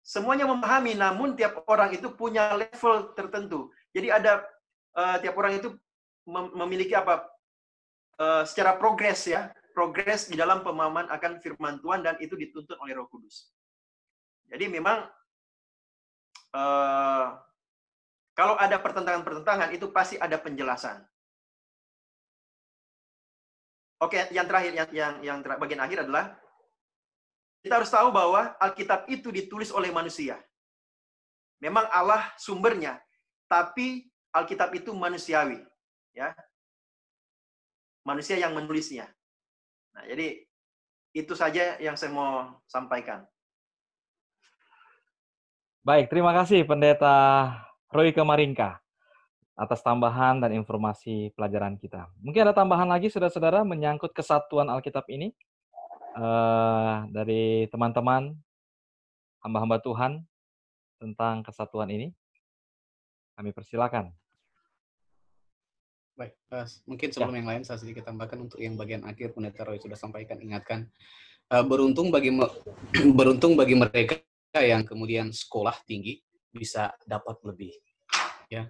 Semuanya 0.00 0.48
memahami, 0.48 0.96
namun 0.96 1.36
tiap 1.36 1.62
orang 1.68 1.92
itu 1.92 2.10
punya 2.16 2.56
level 2.56 3.12
tertentu. 3.12 3.68
Jadi 3.92 4.08
ada 4.08 4.40
uh, 4.96 5.20
tiap 5.20 5.36
orang 5.36 5.60
itu 5.60 5.76
mem 6.24 6.50
memiliki 6.56 6.96
apa? 6.96 7.28
Uh, 8.22 8.46
secara 8.46 8.78
progres 8.78 9.26
ya, 9.26 9.50
progres 9.74 10.30
di 10.30 10.38
dalam 10.38 10.62
pemahaman 10.62 11.10
akan 11.10 11.42
firman 11.42 11.82
Tuhan 11.82 12.06
dan 12.06 12.14
itu 12.22 12.38
dituntut 12.38 12.78
oleh 12.78 12.94
Roh 12.94 13.10
Kudus. 13.10 13.50
Jadi 14.46 14.70
memang 14.70 15.02
uh, 16.54 17.26
kalau 18.38 18.54
ada 18.62 18.78
pertentangan-pertentangan 18.78 19.74
itu 19.74 19.90
pasti 19.90 20.22
ada 20.22 20.38
penjelasan. 20.38 21.02
Oke, 23.98 24.30
yang 24.30 24.46
terakhir 24.46 24.70
yang 24.70 24.88
yang 24.94 25.14
yang 25.26 25.38
ter 25.42 25.58
bagian 25.58 25.82
akhir 25.82 26.06
adalah 26.06 26.30
kita 27.66 27.82
harus 27.82 27.90
tahu 27.90 28.14
bahwa 28.14 28.54
Alkitab 28.62 29.10
itu 29.10 29.34
ditulis 29.34 29.74
oleh 29.74 29.90
manusia. 29.90 30.38
Memang 31.58 31.90
Allah 31.90 32.30
sumbernya, 32.38 33.02
tapi 33.50 34.06
Alkitab 34.30 34.70
itu 34.78 34.94
manusiawi, 34.94 35.58
ya. 36.14 36.30
Manusia 38.02 38.38
yang 38.38 38.52
menulisnya. 38.54 39.06
Nah, 39.94 40.04
jadi 40.08 40.42
itu 41.12 41.32
saja 41.36 41.76
yang 41.78 41.94
saya 41.94 42.10
mau 42.10 42.58
sampaikan. 42.66 43.22
Baik, 45.82 46.08
terima 46.08 46.30
kasih 46.30 46.62
Pendeta 46.62 47.50
Roy 47.90 48.14
Kemaringka 48.14 48.78
atas 49.52 49.84
tambahan 49.84 50.40
dan 50.40 50.54
informasi 50.56 51.34
pelajaran 51.36 51.76
kita. 51.76 52.08
Mungkin 52.24 52.48
ada 52.48 52.54
tambahan 52.56 52.88
lagi, 52.88 53.12
saudara-saudara, 53.12 53.66
menyangkut 53.66 54.16
kesatuan 54.16 54.72
Alkitab 54.72 55.04
ini 55.12 55.34
uh, 56.16 57.04
dari 57.12 57.68
teman-teman 57.68 58.32
hamba-hamba 59.44 59.82
Tuhan 59.82 60.24
tentang 60.96 61.44
kesatuan 61.44 61.90
ini. 61.92 62.14
Kami 63.36 63.50
persilakan. 63.52 64.21
Baik, 66.12 66.32
uh, 66.52 66.68
mungkin 66.84 67.08
ya. 67.08 67.12
sebelum 67.16 67.34
ya. 67.34 67.38
yang 67.40 67.48
lain 67.48 67.62
saya 67.64 67.78
sedikit 67.80 68.04
tambahkan 68.04 68.38
untuk 68.40 68.60
yang 68.60 68.76
bagian 68.76 69.02
akhir 69.08 69.32
Pendeta 69.32 69.64
Roy 69.64 69.80
sudah 69.80 69.96
sampaikan, 69.96 70.36
ingatkan 70.38 70.86
uh, 71.48 71.64
beruntung 71.64 72.12
bagi 72.12 72.30
beruntung 73.18 73.56
bagi 73.56 73.74
mereka 73.74 74.20
yang 74.56 74.84
kemudian 74.84 75.32
sekolah 75.32 75.74
tinggi 75.88 76.20
bisa 76.52 76.92
dapat 77.08 77.40
lebih, 77.48 77.72
ya 78.52 78.68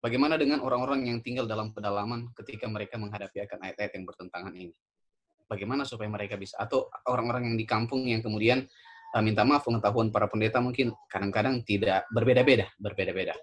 Bagaimana 0.00 0.40
dengan 0.40 0.64
orang-orang 0.64 1.12
yang 1.12 1.20
tinggal 1.20 1.44
dalam 1.44 1.76
pedalaman 1.76 2.32
ketika 2.32 2.64
mereka 2.64 2.96
menghadapi 2.96 3.44
akan 3.44 3.68
ayat-ayat 3.68 3.92
yang 4.00 4.08
bertentangan 4.08 4.52
ini? 4.56 4.72
Bagaimana 5.44 5.84
supaya 5.84 6.08
mereka 6.08 6.40
bisa 6.40 6.56
atau 6.56 6.88
orang-orang 7.04 7.52
yang 7.52 7.56
di 7.60 7.68
kampung 7.68 8.08
yang 8.08 8.24
kemudian 8.24 8.64
uh, 9.12 9.20
minta 9.20 9.44
maaf 9.44 9.68
pengetahuan 9.68 10.08
para 10.08 10.24
pendeta 10.24 10.56
mungkin 10.64 10.96
kadang-kadang 11.04 11.60
tidak 11.68 12.08
berbeda-beda, 12.16 12.72
berbeda-beda. 12.80 13.36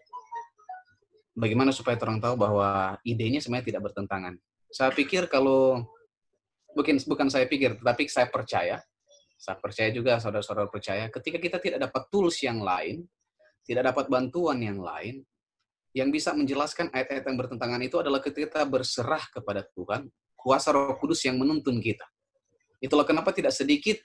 Bagaimana 1.37 1.69
supaya 1.69 1.93
orang 2.01 2.17
tahu 2.17 2.33
bahwa 2.33 2.97
idenya 3.05 3.37
sebenarnya 3.37 3.69
tidak 3.69 3.93
bertentangan? 3.93 4.41
Saya 4.73 4.89
pikir 4.89 5.29
kalau 5.29 5.85
bukan 6.73 6.97
bukan 7.05 7.29
saya 7.29 7.45
pikir, 7.45 7.77
tapi 7.77 8.09
saya 8.09 8.25
percaya, 8.25 8.81
saya 9.37 9.57
percaya 9.61 9.93
juga 9.93 10.17
saudara-saudara 10.17 10.65
percaya, 10.65 11.05
ketika 11.13 11.37
kita 11.37 11.57
tidak 11.61 11.79
dapat 11.85 12.09
tools 12.09 12.41
yang 12.41 12.57
lain, 12.65 13.05
tidak 13.69 13.93
dapat 13.93 14.09
bantuan 14.09 14.57
yang 14.65 14.81
lain, 14.81 15.21
yang 15.93 16.09
bisa 16.09 16.33
menjelaskan 16.33 16.89
ayat-ayat 16.89 17.25
yang 17.25 17.37
bertentangan 17.37 17.81
itu 17.85 18.01
adalah 18.01 18.17
ketika 18.17 18.57
kita 18.57 18.63
berserah 18.65 19.21
kepada 19.29 19.61
Tuhan, 19.77 20.09
kuasa 20.33 20.73
Roh 20.73 20.97
Kudus 20.97 21.21
yang 21.21 21.37
menuntun 21.37 21.77
kita. 21.77 22.05
Itulah 22.81 23.05
kenapa 23.05 23.29
tidak 23.33 23.53
sedikit 23.53 23.97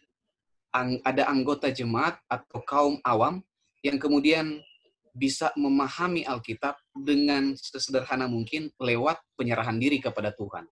ada 1.05 1.29
anggota 1.29 1.69
jemaat 1.69 2.17
atau 2.29 2.61
kaum 2.65 2.97
awam 3.05 3.45
yang 3.85 4.01
kemudian 4.01 4.65
bisa 5.13 5.53
memahami 5.61 6.25
Alkitab 6.25 6.81
dengan 6.97 7.53
sesederhana 7.53 8.25
mungkin 8.25 8.73
lewat 8.81 9.21
penyerahan 9.37 9.77
diri 9.77 10.01
kepada 10.01 10.33
Tuhan. 10.33 10.65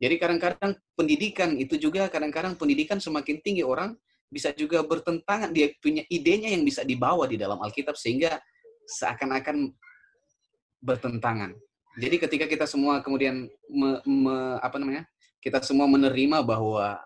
Jadi 0.00 0.14
kadang-kadang 0.16 0.72
pendidikan 0.96 1.54
itu 1.54 1.76
juga 1.76 2.08
kadang-kadang 2.10 2.56
pendidikan 2.56 2.98
semakin 2.98 3.38
tinggi 3.44 3.62
orang 3.62 3.94
bisa 4.30 4.54
juga 4.54 4.80
bertentangan 4.86 5.50
dia 5.50 5.74
punya 5.82 6.06
idenya 6.06 6.54
yang 6.54 6.62
bisa 6.62 6.86
dibawa 6.86 7.26
di 7.26 7.36
dalam 7.36 7.58
Alkitab 7.60 7.98
sehingga 7.98 8.38
seakan-akan 8.86 9.74
bertentangan. 10.80 11.54
Jadi 12.00 12.16
ketika 12.16 12.46
kita 12.46 12.64
semua 12.64 13.02
kemudian 13.04 13.50
me, 13.68 14.00
me, 14.06 14.56
apa 14.62 14.78
namanya? 14.78 15.04
Kita 15.42 15.60
semua 15.60 15.90
menerima 15.90 16.46
bahwa 16.46 16.96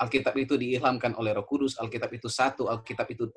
Alkitab 0.00 0.32
itu 0.40 0.56
diilhamkan 0.56 1.12
oleh 1.12 1.36
Roh 1.36 1.44
Kudus, 1.44 1.76
Alkitab 1.76 2.08
itu 2.16 2.32
satu, 2.32 2.72
Alkitab 2.72 3.04
itu 3.12 3.28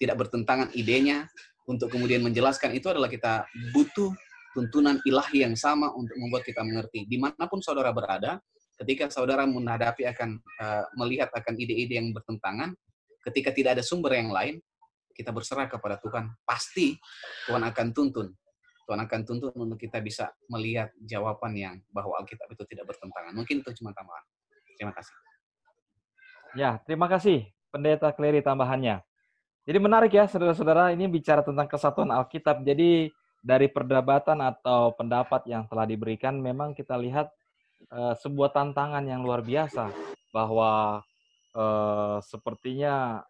tidak 0.00 0.16
bertentangan 0.16 0.72
idenya 0.72 1.28
untuk 1.68 1.92
kemudian 1.92 2.24
menjelaskan 2.24 2.72
itu 2.72 2.88
adalah 2.88 3.06
kita 3.06 3.44
butuh 3.76 4.10
tuntunan 4.56 4.98
ilahi 5.04 5.46
yang 5.46 5.54
sama 5.54 5.92
untuk 5.92 6.16
membuat 6.16 6.42
kita 6.42 6.64
mengerti. 6.64 7.06
Di 7.06 7.20
mana 7.20 7.46
pun 7.46 7.60
saudara 7.60 7.92
berada, 7.92 8.40
ketika 8.80 9.12
saudara 9.12 9.44
menghadapi 9.44 10.08
akan 10.08 10.40
uh, 10.58 10.84
melihat 10.98 11.30
akan 11.30 11.54
ide-ide 11.54 12.00
yang 12.00 12.10
bertentangan, 12.10 12.74
ketika 13.30 13.52
tidak 13.54 13.78
ada 13.78 13.84
sumber 13.84 14.16
yang 14.16 14.32
lain, 14.32 14.58
kita 15.14 15.30
berserah 15.30 15.68
kepada 15.68 16.00
Tuhan. 16.00 16.32
Pasti 16.42 16.96
Tuhan 17.46 17.62
akan 17.62 17.86
tuntun 17.92 18.32
Tuhan 18.90 19.06
akan 19.06 19.22
tuntut 19.22 19.54
untuk 19.54 19.78
kita 19.78 20.02
bisa 20.02 20.34
melihat 20.50 20.90
jawaban 20.98 21.54
yang 21.54 21.78
bahwa 21.94 22.18
Alkitab 22.18 22.50
itu 22.50 22.66
tidak 22.74 22.90
bertentangan. 22.90 23.30
Mungkin 23.38 23.62
itu 23.62 23.70
cuma 23.78 23.94
tambahan. 23.94 24.26
Terima 24.74 24.90
kasih. 24.90 25.14
Ya, 26.58 26.82
terima 26.82 27.06
kasih 27.06 27.46
Pendeta 27.70 28.10
Kleri 28.10 28.42
tambahannya. 28.42 28.98
Jadi 29.68 29.78
menarik 29.78 30.12
ya 30.12 30.24
saudara-saudara, 30.24 30.90
ini 30.96 31.04
bicara 31.06 31.44
tentang 31.44 31.68
kesatuan 31.68 32.08
Alkitab. 32.08 32.64
Jadi 32.64 33.12
dari 33.40 33.68
perdebatan 33.68 34.40
atau 34.40 34.92
pendapat 34.92 35.48
yang 35.48 35.64
telah 35.68 35.88
diberikan 35.88 36.36
memang 36.36 36.76
kita 36.76 36.96
lihat 36.96 37.32
uh, 37.88 38.12
sebuah 38.16 38.52
tantangan 38.52 39.04
yang 39.04 39.24
luar 39.24 39.40
biasa 39.40 39.88
bahwa 40.32 41.00
uh, 41.56 42.18
sepertinya 42.20 43.24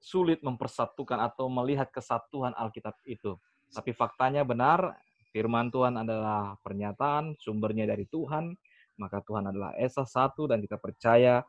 sulit 0.00 0.44
mempersatukan 0.44 1.18
atau 1.18 1.48
melihat 1.48 1.88
kesatuan 1.90 2.52
Alkitab 2.54 2.94
itu. 3.08 3.34
Tapi 3.72 3.90
faktanya 3.90 4.46
benar, 4.46 4.94
firman 5.34 5.72
Tuhan 5.72 5.98
adalah 5.98 6.54
pernyataan, 6.62 7.34
sumbernya 7.40 7.88
dari 7.90 8.06
Tuhan, 8.06 8.54
maka 8.96 9.20
Tuhan 9.24 9.50
adalah 9.50 9.74
Esa 9.76 10.06
satu 10.06 10.46
dan 10.46 10.62
kita 10.62 10.78
percaya 10.78 11.42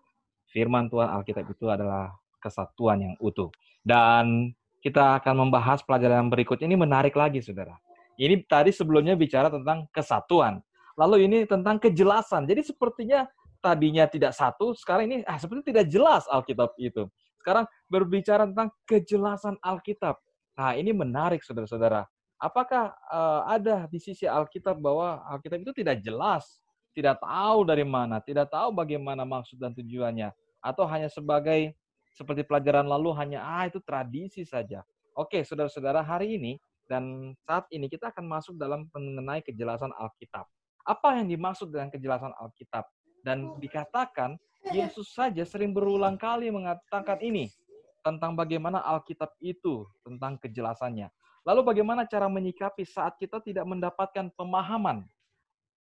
firman 0.50 0.90
Tuhan 0.90 1.12
Alkitab 1.12 1.46
itu 1.54 1.70
adalah 1.70 2.12
kesatuan 2.40 3.04
yang 3.04 3.14
utuh. 3.20 3.52
Dan 3.82 4.54
kita 4.82 5.20
akan 5.20 5.48
membahas 5.48 5.84
pelajaran 5.84 6.30
berikut 6.32 6.62
ini 6.64 6.78
menarik 6.78 7.18
lagi, 7.18 7.42
saudara. 7.42 7.76
Ini 8.18 8.46
tadi 8.50 8.74
sebelumnya 8.74 9.14
bicara 9.14 9.52
tentang 9.52 9.86
kesatuan. 9.94 10.62
Lalu 10.98 11.30
ini 11.30 11.38
tentang 11.46 11.78
kejelasan. 11.78 12.50
Jadi 12.50 12.66
sepertinya 12.66 13.30
tadinya 13.62 14.10
tidak 14.10 14.34
satu, 14.34 14.74
sekarang 14.74 15.06
ini 15.10 15.18
ah, 15.26 15.38
seperti 15.38 15.70
tidak 15.70 15.86
jelas 15.90 16.26
Alkitab 16.30 16.74
itu. 16.82 17.06
Sekarang 17.42 17.70
berbicara 17.86 18.50
tentang 18.50 18.74
kejelasan 18.90 19.56
Alkitab. 19.62 20.18
Nah, 20.58 20.74
ini 20.74 20.90
menarik 20.90 21.46
saudara-saudara. 21.46 22.10
Apakah 22.38 22.94
uh, 23.10 23.42
ada 23.50 23.86
di 23.90 23.98
sisi 24.02 24.26
Alkitab 24.26 24.78
bahwa 24.78 25.22
Alkitab 25.30 25.62
itu 25.62 25.74
tidak 25.74 26.02
jelas, 26.02 26.62
tidak 26.94 27.22
tahu 27.22 27.66
dari 27.66 27.86
mana, 27.86 28.18
tidak 28.22 28.50
tahu 28.50 28.74
bagaimana 28.74 29.26
maksud 29.26 29.58
dan 29.62 29.74
tujuannya, 29.74 30.34
atau 30.62 30.86
hanya 30.90 31.10
sebagai 31.10 31.74
seperti 32.18 32.42
pelajaran 32.42 32.90
lalu 32.90 33.14
hanya 33.14 33.46
ah 33.46 33.70
itu 33.70 33.78
tradisi 33.78 34.42
saja. 34.42 34.82
Oke, 35.14 35.46
saudara-saudara, 35.46 36.02
hari 36.02 36.42
ini 36.42 36.58
dan 36.90 37.38
saat 37.46 37.70
ini 37.70 37.86
kita 37.86 38.10
akan 38.10 38.26
masuk 38.26 38.58
dalam 38.58 38.90
mengenai 38.90 39.46
kejelasan 39.46 39.94
Alkitab. 39.94 40.50
Apa 40.82 41.22
yang 41.22 41.30
dimaksud 41.30 41.70
dengan 41.70 41.94
kejelasan 41.94 42.34
Alkitab? 42.42 42.90
Dan 43.22 43.60
dikatakan 43.62 44.40
Yesus 44.74 45.14
saja 45.14 45.46
sering 45.46 45.76
berulang 45.76 46.18
kali 46.18 46.50
mengatakan 46.50 47.22
ini 47.22 47.54
tentang 48.02 48.34
bagaimana 48.34 48.82
Alkitab 48.82 49.36
itu, 49.44 49.86
tentang 50.02 50.40
kejelasannya. 50.42 51.12
Lalu 51.46 51.62
bagaimana 51.64 52.08
cara 52.08 52.32
menyikapi 52.32 52.88
saat 52.88 53.20
kita 53.20 53.44
tidak 53.44 53.68
mendapatkan 53.68 54.32
pemahaman? 54.34 55.06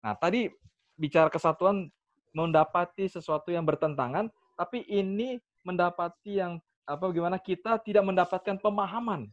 Nah, 0.01 0.13
tadi 0.17 0.49
bicara 0.97 1.29
kesatuan 1.29 1.89
mendapati 2.33 3.09
sesuatu 3.09 3.49
yang 3.49 3.65
bertentangan, 3.65 4.29
tapi 4.55 4.85
ini 4.85 5.41
mendapati 5.61 6.41
yang 6.41 6.57
apa 6.85 7.03
bagaimana 7.07 7.37
kita 7.37 7.77
tidak 7.81 8.03
mendapatkan 8.03 8.57
pemahaman. 8.59 9.29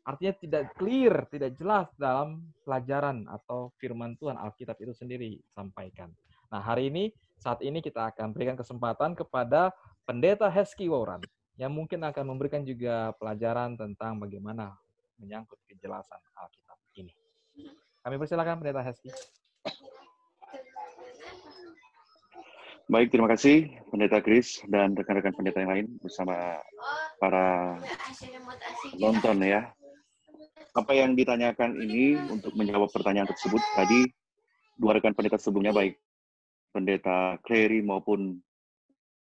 Artinya 0.00 0.34
tidak 0.36 0.62
clear, 0.74 1.28
tidak 1.28 1.54
jelas 1.60 1.86
dalam 1.94 2.42
pelajaran 2.64 3.28
atau 3.28 3.70
firman 3.76 4.16
Tuhan 4.16 4.34
Alkitab 4.34 4.80
itu 4.80 4.96
sendiri 4.96 5.38
sampaikan. 5.52 6.10
Nah, 6.50 6.58
hari 6.58 6.90
ini 6.90 7.14
saat 7.38 7.62
ini 7.62 7.78
kita 7.78 8.10
akan 8.10 8.34
berikan 8.34 8.58
kesempatan 8.58 9.14
kepada 9.14 9.70
Pendeta 10.02 10.50
Heski 10.50 10.90
Wauran 10.90 11.22
yang 11.60 11.70
mungkin 11.70 12.00
akan 12.02 12.24
memberikan 12.26 12.64
juga 12.64 13.12
pelajaran 13.20 13.76
tentang 13.76 14.18
bagaimana 14.18 14.74
menyangkut 15.20 15.60
kejelasan 15.68 16.18
Alkitab 16.34 16.78
ini. 16.96 17.12
Kami 18.00 18.16
persilakan 18.16 18.56
Pendeta 18.64 18.80
Heski. 18.80 19.12
Baik, 22.90 23.14
terima 23.14 23.30
kasih 23.30 23.70
Pendeta 23.86 24.18
Chris 24.18 24.58
dan 24.66 24.98
rekan-rekan 24.98 25.30
pendeta 25.30 25.62
yang 25.62 25.70
lain 25.70 25.86
bersama 26.02 26.58
para 27.22 27.78
penonton 28.90 29.46
ya. 29.46 29.70
Apa 30.74 30.98
yang 30.98 31.14
ditanyakan 31.14 31.78
ini 31.78 32.18
untuk 32.18 32.50
menjawab 32.58 32.90
pertanyaan 32.90 33.30
tersebut 33.30 33.62
tadi 33.78 34.10
dua 34.74 34.98
rekan 34.98 35.14
pendeta 35.14 35.38
sebelumnya 35.38 35.70
baik 35.70 36.02
Pendeta 36.74 37.38
Clary 37.46 37.78
maupun 37.78 38.42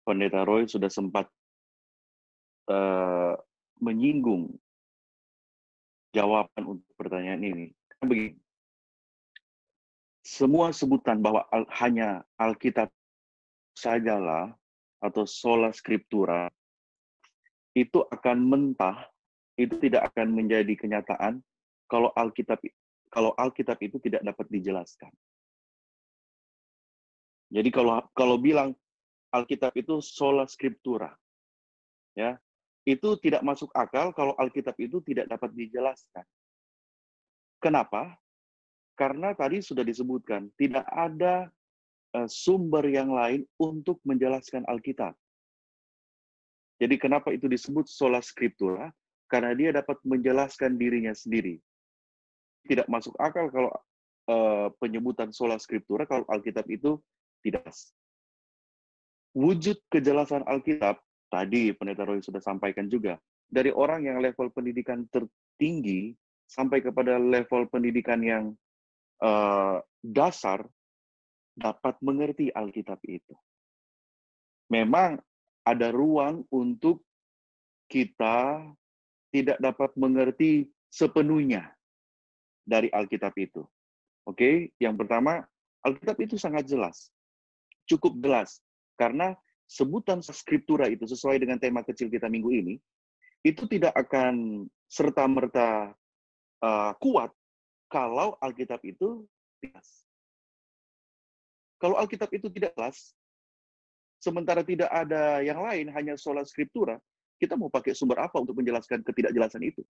Pendeta 0.02 0.42
Roy 0.42 0.66
sudah 0.66 0.90
sempat 0.90 1.30
uh, 2.74 3.38
menyinggung 3.78 4.50
jawaban 6.10 6.74
untuk 6.74 6.90
pertanyaan 6.98 7.38
ini. 7.38 7.66
Begini, 8.02 8.34
semua 10.26 10.74
sebutan 10.74 11.22
bahwa 11.22 11.46
hanya 11.78 12.26
Alkitab 12.34 12.90
sajalah 13.74 14.54
atau 15.02 15.28
sola 15.28 15.68
scriptura 15.74 16.48
itu 17.74 18.06
akan 18.06 18.38
mentah, 18.38 19.10
itu 19.58 19.74
tidak 19.82 20.14
akan 20.14 20.30
menjadi 20.30 20.72
kenyataan 20.78 21.42
kalau 21.90 22.14
Alkitab 22.14 22.62
kalau 23.10 23.34
Alkitab 23.38 23.78
itu 23.82 23.98
tidak 24.02 24.22
dapat 24.22 24.46
dijelaskan. 24.50 25.10
Jadi 27.50 27.68
kalau 27.70 28.02
kalau 28.14 28.38
bilang 28.38 28.74
Alkitab 29.34 29.74
itu 29.74 29.98
sola 29.98 30.46
scriptura, 30.46 31.10
ya 32.14 32.38
itu 32.86 33.16
tidak 33.18 33.42
masuk 33.42 33.72
akal 33.74 34.14
kalau 34.14 34.36
Alkitab 34.38 34.78
itu 34.78 35.02
tidak 35.02 35.26
dapat 35.26 35.50
dijelaskan. 35.56 36.24
Kenapa? 37.58 38.14
Karena 38.94 39.34
tadi 39.34 39.58
sudah 39.58 39.82
disebutkan 39.82 40.52
tidak 40.54 40.86
ada 40.86 41.50
sumber 42.30 42.86
yang 42.86 43.10
lain 43.10 43.42
untuk 43.58 43.98
menjelaskan 44.06 44.62
Alkitab. 44.70 45.14
Jadi 46.78 46.94
kenapa 46.98 47.34
itu 47.34 47.50
disebut 47.50 47.86
sola 47.90 48.22
scriptura? 48.22 48.90
Karena 49.26 49.54
dia 49.56 49.74
dapat 49.74 49.98
menjelaskan 50.06 50.78
dirinya 50.78 51.14
sendiri. 51.14 51.58
Tidak 52.66 52.86
masuk 52.86 53.14
akal 53.18 53.50
kalau 53.50 53.70
uh, 54.30 54.68
penyebutan 54.78 55.34
sola 55.34 55.58
scriptura 55.58 56.06
kalau 56.06 56.22
Alkitab 56.30 56.66
itu 56.70 56.98
tidak. 57.42 57.66
Wujud 59.34 59.82
kejelasan 59.90 60.46
Alkitab 60.46 61.02
tadi 61.26 61.74
pendeta 61.74 62.06
Roy 62.06 62.22
sudah 62.22 62.38
sampaikan 62.38 62.86
juga 62.86 63.18
dari 63.50 63.74
orang 63.74 64.06
yang 64.06 64.22
level 64.22 64.50
pendidikan 64.54 65.04
tertinggi 65.10 66.14
sampai 66.46 66.78
kepada 66.84 67.18
level 67.18 67.66
pendidikan 67.66 68.20
yang 68.22 68.44
uh, 69.22 69.82
dasar 70.00 70.62
dapat 71.54 71.94
mengerti 72.02 72.50
Alkitab 72.50 72.98
itu. 73.06 73.34
Memang 74.70 75.18
ada 75.64 75.88
ruang 75.94 76.44
untuk 76.50 77.02
kita 77.88 78.62
tidak 79.30 79.58
dapat 79.58 79.90
mengerti 79.98 80.70
sepenuhnya 80.90 81.74
dari 82.62 82.90
Alkitab 82.90 83.34
itu. 83.38 83.62
Oke, 84.24 84.72
yang 84.80 84.96
pertama, 84.96 85.44
Alkitab 85.84 86.16
itu 86.22 86.40
sangat 86.40 86.64
jelas. 86.64 87.12
Cukup 87.84 88.16
jelas. 88.24 88.62
Karena 88.96 89.36
sebutan 89.68 90.24
skriptura 90.24 90.88
itu 90.88 91.04
sesuai 91.04 91.42
dengan 91.42 91.60
tema 91.60 91.84
kecil 91.84 92.08
kita 92.08 92.30
minggu 92.30 92.50
ini, 92.50 92.74
itu 93.44 93.68
tidak 93.68 93.92
akan 93.92 94.64
serta-merta 94.88 95.92
uh, 96.64 96.92
kuat 96.96 97.28
kalau 97.92 98.40
Alkitab 98.40 98.80
itu 98.86 99.28
jelas. 99.60 100.03
Kalau 101.78 101.98
Alkitab 101.98 102.30
itu 102.32 102.48
tidak 102.50 102.72
jelas, 102.78 103.12
sementara 104.22 104.64
tidak 104.64 104.88
ada 104.88 105.44
yang 105.44 105.60
lain, 105.60 105.90
hanya 105.92 106.14
sola 106.16 106.46
scriptura, 106.46 106.96
kita 107.36 107.58
mau 107.58 107.68
pakai 107.68 107.92
sumber 107.92 108.24
apa 108.24 108.40
untuk 108.40 108.56
menjelaskan 108.56 109.04
ketidakjelasan 109.04 109.60
itu? 109.66 109.82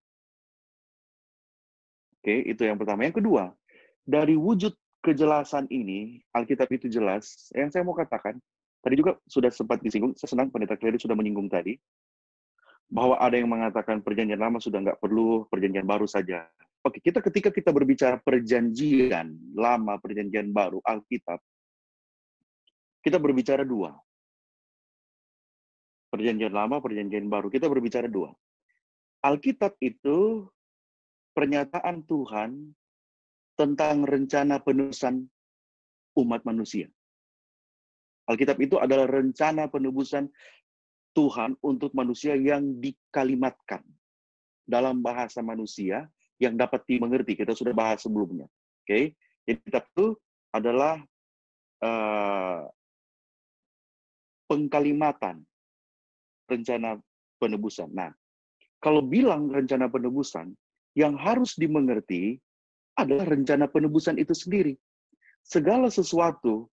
Oke, 2.19 2.41
itu 2.49 2.65
yang 2.65 2.81
pertama. 2.81 3.05
Yang 3.05 3.21
kedua, 3.21 3.53
dari 4.03 4.35
wujud 4.35 4.73
kejelasan 5.05 5.69
ini, 5.69 6.25
Alkitab 6.33 6.73
itu 6.73 6.89
jelas. 6.89 7.53
Yang 7.53 7.77
saya 7.77 7.83
mau 7.85 7.93
katakan, 7.93 8.41
tadi 8.81 8.97
juga 8.97 9.21
sudah 9.29 9.53
sempat 9.53 9.85
disinggung, 9.85 10.17
saya 10.17 10.33
senang 10.33 10.49
pendeta 10.49 10.75
Kleri 10.81 10.97
sudah 10.97 11.13
menyinggung 11.13 11.53
tadi, 11.53 11.77
bahwa 12.89 13.21
ada 13.21 13.37
yang 13.37 13.53
mengatakan 13.53 14.01
perjanjian 14.01 14.41
lama 14.41 14.57
sudah 14.57 14.81
nggak 14.81 15.01
perlu, 15.05 15.45
perjanjian 15.53 15.85
baru 15.85 16.09
saja. 16.09 16.49
Oke, 16.85 17.01
kita 17.01 17.21
ketika 17.21 17.49
kita 17.49 17.73
berbicara 17.73 18.21
perjanjian 18.21 19.37
lama, 19.57 19.97
perjanjian 20.01 20.53
baru, 20.53 20.81
Alkitab, 20.85 21.41
kita 23.05 23.21
berbicara 23.21 23.69
dua. 23.69 23.93
Perjanjian 26.09 26.57
lama, 26.57 26.81
perjanjian 26.81 27.29
baru. 27.29 27.53
Kita 27.53 27.69
berbicara 27.69 28.09
dua. 28.09 28.33
Alkitab 29.21 29.77
itu 29.85 30.49
pernyataan 31.37 32.01
Tuhan 32.09 32.73
tentang 33.61 34.09
rencana 34.09 34.57
penebusan 34.65 35.29
umat 36.17 36.41
manusia. 36.49 36.89
Alkitab 38.25 38.57
itu 38.65 38.81
adalah 38.81 39.05
rencana 39.05 39.69
penebusan 39.69 40.33
Tuhan 41.13 41.61
untuk 41.61 41.93
manusia 41.93 42.35
yang 42.35 42.81
dikalimatkan 42.81 43.85
dalam 44.65 45.05
bahasa 45.05 45.45
manusia 45.45 46.09
yang 46.41 46.57
dapat 46.57 46.83
dimengerti. 46.89 47.37
Kita 47.37 47.53
sudah 47.53 47.77
bahas 47.77 48.01
sebelumnya. 48.01 48.49
Oke, 48.85 48.89
okay? 48.89 49.05
jadi 49.45 49.61
itu 49.61 50.17
adalah 50.53 51.01
uh, 51.85 52.65
pengkalimatan 54.51 55.43
rencana 56.49 57.01
penebusan. 57.41 57.89
Nah, 57.93 58.13
kalau 58.81 59.01
bilang 59.01 59.49
rencana 59.49 59.89
penebusan, 59.89 60.53
yang 60.95 61.19
harus 61.19 61.59
dimengerti 61.59 62.39
adalah 62.95 63.27
rencana 63.27 63.67
penebusan 63.67 64.21
itu 64.21 64.37
sendiri. 64.37 64.79
Segala 65.43 65.91
sesuatu 65.91 66.71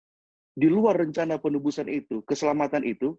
di 0.53 0.69
luar 0.69 1.01
rencana 1.01 1.41
penebusan 1.41 1.89
itu, 1.89 2.21
keselamatan 2.27 2.85
itu, 2.85 3.17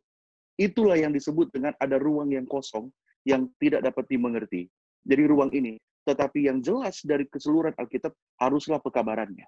itulah 0.61 0.95
yang 0.95 1.11
disebut 1.11 1.51
dengan 1.51 1.75
ada 1.83 1.99
ruang 1.99 2.31
yang 2.31 2.47
kosong 2.47 2.93
yang 3.27 3.51
tidak 3.59 3.83
dapat 3.83 4.05
dimengerti. 4.07 4.71
Jadi 5.03 5.23
ruang 5.27 5.51
ini, 5.51 5.81
tetapi 6.07 6.47
yang 6.47 6.63
jelas 6.63 7.03
dari 7.03 7.27
keseluruhan 7.27 7.75
Alkitab 7.75 8.15
haruslah 8.39 8.79
pekabarannya. 8.79 9.47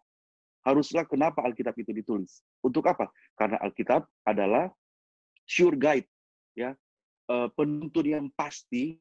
Haruslah 0.65 1.05
kenapa 1.05 1.45
Alkitab 1.45 1.77
itu 1.77 1.93
ditulis. 1.93 2.41
Untuk 2.65 2.89
apa? 2.89 3.13
Karena 3.37 3.61
Alkitab 3.61 4.09
adalah 4.25 4.73
sure 5.45 5.77
guide, 5.77 6.09
ya 6.57 6.73
uh, 7.31 7.49
penuntun 7.53 8.05
yang 8.05 8.27
pasti 8.35 8.97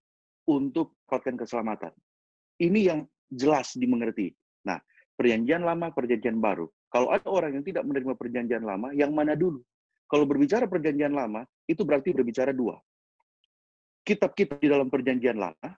untuk 0.48 0.96
mendapatkan 1.08 1.36
keselamatan. 1.40 1.94
Ini 2.60 2.80
yang 2.90 3.00
jelas 3.30 3.78
dimengerti. 3.78 4.34
Nah, 4.66 4.82
perjanjian 5.16 5.62
lama, 5.62 5.94
perjanjian 5.94 6.42
baru. 6.42 6.68
Kalau 6.90 7.10
ada 7.10 7.26
orang 7.30 7.58
yang 7.58 7.66
tidak 7.66 7.84
menerima 7.86 8.14
perjanjian 8.18 8.64
lama, 8.66 8.94
yang 8.94 9.14
mana 9.14 9.34
dulu? 9.34 9.62
Kalau 10.10 10.30
berbicara 10.30 10.70
perjanjian 10.70 11.14
lama, 11.14 11.42
itu 11.66 11.82
berarti 11.82 12.14
berbicara 12.14 12.54
dua. 12.54 12.78
Kitab-kitab 14.06 14.62
di 14.62 14.70
dalam 14.70 14.92
perjanjian 14.92 15.38
lama, 15.38 15.70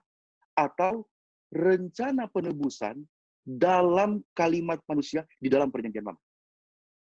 atau 0.56 1.04
rencana 1.52 2.28
penebusan 2.28 3.00
dalam 3.46 4.20
kalimat 4.34 4.82
manusia 4.90 5.22
di 5.38 5.46
dalam 5.46 5.70
perjanjian 5.70 6.04
lama. 6.04 6.20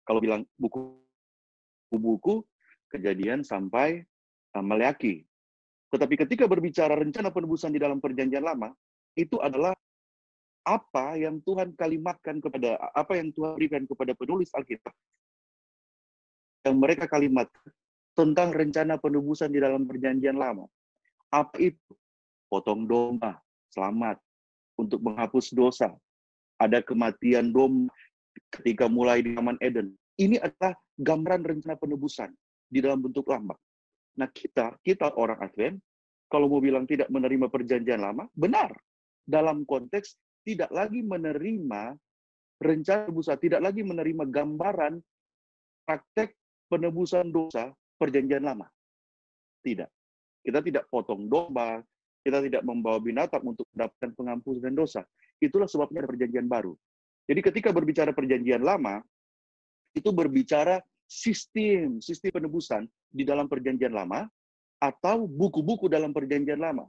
Kalau 0.06 0.22
bilang 0.22 0.46
buku-buku, 0.56 2.46
kejadian 2.96 3.44
sampai 3.44 4.08
uh, 4.56 4.64
Meleaki. 4.64 5.28
Tetapi 5.92 6.16
ketika 6.26 6.48
berbicara 6.48 6.96
rencana 6.96 7.30
penebusan 7.32 7.72
di 7.76 7.80
dalam 7.80 8.00
perjanjian 8.00 8.44
lama, 8.44 8.72
itu 9.16 9.40
adalah 9.40 9.76
apa 10.66 11.16
yang 11.16 11.38
Tuhan 11.46 11.78
kalimatkan 11.78 12.42
kepada 12.42 12.76
apa 12.92 13.22
yang 13.22 13.30
Tuhan 13.30 13.54
berikan 13.54 13.86
kepada 13.86 14.18
penulis 14.18 14.50
Alkitab 14.50 14.92
yang 16.66 16.82
mereka 16.82 17.06
kalimat 17.06 17.46
tentang 18.18 18.50
rencana 18.50 18.98
penebusan 18.98 19.54
di 19.54 19.62
dalam 19.62 19.86
perjanjian 19.86 20.34
lama. 20.34 20.66
Apa 21.30 21.62
itu? 21.62 21.94
Potong 22.50 22.90
domba, 22.90 23.38
selamat 23.70 24.18
untuk 24.74 25.00
menghapus 25.06 25.54
dosa. 25.54 25.94
Ada 26.58 26.82
kematian 26.82 27.54
domba 27.54 27.94
ketika 28.58 28.90
mulai 28.90 29.22
di 29.22 29.38
Taman 29.38 29.60
Eden. 29.62 29.94
Ini 30.16 30.40
adalah 30.42 30.74
gambaran 30.98 31.44
rencana 31.44 31.76
penebusan 31.76 32.32
di 32.66 32.80
dalam 32.82 33.02
bentuk 33.02 33.26
lambang. 33.30 33.58
Nah 34.16 34.30
kita, 34.32 34.80
kita 34.82 35.14
orang 35.16 35.40
Advent, 35.44 35.78
kalau 36.32 36.50
mau 36.50 36.62
bilang 36.64 36.88
tidak 36.90 37.12
menerima 37.12 37.48
perjanjian 37.52 38.02
lama, 38.02 38.26
benar. 38.34 38.74
Dalam 39.26 39.66
konteks 39.66 40.18
tidak 40.46 40.70
lagi 40.70 41.02
menerima 41.02 41.98
rencana 42.62 43.10
dosa, 43.10 43.34
tidak 43.36 43.62
lagi 43.62 43.82
menerima 43.82 44.24
gambaran 44.30 45.02
praktek 45.86 46.34
penebusan 46.70 47.30
dosa 47.30 47.74
perjanjian 47.98 48.46
lama. 48.46 48.70
Tidak. 49.66 49.90
Kita 50.46 50.60
tidak 50.62 50.86
potong 50.94 51.26
domba, 51.26 51.82
kita 52.22 52.42
tidak 52.42 52.62
membawa 52.66 53.02
binatang 53.02 53.42
untuk 53.46 53.66
mendapatkan 53.74 54.12
pengampunan 54.14 54.74
dosa. 54.74 55.02
Itulah 55.42 55.70
sebabnya 55.70 56.06
ada 56.06 56.10
perjanjian 56.10 56.46
baru. 56.50 56.74
Jadi 57.26 57.42
ketika 57.42 57.70
berbicara 57.74 58.14
perjanjian 58.14 58.62
lama, 58.62 59.02
itu 59.98 60.10
berbicara 60.14 60.78
sistem 61.06 62.02
sistem 62.02 62.42
penebusan 62.42 62.90
di 63.14 63.24
dalam 63.24 63.46
perjanjian 63.46 63.94
lama 63.94 64.26
atau 64.82 65.26
buku-buku 65.26 65.88
dalam 65.88 66.12
perjanjian 66.12 66.60
lama. 66.60 66.86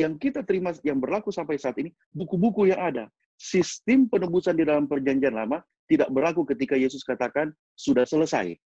Yang 0.00 0.28
kita 0.28 0.40
terima 0.42 0.72
yang 0.80 0.98
berlaku 0.98 1.28
sampai 1.28 1.60
saat 1.60 1.76
ini 1.76 1.92
buku-buku 2.12 2.72
yang 2.72 2.80
ada. 2.80 3.04
Sistem 3.36 4.08
penebusan 4.08 4.56
di 4.56 4.64
dalam 4.64 4.88
perjanjian 4.88 5.36
lama 5.36 5.60
tidak 5.90 6.08
berlaku 6.08 6.48
ketika 6.48 6.78
Yesus 6.78 7.04
katakan 7.04 7.52
sudah 7.76 8.08
selesai. 8.08 8.56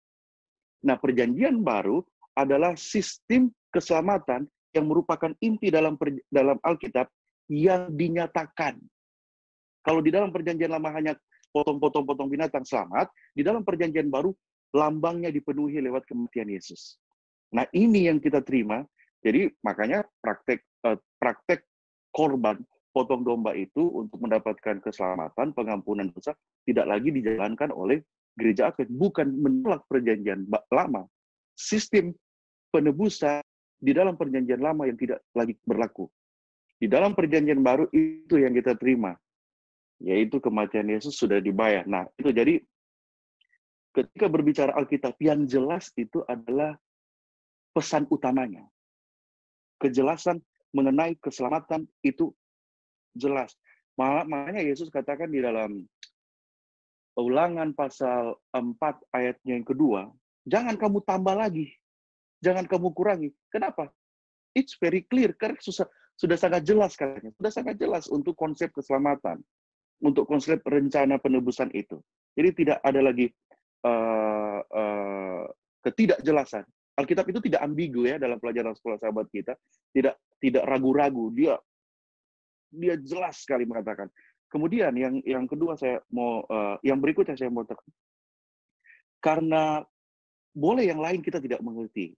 Nah, 0.85 0.95
perjanjian 0.95 1.59
baru 1.65 2.05
adalah 2.37 2.77
sistem 2.77 3.49
keselamatan 3.73 4.45
yang 4.71 4.85
merupakan 4.85 5.33
inti 5.41 5.73
dalam 5.73 5.97
dalam 6.29 6.57
Alkitab 6.61 7.09
yang 7.49 7.89
dinyatakan. 7.91 8.77
Kalau 9.81 10.03
di 10.03 10.11
dalam 10.11 10.29
perjanjian 10.29 10.71
lama 10.71 10.91
hanya 10.93 11.15
potong-potong-potong 11.51 12.27
binatang 12.29 12.63
selamat, 12.67 13.09
di 13.33 13.41
dalam 13.41 13.63
perjanjian 13.63 14.11
baru 14.11 14.35
lambangnya 14.77 15.33
dipenuhi 15.33 15.81
lewat 15.81 16.05
kematian 16.05 16.53
Yesus. 16.53 17.01
Nah, 17.49 17.65
ini 17.73 18.05
yang 18.05 18.21
kita 18.21 18.45
terima. 18.45 18.85
Jadi 19.25 19.49
makanya 19.65 20.05
praktek 20.21 20.61
uh, 20.85 20.95
praktek 21.17 21.65
korban 22.13 22.61
potong 22.93 23.25
domba 23.25 23.57
itu 23.57 23.81
untuk 23.93 24.21
mendapatkan 24.21 24.77
keselamatan, 24.81 25.53
pengampunan 25.57 26.09
dosa 26.13 26.37
tidak 26.65 26.85
lagi 26.85 27.09
dijalankan 27.09 27.73
oleh 27.73 28.05
gereja 28.37 28.69
Advent, 28.69 28.93
bukan 28.93 29.27
menolak 29.33 29.81
perjanjian 29.89 30.45
lama. 30.69 31.09
Sistem 31.57 32.13
penebusan 32.69 33.41
di 33.81 33.93
dalam 33.93 34.13
perjanjian 34.13 34.61
lama 34.61 34.85
yang 34.85 34.97
tidak 34.97 35.25
lagi 35.33 35.57
berlaku. 35.65 36.05
Di 36.77 36.85
dalam 36.85 37.17
perjanjian 37.17 37.65
baru 37.65 37.89
itu 37.89 38.37
yang 38.37 38.53
kita 38.53 38.77
terima, 38.77 39.17
yaitu 39.97 40.37
kematian 40.37 40.85
Yesus 40.85 41.17
sudah 41.17 41.41
dibayar. 41.41 41.85
Nah, 41.89 42.05
itu 42.21 42.29
jadi 42.29 42.61
ketika 43.97 44.29
berbicara 44.29 44.77
Alkitab 44.77 45.17
yang 45.17 45.49
jelas 45.49 45.89
itu 45.97 46.21
adalah 46.29 46.77
pesan 47.73 48.05
utamanya. 48.13 48.61
Kejelasan 49.81 50.37
mengenai 50.69 51.17
keselamatan 51.17 51.89
itu 52.05 52.29
jelas. 53.17 53.57
Makanya 53.97 54.61
Yesus 54.61 54.93
katakan 54.93 55.33
di 55.33 55.41
dalam 55.41 55.81
ulangan 57.17 57.73
pasal 57.73 58.37
4 58.53 58.77
ayatnya 59.17 59.57
yang 59.57 59.65
kedua, 59.65 60.13
jangan 60.45 60.77
kamu 60.77 61.01
tambah 61.01 61.33
lagi. 61.33 61.73
Jangan 62.45 62.69
kamu 62.69 62.93
kurangi. 62.93 63.33
Kenapa? 63.49 63.89
It's 64.53 64.77
very 64.77 65.01
clear, 65.09 65.33
karena 65.33 65.57
susah, 65.57 65.89
sudah 66.13 66.37
sangat 66.37 66.61
jelas 66.69 66.93
katanya. 66.93 67.33
Sudah 67.33 67.49
sangat 67.49 67.81
jelas 67.81 68.05
untuk 68.05 68.37
konsep 68.37 68.69
keselamatan. 68.69 69.41
Untuk 69.97 70.29
konsep 70.29 70.61
rencana 70.61 71.17
penebusan 71.17 71.73
itu. 71.73 71.97
Jadi 72.37 72.53
tidak 72.53 72.77
ada 72.85 73.01
lagi 73.01 73.33
uh, 73.87 74.59
uh, 74.67 75.43
ketidakjelasan. 75.87 76.67
Alkitab 76.97 77.29
itu 77.29 77.39
tidak 77.45 77.61
ambigu 77.61 78.09
ya 78.09 78.17
dalam 78.17 78.41
pelajaran 78.41 78.73
sekolah 78.73 78.97
sahabat 78.97 79.29
kita, 79.29 79.53
tidak 79.93 80.17
tidak 80.41 80.65
ragu-ragu. 80.65 81.29
Dia 81.31 81.55
dia 82.73 82.97
jelas 82.99 83.45
sekali 83.45 83.63
mengatakan. 83.63 84.09
Kemudian 84.47 84.95
yang 84.95 85.19
yang 85.27 85.43
kedua 85.43 85.75
saya 85.75 85.99
mau 86.09 86.41
uh, 86.47 86.79
yang 86.81 86.97
berikutnya 86.97 87.35
saya 87.37 87.51
mau 87.51 87.67
tekan. 87.67 87.85
Karena 89.19 89.83
boleh 90.55 90.87
yang 90.87 91.03
lain 91.03 91.19
kita 91.21 91.37
tidak 91.37 91.61
mengerti. 91.61 92.15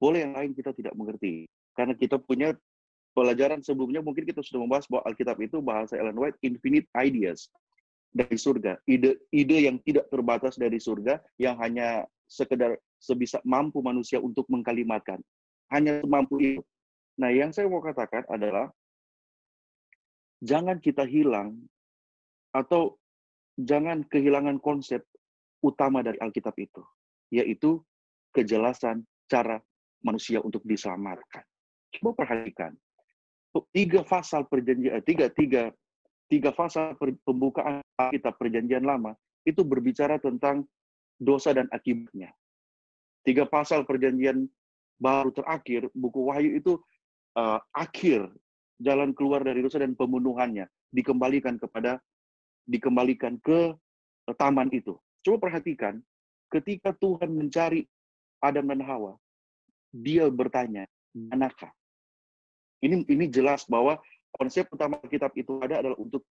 Boleh 0.00 0.26
yang 0.26 0.34
lain 0.34 0.50
kita 0.56 0.74
tidak 0.74 0.96
mengerti. 0.98 1.46
Karena 1.76 1.94
kita 1.94 2.18
punya 2.18 2.56
pelajaran 3.12 3.60
sebelumnya 3.60 4.00
mungkin 4.00 4.24
kita 4.24 4.40
sudah 4.40 4.64
membahas 4.64 4.88
bahwa 4.88 5.04
Alkitab 5.12 5.36
itu 5.44 5.60
bahasa 5.60 5.94
Ellen 6.00 6.16
White 6.16 6.40
infinite 6.42 6.88
ideas 6.96 7.52
dari 8.12 8.36
surga, 8.36 8.76
ide-ide 8.84 9.58
yang 9.64 9.80
tidak 9.80 10.06
terbatas 10.12 10.60
dari 10.60 10.76
surga 10.76 11.16
yang 11.40 11.56
hanya 11.58 12.04
sekedar 12.28 12.76
sebisa 13.00 13.40
mampu 13.42 13.80
manusia 13.80 14.20
untuk 14.20 14.44
mengkalimatkan. 14.52 15.18
Hanya 15.72 16.04
mampu 16.04 16.36
itu. 16.38 16.62
Nah, 17.16 17.32
yang 17.32 17.52
saya 17.52 17.68
mau 17.68 17.80
katakan 17.80 18.24
adalah 18.28 18.68
jangan 20.44 20.76
kita 20.80 21.08
hilang 21.08 21.56
atau 22.52 23.00
jangan 23.56 24.04
kehilangan 24.08 24.60
konsep 24.60 25.00
utama 25.64 26.04
dari 26.04 26.20
Alkitab 26.20 26.52
itu, 26.60 26.84
yaitu 27.32 27.80
kejelasan 28.36 29.04
cara 29.28 29.60
manusia 30.04 30.40
untuk 30.44 30.60
diselamatkan. 30.68 31.44
Coba 31.96 32.24
perhatikan, 32.24 32.72
tiga 33.72 34.00
pasal 34.04 34.48
perjanjian, 34.48 35.00
eh, 35.00 35.04
tiga, 35.04 35.28
tiga 35.32 35.68
tiga 36.32 36.48
fase 36.56 36.96
pembukaan 37.28 37.84
kitab 38.08 38.40
perjanjian 38.40 38.88
lama 38.88 39.12
itu 39.44 39.60
berbicara 39.60 40.16
tentang 40.16 40.64
dosa 41.20 41.52
dan 41.52 41.68
akibatnya. 41.68 42.32
Tiga 43.20 43.44
pasal 43.44 43.84
perjanjian 43.84 44.48
baru 44.96 45.28
terakhir, 45.36 45.92
buku 45.92 46.32
Wahyu 46.32 46.56
itu 46.56 46.80
uh, 47.36 47.60
akhir 47.76 48.32
jalan 48.80 49.12
keluar 49.12 49.44
dari 49.44 49.60
dosa 49.60 49.76
dan 49.76 49.92
pembunuhannya 49.92 50.64
dikembalikan 50.88 51.60
kepada 51.60 52.00
dikembalikan 52.64 53.36
ke 53.44 53.76
taman 54.40 54.72
itu. 54.72 54.96
Coba 55.20 55.50
perhatikan, 55.50 56.00
ketika 56.48 56.96
Tuhan 56.96 57.28
mencari 57.30 57.84
Adam 58.40 58.72
dan 58.72 58.82
Hawa, 58.82 59.14
dia 59.94 60.26
bertanya, 60.32 60.88
manakah? 61.12 61.70
Ini 62.82 63.06
ini 63.06 63.30
jelas 63.30 63.62
bahwa 63.70 64.02
konsep 64.36 64.64
utama 64.72 64.98
kitab 65.06 65.32
itu 65.36 65.60
ada 65.60 65.84
adalah 65.84 65.98
untuk 66.00 66.24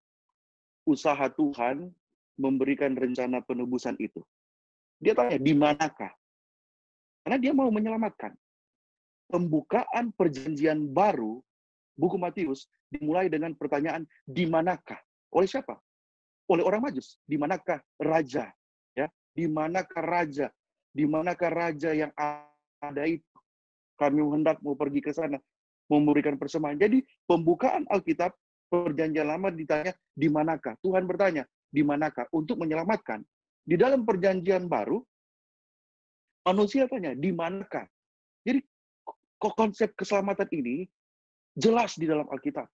usaha 0.85 1.29
Tuhan 1.29 1.93
memberikan 2.35 2.97
rencana 2.97 3.45
penebusan 3.45 3.95
itu. 4.01 4.25
Dia 5.01 5.13
tanya, 5.13 5.37
di 5.37 5.53
manakah? 5.53 6.13
Karena 7.25 7.37
dia 7.37 7.53
mau 7.53 7.69
menyelamatkan. 7.69 8.33
Pembukaan 9.29 10.11
perjanjian 10.13 10.89
baru, 10.91 11.39
buku 11.95 12.17
Matius, 12.17 12.67
dimulai 12.89 13.29
dengan 13.29 13.53
pertanyaan, 13.53 14.05
di 14.25 14.49
manakah? 14.49 14.99
Oleh 15.31 15.47
siapa? 15.47 15.77
Oleh 16.49 16.65
orang 16.65 16.83
majus. 16.83 17.15
Di 17.23 17.39
manakah 17.39 17.79
raja? 18.01 18.51
Ya, 18.97 19.07
Di 19.31 19.47
manakah 19.47 20.03
raja? 20.03 20.51
Di 20.91 21.07
manakah 21.07 21.49
raja 21.53 21.95
yang 21.95 22.11
ada 22.17 23.03
itu? 23.07 23.23
Kami 23.95 24.19
hendak 24.33 24.59
mau 24.65 24.73
pergi 24.73 24.99
ke 24.99 25.13
sana 25.13 25.37
memberikan 25.99 26.39
persembahan. 26.39 26.79
Jadi 26.79 27.03
pembukaan 27.27 27.83
Alkitab 27.91 28.31
perjanjian 28.71 29.27
lama 29.27 29.51
ditanya 29.51 29.91
di 30.15 30.31
manakah? 30.31 30.79
Tuhan 30.79 31.03
bertanya, 31.03 31.43
di 31.67 31.83
manakah 31.83 32.23
untuk 32.31 32.55
menyelamatkan. 32.63 33.19
Di 33.67 33.75
dalam 33.75 34.07
perjanjian 34.07 34.71
baru 34.71 35.03
manusia 36.47 36.87
tanya, 36.87 37.11
di 37.11 37.35
manakah? 37.35 37.85
Jadi 38.47 38.63
konsep 39.37 39.91
keselamatan 39.93 40.47
ini 40.55 40.87
jelas 41.53 41.99
di 41.99 42.07
dalam 42.07 42.25
Alkitab. 42.31 42.65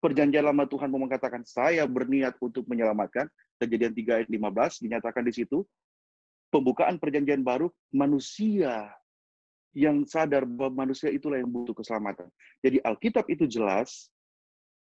Perjanjian 0.00 0.44
lama 0.48 0.64
Tuhan 0.64 0.88
mau 0.88 1.00
mengatakan, 1.00 1.44
saya 1.44 1.84
berniat 1.84 2.36
untuk 2.40 2.64
menyelamatkan. 2.68 3.28
Kejadian 3.60 3.92
3 3.92 4.24
ayat 4.24 4.28
15 4.32 4.80
dinyatakan 4.80 5.24
di 5.28 5.32
situ. 5.36 5.60
Pembukaan 6.48 6.96
perjanjian 6.96 7.44
baru, 7.44 7.68
manusia 7.92 8.90
yang 9.76 10.02
sadar 10.02 10.42
bahwa 10.42 10.86
manusia 10.86 11.10
itulah 11.10 11.38
yang 11.38 11.50
butuh 11.50 11.74
keselamatan. 11.74 12.26
Jadi 12.62 12.82
Alkitab 12.82 13.26
itu 13.30 13.46
jelas 13.46 14.10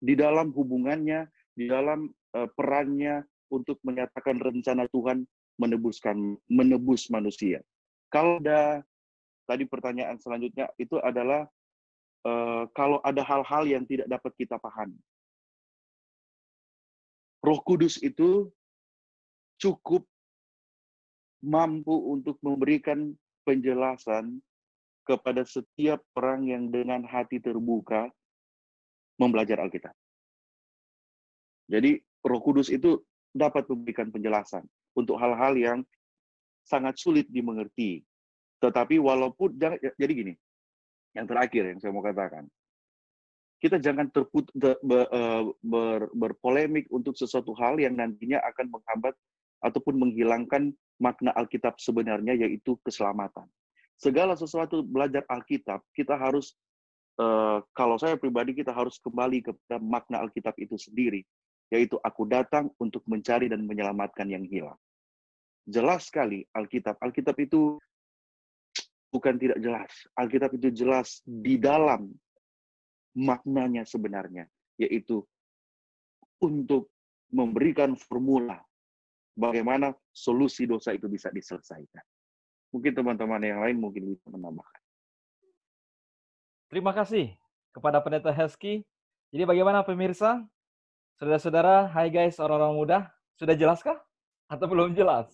di 0.01 0.17
dalam 0.17 0.49
hubungannya, 0.57 1.29
di 1.53 1.69
dalam 1.69 2.09
uh, 2.33 2.49
perannya 2.57 3.21
untuk 3.53 3.77
menyatakan 3.85 4.41
rencana 4.41 4.89
Tuhan 4.89 5.29
menebuskan 5.61 6.41
menebus 6.49 7.13
manusia. 7.13 7.61
Kalau 8.09 8.41
ada 8.41 8.81
tadi 9.45 9.69
pertanyaan 9.69 10.17
selanjutnya 10.17 10.73
itu 10.81 10.97
adalah 11.05 11.45
uh, 12.25 12.65
kalau 12.73 13.03
ada 13.05 13.21
hal-hal 13.21 13.69
yang 13.69 13.85
tidak 13.85 14.09
dapat 14.09 14.33
kita 14.41 14.57
pahami. 14.57 14.97
Roh 17.45 17.61
Kudus 17.65 18.01
itu 18.01 18.49
cukup 19.61 20.05
mampu 21.41 21.93
untuk 21.93 22.37
memberikan 22.45 23.13
penjelasan 23.49 24.41
kepada 25.11 25.43
setiap 25.43 25.99
orang 26.15 26.47
yang 26.47 26.71
dengan 26.71 27.03
hati 27.03 27.43
terbuka 27.43 28.07
membelajar 29.19 29.59
Alkitab. 29.59 29.91
Jadi 31.67 31.99
Roh 32.23 32.39
Kudus 32.39 32.71
itu 32.71 33.03
dapat 33.35 33.67
memberikan 33.67 34.15
penjelasan 34.15 34.63
untuk 34.95 35.19
hal-hal 35.19 35.59
yang 35.59 35.79
sangat 36.63 36.95
sulit 36.95 37.27
dimengerti. 37.27 38.07
Tetapi 38.63 39.03
walaupun 39.03 39.59
jadi 39.99 40.13
gini, 40.15 40.35
yang 41.19 41.27
terakhir 41.27 41.75
yang 41.75 41.79
saya 41.83 41.91
mau 41.91 42.07
katakan, 42.07 42.47
kita 43.59 43.83
jangan 43.83 44.07
terput 44.15 44.47
ber, 44.55 44.79
eh, 45.11 45.45
ber, 45.61 46.01
berpolemik 46.15 46.87
untuk 46.95 47.19
sesuatu 47.19 47.51
hal 47.59 47.83
yang 47.83 47.99
nantinya 47.99 48.39
akan 48.47 48.73
menghambat 48.73 49.15
ataupun 49.61 50.01
menghilangkan 50.01 50.73
makna 51.03 51.35
Alkitab 51.37 51.77
sebenarnya 51.77 52.37
yaitu 52.37 52.77
keselamatan 52.85 53.49
segala 54.01 54.33
sesuatu 54.33 54.81
belajar 54.81 55.23
Alkitab, 55.29 55.85
kita 55.93 56.17
harus, 56.17 56.57
uh, 57.21 57.61
kalau 57.77 58.01
saya 58.01 58.17
pribadi, 58.17 58.57
kita 58.57 58.73
harus 58.73 58.97
kembali 58.97 59.45
kepada 59.45 59.77
makna 59.77 60.25
Alkitab 60.25 60.57
itu 60.57 60.81
sendiri, 60.81 61.21
yaitu 61.69 62.01
aku 62.01 62.25
datang 62.25 62.73
untuk 62.81 63.05
mencari 63.05 63.53
dan 63.53 63.69
menyelamatkan 63.69 64.27
yang 64.27 64.43
hilang. 64.49 64.81
jelas 65.71 66.11
sekali 66.11 66.43
Alkitab. 66.57 66.99
Alkitab 66.99 67.37
itu 67.39 67.79
bukan 69.13 69.39
tidak 69.39 69.61
jelas. 69.63 69.93
Alkitab 70.19 70.51
itu 70.57 70.73
jelas 70.73 71.23
di 71.23 71.61
dalam 71.61 72.11
maknanya 73.15 73.87
sebenarnya, 73.87 74.51
yaitu 74.81 75.23
untuk 76.43 76.91
memberikan 77.31 77.95
formula 77.95 78.59
bagaimana 79.39 79.95
solusi 80.11 80.67
dosa 80.67 80.91
itu 80.91 81.07
bisa 81.07 81.31
diselesaikan. 81.31 82.03
Mungkin 82.71 82.93
teman-teman 82.95 83.43
yang 83.43 83.61
lain 83.63 83.77
mungkin 83.79 84.15
bisa 84.15 84.31
menambahkan. 84.31 84.83
Terima 86.71 86.95
kasih 86.95 87.35
kepada 87.75 87.99
Pendeta 87.99 88.31
Hesky. 88.31 88.87
Jadi 89.35 89.43
bagaimana 89.43 89.83
pemirsa? 89.83 90.43
Saudara-saudara, 91.19 91.91
hai 91.91 92.09
guys 92.09 92.39
orang-orang 92.39 92.75
muda, 92.75 92.99
sudah 93.37 93.59
jelaskah? 93.59 93.99
Atau 94.47 94.71
belum 94.71 94.95
jelas? 94.95 95.29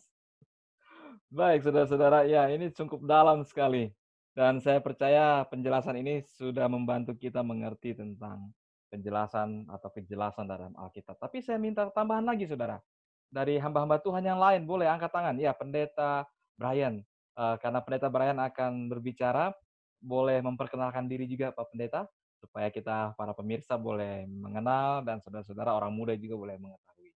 Baik, 1.30 1.62
saudara-saudara, 1.62 2.24
ya 2.24 2.48
ini 2.48 2.72
cukup 2.72 3.04
dalam 3.04 3.44
sekali. 3.44 3.92
Dan 4.36 4.60
saya 4.60 4.80
percaya 4.84 5.44
penjelasan 5.48 5.96
ini 6.00 6.20
sudah 6.36 6.68
membantu 6.68 7.16
kita 7.16 7.40
mengerti 7.40 7.96
tentang 7.96 8.52
penjelasan 8.92 9.64
atau 9.68 9.88
kejelasan 9.92 10.44
dalam 10.48 10.76
Alkitab. 10.76 11.16
Tapi 11.16 11.40
saya 11.40 11.56
minta 11.56 11.88
tambahan 11.92 12.24
lagi, 12.24 12.44
saudara. 12.48 12.80
Dari 13.28 13.56
hamba-hamba 13.60 14.00
Tuhan 14.00 14.24
yang 14.24 14.40
lain, 14.40 14.64
boleh 14.64 14.88
angkat 14.88 15.12
tangan. 15.12 15.36
Ya, 15.40 15.56
Pendeta 15.56 16.28
Brian. 16.56 17.04
Uh, 17.36 17.60
karena 17.60 17.84
Pendeta 17.84 18.08
Brian 18.08 18.40
akan 18.40 18.88
berbicara, 18.88 19.52
boleh 20.00 20.40
memperkenalkan 20.40 21.04
diri 21.04 21.28
juga 21.28 21.52
Pak 21.52 21.68
Pendeta, 21.68 22.08
supaya 22.40 22.72
kita 22.72 23.12
para 23.12 23.36
pemirsa 23.36 23.76
boleh 23.76 24.24
mengenal 24.24 25.04
dan 25.04 25.20
saudara-saudara 25.20 25.76
orang 25.76 25.92
muda 25.92 26.16
juga 26.16 26.32
boleh 26.32 26.56
mengetahui. 26.56 27.12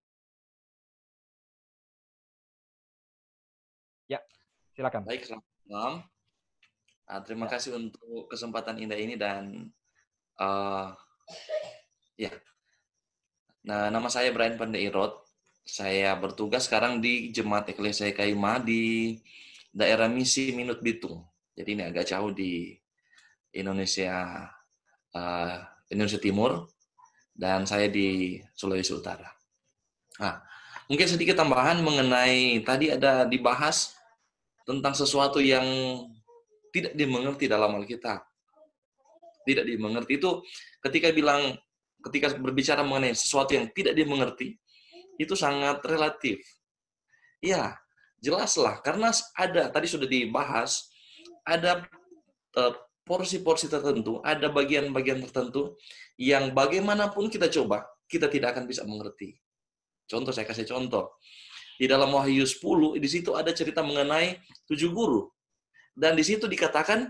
Ya, 4.05 4.21
silakan. 4.77 5.09
Baik, 5.09 5.25
selamat 5.25 5.45
malam. 5.65 5.95
Uh, 7.09 7.21
terima 7.25 7.45
ya. 7.49 7.57
kasih 7.57 7.71
untuk 7.81 8.29
kesempatan 8.29 8.77
indah 8.77 8.99
ini 9.01 9.17
dan 9.17 9.73
uh, 10.37 10.93
ya. 12.13 12.29
Nah, 13.65 13.89
nama 13.89 14.05
saya 14.05 14.29
Brian 14.29 14.57
Pandeirot. 14.57 15.21
Saya 15.61 16.17
bertugas 16.17 16.65
sekarang 16.65 17.01
di 17.01 17.29
Jemaat 17.29 17.69
Eklesia 17.69 18.09
Kaima 18.13 18.57
di 18.57 19.17
daerah 19.71 20.11
Misi 20.11 20.51
Minut 20.51 20.83
Bitung. 20.83 21.23
Jadi 21.55 21.69
ini 21.75 21.83
agak 21.87 22.11
jauh 22.11 22.31
di 22.31 22.75
Indonesia 23.55 24.47
uh, 25.15 25.55
Indonesia 25.91 26.19
Timur 26.19 26.67
dan 27.31 27.67
saya 27.67 27.87
di 27.87 28.39
Sulawesi 28.55 28.95
Utara. 28.95 29.27
Nah, 30.19 30.43
mungkin 30.87 31.07
sedikit 31.07 31.39
tambahan 31.39 31.79
mengenai 31.83 32.63
tadi 32.63 32.91
ada 32.91 33.27
dibahas 33.27 33.95
tentang 34.67 34.95
sesuatu 34.95 35.39
yang 35.43 35.65
tidak 36.71 36.95
dimengerti 36.95 37.51
dalam 37.51 37.75
Alkitab. 37.75 38.23
Tidak 39.41 39.65
dimengerti 39.65 40.21
itu 40.21 40.45
ketika 40.85 41.09
bilang 41.11 41.57
ketika 42.01 42.33
berbicara 42.37 42.85
mengenai 42.85 43.17
sesuatu 43.17 43.57
yang 43.57 43.69
tidak 43.73 43.97
dimengerti 43.97 44.57
itu 45.17 45.33
sangat 45.33 45.81
relatif. 45.85 46.41
Ya, 47.41 47.73
jelaslah 48.21 48.79
karena 48.85 49.09
ada 49.33 49.67
tadi 49.73 49.89
sudah 49.89 50.05
dibahas 50.05 50.87
ada 51.41 51.85
uh, 52.55 52.73
porsi-porsi 53.05 53.67
tertentu, 53.67 54.21
ada 54.21 54.47
bagian-bagian 54.47 55.25
tertentu 55.25 55.75
yang 56.15 56.53
bagaimanapun 56.53 57.27
kita 57.33 57.49
coba, 57.49 57.83
kita 58.05 58.29
tidak 58.29 58.55
akan 58.55 58.69
bisa 58.69 58.85
mengerti. 58.85 59.35
Contoh 60.05 60.29
saya 60.31 60.45
kasih 60.45 60.69
contoh. 60.69 61.17
Di 61.81 61.89
dalam 61.89 62.13
Wahyu 62.13 62.45
10, 62.45 63.01
di 63.01 63.09
situ 63.09 63.33
ada 63.33 63.49
cerita 63.51 63.81
mengenai 63.81 64.37
tujuh 64.69 64.93
guru. 64.93 65.33
Dan 65.97 66.13
di 66.13 66.21
situ 66.21 66.45
dikatakan, 66.45 67.09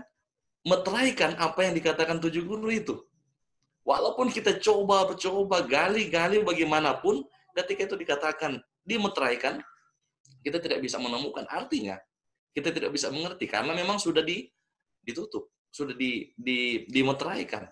meteraikan 0.64 1.36
apa 1.36 1.68
yang 1.68 1.76
dikatakan 1.76 2.16
tujuh 2.22 2.46
guru 2.48 2.72
itu. 2.72 2.96
Walaupun 3.84 4.30
kita 4.32 4.62
coba, 4.62 5.10
coba, 5.18 5.60
gali-gali 5.66 6.40
bagaimanapun, 6.40 7.26
ketika 7.52 7.92
itu 7.92 7.96
dikatakan 7.98 8.62
dimeteraikan, 8.86 9.60
kita 10.42 10.58
tidak 10.58 10.82
bisa 10.82 10.98
menemukan 10.98 11.46
artinya. 11.48 11.96
Kita 12.52 12.68
tidak 12.68 12.92
bisa 12.92 13.08
mengerti 13.08 13.48
karena 13.48 13.72
memang 13.72 13.96
sudah 13.96 14.20
di, 14.20 14.44
ditutup, 15.00 15.48
sudah 15.72 15.96
di, 15.96 16.36
di, 16.36 16.84
dimeteraikan. 16.84 17.64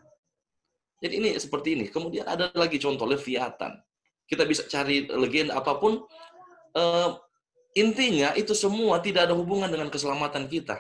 Jadi 1.05 1.15
ini 1.21 1.31
seperti 1.37 1.77
ini. 1.77 1.85
Kemudian 1.93 2.25
ada 2.25 2.49
lagi 2.57 2.81
contoh 2.81 3.05
Leviathan. 3.05 3.77
Kita 4.25 4.49
bisa 4.49 4.65
cari 4.71 5.05
legenda 5.11 5.61
apa 5.61 5.77
pun. 5.77 6.01
Uh, 6.71 7.19
intinya 7.75 8.33
itu 8.39 8.55
semua 8.55 9.03
tidak 9.03 9.29
ada 9.29 9.35
hubungan 9.35 9.69
dengan 9.69 9.91
keselamatan 9.91 10.47
kita 10.47 10.79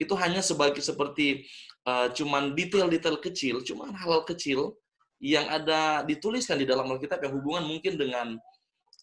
itu 0.00 0.16
hanya 0.16 0.40
sebagai 0.40 0.80
seperti 0.80 1.44
uh, 1.84 2.08
cuman 2.16 2.56
detail-detail 2.56 3.20
kecil, 3.20 3.60
cuman 3.60 3.92
hal-hal 3.92 4.24
kecil 4.24 4.80
yang 5.20 5.44
ada 5.52 6.00
dituliskan 6.08 6.56
di 6.56 6.64
dalam 6.64 6.88
Alkitab 6.88 7.20
yang 7.20 7.36
hubungan 7.36 7.68
mungkin 7.68 8.00
dengan 8.00 8.40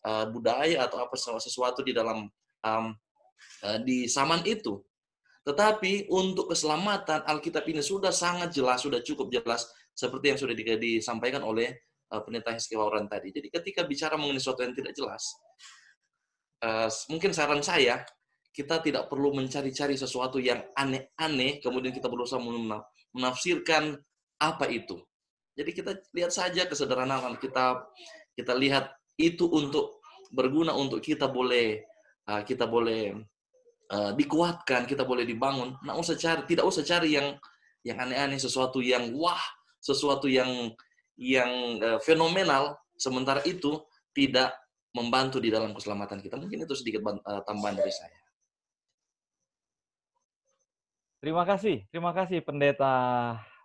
uh, 0.06 0.26
budaya 0.30 0.86
atau 0.86 1.02
apa 1.02 1.16
sesuatu 1.18 1.82
di 1.82 1.96
dalam 1.96 2.28
um, 2.66 2.86
uh, 3.64 3.80
di 3.82 4.06
zaman 4.06 4.44
itu. 4.46 4.82
Tetapi 5.48 6.12
untuk 6.12 6.52
keselamatan 6.52 7.24
Alkitab 7.24 7.64
ini 7.72 7.80
sudah 7.80 8.12
sangat 8.12 8.52
jelas, 8.52 8.84
sudah 8.84 9.00
cukup 9.00 9.32
jelas 9.32 9.64
seperti 9.96 10.36
yang 10.36 10.40
sudah 10.40 10.54
disampaikan 10.76 11.40
oleh 11.42 11.72
uh, 12.12 12.20
pendeta 12.20 12.52
Heskiwaran 12.52 13.08
tadi. 13.08 13.32
Jadi 13.32 13.48
ketika 13.48 13.88
bicara 13.88 14.20
mengenai 14.20 14.44
sesuatu 14.44 14.68
yang 14.68 14.76
tidak 14.76 14.92
jelas, 14.92 15.24
uh, 16.68 16.92
mungkin 17.08 17.32
saran 17.32 17.64
saya 17.64 18.04
kita 18.52 18.82
tidak 18.82 19.06
perlu 19.06 19.38
mencari-cari 19.38 19.94
sesuatu 19.94 20.42
yang 20.42 20.66
aneh-aneh, 20.74 21.62
kemudian 21.62 21.94
kita 21.94 22.10
berusaha 22.10 22.42
menafsirkan 23.14 24.02
apa 24.42 24.66
itu. 24.74 24.98
Jadi 25.54 25.72
kita 25.78 25.92
lihat 26.14 26.34
saja 26.34 26.66
kesederhanaan 26.66 27.38
kita, 27.38 27.86
kita 28.34 28.58
lihat 28.58 28.90
itu 29.18 29.50
untuk 29.50 30.00
berguna 30.30 30.78
untuk 30.78 31.02
kita 31.02 31.26
boleh 31.28 31.82
uh, 32.30 32.42
kita 32.46 32.70
boleh 32.70 33.18
uh, 33.92 34.12
dikuatkan, 34.14 34.86
kita 34.86 35.04
boleh 35.04 35.26
dibangun. 35.26 35.76
Nah, 35.84 35.98
usah 35.98 36.16
cari, 36.16 36.46
tidak 36.46 36.66
usah 36.68 36.84
cari 36.86 37.18
yang 37.18 37.36
yang 37.82 37.98
aneh-aneh, 37.98 38.38
sesuatu 38.38 38.84
yang 38.84 39.16
wah, 39.16 39.42
sesuatu 39.82 40.30
yang 40.30 40.72
yang 41.18 41.82
uh, 41.82 42.00
fenomenal. 42.04 42.78
Sementara 42.98 43.42
itu 43.46 43.78
tidak 44.14 44.54
membantu 44.94 45.38
di 45.38 45.54
dalam 45.54 45.74
keselamatan 45.74 46.22
kita. 46.22 46.38
Mungkin 46.38 46.66
itu 46.66 46.74
sedikit 46.74 47.06
uh, 47.06 47.42
tambahan 47.46 47.78
dari 47.78 47.94
saya. 47.94 48.18
Terima 51.18 51.42
kasih, 51.50 51.82
terima 51.90 52.14
kasih 52.14 52.46
Pendeta 52.46 52.94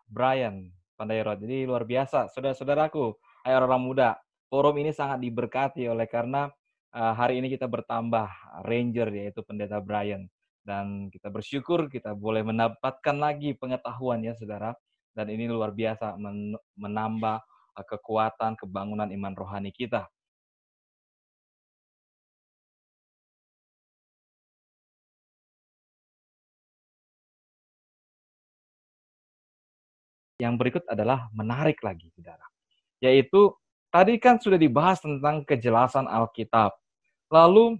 Brian 0.09 0.73
Pandairot. 0.97 1.37
Jadi 1.37 1.69
luar 1.69 1.85
biasa, 1.85 2.33
saudara-saudaraku, 2.33 3.13
ayo 3.45 3.55
orang 3.61 3.83
muda. 3.85 4.11
Forum 4.53 4.77
ini 4.85 4.93
sangat 4.93 5.25
diberkati 5.25 5.89
oleh 5.89 6.05
karena 6.05 6.45
uh, 6.93 7.15
hari 7.17 7.41
ini 7.41 7.49
kita 7.49 7.65
bertambah 7.65 8.29
ranger 8.69 9.09
yaitu 9.09 9.41
Pendeta 9.41 9.81
Brian 9.81 10.29
dan 10.61 11.09
kita 11.09 11.33
bersyukur 11.33 11.89
kita 11.89 12.13
boleh 12.13 12.45
mendapatkan 12.45 13.17
lagi 13.17 13.57
pengetahuan 13.57 14.21
ya 14.21 14.37
saudara 14.37 14.77
dan 15.17 15.33
ini 15.33 15.49
luar 15.49 15.73
biasa 15.73 16.21
men 16.21 16.53
menambah 16.77 17.41
uh, 17.81 17.85
kekuatan 17.89 18.61
kebangunan 18.61 19.09
iman 19.09 19.33
rohani 19.33 19.73
kita. 19.73 20.05
yang 30.43 30.59
berikut 30.59 30.83
adalah 30.91 31.31
menarik 31.31 31.79
lagi, 31.87 32.11
saudara. 32.11 32.43
Yaitu 32.99 33.55
tadi 33.93 34.17
kan 34.17 34.41
sudah 34.41 34.57
dibahas 34.57 35.05
tentang 35.05 35.45
kejelasan 35.45 36.09
Alkitab. 36.09 36.73
Lalu 37.29 37.77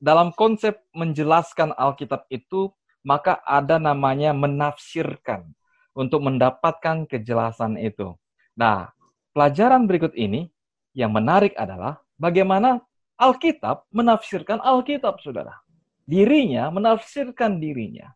dalam 0.00 0.32
konsep 0.32 0.80
menjelaskan 0.96 1.76
Alkitab 1.76 2.24
itu 2.32 2.72
maka 3.04 3.40
ada 3.44 3.76
namanya 3.76 4.32
menafsirkan 4.32 5.52
untuk 5.92 6.24
mendapatkan 6.24 7.04
kejelasan 7.04 7.76
itu. 7.76 8.16
Nah, 8.56 8.92
pelajaran 9.36 9.84
berikut 9.84 10.16
ini 10.16 10.48
yang 10.96 11.12
menarik 11.12 11.52
adalah 11.56 12.00
bagaimana 12.16 12.80
Alkitab 13.20 13.84
menafsirkan 13.92 14.64
Alkitab, 14.64 15.20
saudara. 15.20 15.60
Dirinya 16.08 16.72
menafsirkan 16.72 17.60
dirinya. 17.60 18.10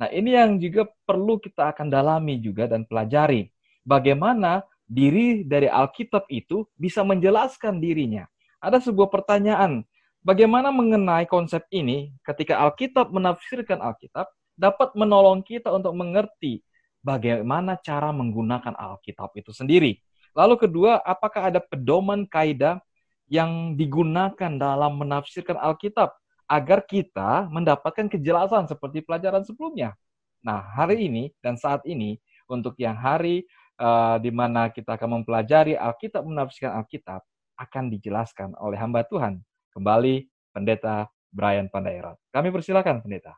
Nah, 0.00 0.08
ini 0.12 0.36
yang 0.36 0.56
juga 0.60 0.88
perlu 1.04 1.36
kita 1.40 1.72
akan 1.72 1.88
dalami 1.92 2.40
juga 2.40 2.68
dan 2.68 2.84
pelajari. 2.84 3.48
Bagaimana 3.84 4.64
diri 4.86 5.42
dari 5.42 5.66
Alkitab 5.66 6.30
itu 6.30 6.64
bisa 6.78 7.02
menjelaskan 7.02 7.82
dirinya. 7.82 8.24
Ada 8.62 8.80
sebuah 8.82 9.10
pertanyaan, 9.10 9.82
bagaimana 10.22 10.70
mengenai 10.70 11.26
konsep 11.26 11.66
ini 11.74 12.14
ketika 12.22 12.62
Alkitab 12.62 13.10
menafsirkan 13.10 13.82
Alkitab 13.82 14.30
dapat 14.56 14.94
menolong 14.96 15.44
kita 15.44 15.68
untuk 15.74 15.92
mengerti 15.92 16.64
bagaimana 17.04 17.76
cara 17.78 18.10
menggunakan 18.10 18.72
Alkitab 18.74 19.34
itu 19.36 19.52
sendiri. 19.52 20.00
Lalu 20.32 20.68
kedua, 20.68 21.02
apakah 21.04 21.52
ada 21.52 21.60
pedoman 21.60 22.24
kaidah 22.26 22.80
yang 23.26 23.74
digunakan 23.74 24.52
dalam 24.58 24.98
menafsirkan 25.02 25.58
Alkitab 25.58 26.14
agar 26.46 26.82
kita 26.86 27.50
mendapatkan 27.50 28.06
kejelasan 28.06 28.70
seperti 28.70 29.02
pelajaran 29.02 29.42
sebelumnya. 29.42 29.98
Nah, 30.46 30.62
hari 30.62 31.10
ini 31.10 31.34
dan 31.42 31.58
saat 31.58 31.82
ini 31.82 32.22
untuk 32.46 32.78
yang 32.78 32.94
hari 32.94 33.50
uh, 33.80 34.16
di 34.20 34.30
mana 34.32 34.72
kita 34.72 34.96
akan 34.96 35.20
mempelajari 35.20 35.76
Alkitab 35.76 36.24
menafsirkan 36.24 36.76
Alkitab 36.82 37.20
akan 37.56 37.84
dijelaskan 37.92 38.52
oleh 38.60 38.76
hamba 38.76 39.04
Tuhan. 39.08 39.40
Kembali 39.72 40.24
Pendeta 40.52 41.08
Brian 41.28 41.68
Pandairat. 41.68 42.16
Kami 42.32 42.48
persilakan 42.48 43.04
Pendeta. 43.04 43.36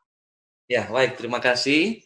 Ya, 0.70 0.86
baik. 0.86 1.18
Terima 1.18 1.42
kasih. 1.42 2.02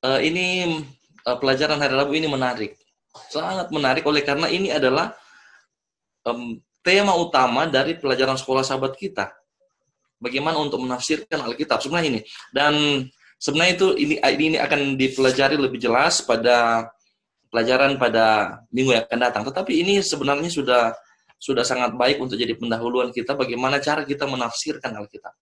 Uh, 0.00 0.18
ini 0.22 0.80
uh, 1.26 1.36
pelajaran 1.38 1.78
hari 1.78 1.94
Rabu 1.94 2.16
ini 2.16 2.26
menarik. 2.26 2.74
Sangat 3.30 3.68
menarik 3.74 4.06
oleh 4.06 4.22
karena 4.22 4.46
ini 4.46 4.70
adalah 4.70 5.14
um, 6.26 6.58
tema 6.80 7.12
utama 7.18 7.68
dari 7.68 7.98
pelajaran 7.98 8.38
sekolah 8.38 8.64
sahabat 8.64 8.96
kita. 8.96 9.34
Bagaimana 10.20 10.60
untuk 10.60 10.82
menafsirkan 10.82 11.44
Alkitab 11.44 11.80
sebenarnya 11.82 12.08
ini. 12.16 12.20
Dan 12.52 13.04
sebenarnya 13.40 13.72
itu 13.76 13.88
ini 13.96 14.14
ini 14.20 14.58
akan 14.60 14.96
dipelajari 14.96 15.56
lebih 15.56 15.80
jelas 15.80 16.20
pada 16.24 16.88
pelajaran 17.50 17.98
pada 17.98 18.56
minggu 18.70 18.94
yang 18.94 19.04
akan 19.04 19.18
datang. 19.20 19.42
Tetapi 19.44 19.72
ini 19.82 20.00
sebenarnya 20.00 20.48
sudah 20.48 20.94
sudah 21.40 21.64
sangat 21.64 21.96
baik 21.96 22.20
untuk 22.22 22.36
jadi 22.36 22.54
pendahuluan 22.54 23.10
kita 23.10 23.32
bagaimana 23.34 23.82
cara 23.82 24.06
kita 24.06 24.24
menafsirkan 24.28 24.92
Alkitab. 24.94 25.34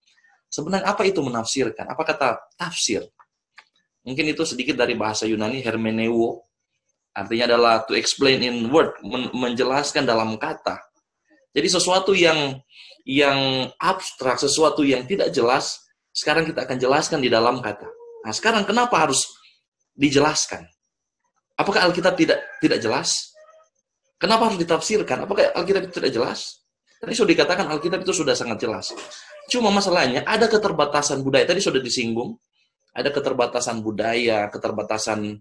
Sebenarnya 0.48 0.88
apa 0.88 1.04
itu 1.04 1.20
menafsirkan? 1.20 1.92
Apa 1.92 2.02
kata 2.08 2.28
tafsir? 2.56 3.04
Mungkin 4.06 4.32
itu 4.32 4.42
sedikit 4.48 4.80
dari 4.80 4.96
bahasa 4.96 5.28
Yunani 5.28 5.60
hermeneuo. 5.60 6.40
Artinya 7.12 7.50
adalah 7.52 7.74
to 7.84 7.98
explain 7.98 8.40
in 8.40 8.70
word, 8.72 8.94
menjelaskan 9.34 10.06
dalam 10.06 10.38
kata. 10.40 10.80
Jadi 11.52 11.68
sesuatu 11.68 12.14
yang 12.14 12.56
yang 13.02 13.68
abstrak, 13.76 14.38
sesuatu 14.38 14.86
yang 14.86 15.02
tidak 15.04 15.34
jelas, 15.34 15.82
sekarang 16.14 16.46
kita 16.46 16.62
akan 16.64 16.78
jelaskan 16.78 17.18
di 17.18 17.28
dalam 17.28 17.58
kata. 17.58 17.90
Nah, 18.22 18.32
sekarang 18.32 18.62
kenapa 18.62 19.08
harus 19.08 19.26
dijelaskan? 19.98 20.62
Apakah 21.58 21.90
Alkitab 21.90 22.14
tidak 22.14 22.38
tidak 22.62 22.78
jelas? 22.78 23.34
Kenapa 24.18 24.50
harus 24.50 24.58
ditafsirkan? 24.62 25.26
Apakah 25.26 25.50
Alkitab 25.58 25.90
itu 25.90 25.98
tidak 25.98 26.14
jelas? 26.14 26.62
Tadi 26.98 27.14
sudah 27.14 27.30
dikatakan 27.34 27.66
Alkitab 27.70 28.02
itu 28.02 28.10
sudah 28.14 28.34
sangat 28.34 28.62
jelas. 28.62 28.90
Cuma 29.50 29.70
masalahnya 29.70 30.26
ada 30.26 30.50
keterbatasan 30.50 31.22
budaya. 31.22 31.46
Tadi 31.46 31.62
sudah 31.62 31.78
disinggung. 31.78 32.34
Ada 32.94 33.14
keterbatasan 33.14 33.78
budaya, 33.82 34.50
keterbatasan 34.50 35.38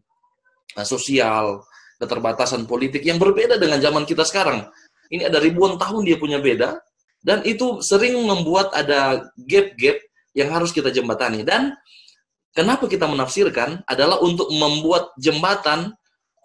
uh, 0.78 0.86
sosial, 0.86 1.66
keterbatasan 1.98 2.70
politik 2.70 3.02
yang 3.02 3.18
berbeda 3.18 3.58
dengan 3.58 3.82
zaman 3.82 4.06
kita 4.06 4.22
sekarang. 4.22 4.70
Ini 5.10 5.26
ada 5.26 5.42
ribuan 5.42 5.82
tahun 5.82 6.06
dia 6.06 6.18
punya 6.22 6.38
beda. 6.38 6.78
Dan 7.18 7.42
itu 7.50 7.82
sering 7.82 8.22
membuat 8.22 8.72
ada 8.78 9.26
gap-gap 9.42 9.98
yang 10.38 10.54
harus 10.54 10.70
kita 10.70 10.94
jembatani. 10.94 11.42
Dan 11.42 11.74
kenapa 12.54 12.86
kita 12.86 13.10
menafsirkan 13.10 13.82
adalah 13.90 14.22
untuk 14.22 14.54
membuat 14.54 15.18
jembatan 15.18 15.98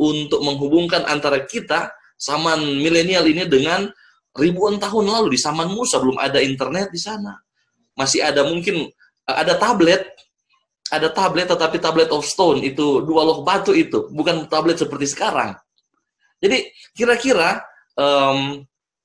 untuk 0.03 0.43
menghubungkan 0.43 1.07
antara 1.07 1.47
kita 1.47 1.95
zaman 2.19 2.83
milenial 2.83 3.23
ini 3.23 3.47
dengan 3.47 3.87
ribuan 4.35 4.83
tahun 4.83 5.07
lalu 5.15 5.37
di 5.37 5.39
zaman 5.39 5.71
Musa 5.71 6.03
belum 6.03 6.19
ada 6.19 6.43
internet 6.43 6.91
di 6.91 6.99
sana. 6.99 7.39
Masih 7.95 8.25
ada 8.25 8.43
mungkin 8.43 8.91
eh, 9.29 9.37
ada 9.37 9.55
tablet, 9.55 10.03
ada 10.91 11.09
tablet 11.15 11.47
tetapi 11.47 11.79
tablet 11.79 12.11
of 12.11 12.27
stone 12.27 12.67
itu 12.67 13.07
dua 13.07 13.23
loh 13.23 13.47
batu 13.47 13.71
itu, 13.71 14.11
bukan 14.11 14.51
tablet 14.51 14.81
seperti 14.81 15.07
sekarang. 15.07 15.55
Jadi 16.43 16.67
kira-kira 16.91 17.63
um, 17.95 18.59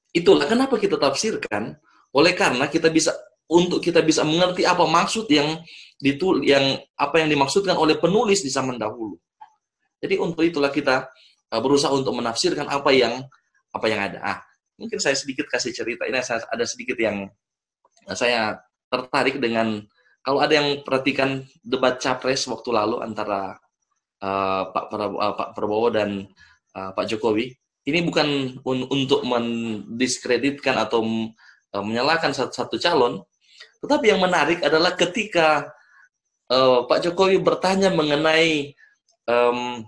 itulah 0.10 0.50
kenapa 0.50 0.82
kita 0.82 0.98
tafsirkan 0.98 1.78
oleh 2.18 2.34
karena 2.34 2.66
kita 2.66 2.90
bisa 2.90 3.14
untuk 3.48 3.80
kita 3.80 4.02
bisa 4.02 4.26
mengerti 4.26 4.66
apa 4.66 4.84
maksud 4.90 5.30
yang 5.30 5.62
ditul 6.02 6.42
yang 6.42 6.82
apa 6.98 7.22
yang 7.22 7.30
dimaksudkan 7.30 7.78
oleh 7.78 8.02
penulis 8.02 8.42
di 8.42 8.50
zaman 8.50 8.76
dahulu. 8.82 9.22
Jadi 9.98 10.16
untuk 10.22 10.46
itulah 10.46 10.70
kita 10.70 11.10
uh, 11.54 11.62
berusaha 11.62 11.90
untuk 11.94 12.14
menafsirkan 12.18 12.70
apa 12.70 12.92
yang 12.94 13.24
apa 13.74 13.86
yang 13.90 14.02
ada. 14.02 14.20
Ah, 14.22 14.38
mungkin 14.78 15.02
saya 15.02 15.18
sedikit 15.18 15.50
kasih 15.50 15.74
cerita. 15.74 16.06
Ini 16.06 16.22
saya 16.22 16.46
ada 16.48 16.66
sedikit 16.66 16.98
yang 16.98 17.28
saya 18.16 18.56
tertarik 18.88 19.42
dengan 19.42 19.84
kalau 20.24 20.40
ada 20.44 20.60
yang 20.60 20.84
perhatikan 20.84 21.44
debat 21.64 22.00
capres 22.00 22.48
waktu 22.52 22.70
lalu 22.72 23.00
antara 23.00 23.56
uh, 24.24 24.64
Pak, 24.72 24.86
Prabowo, 24.92 25.18
uh, 25.20 25.34
Pak 25.36 25.50
Prabowo 25.56 25.88
dan 25.92 26.28
uh, 26.76 26.92
Pak 26.92 27.06
Jokowi. 27.08 27.56
Ini 27.88 28.04
bukan 28.04 28.60
un 28.68 28.84
untuk 28.92 29.24
mendiskreditkan 29.24 30.76
atau 30.76 31.32
uh, 31.72 31.84
menyalahkan 31.84 32.36
satu, 32.36 32.52
satu 32.52 32.76
calon, 32.76 33.24
tetapi 33.80 34.12
yang 34.12 34.20
menarik 34.20 34.60
adalah 34.60 34.92
ketika 35.00 35.72
uh, 36.52 36.84
Pak 36.84 37.08
Jokowi 37.08 37.40
bertanya 37.40 37.88
mengenai 37.88 38.76
um, 39.28 39.84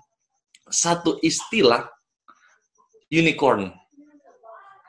satu 0.69 1.17
istilah 1.25 1.87
unicorn. 3.09 3.73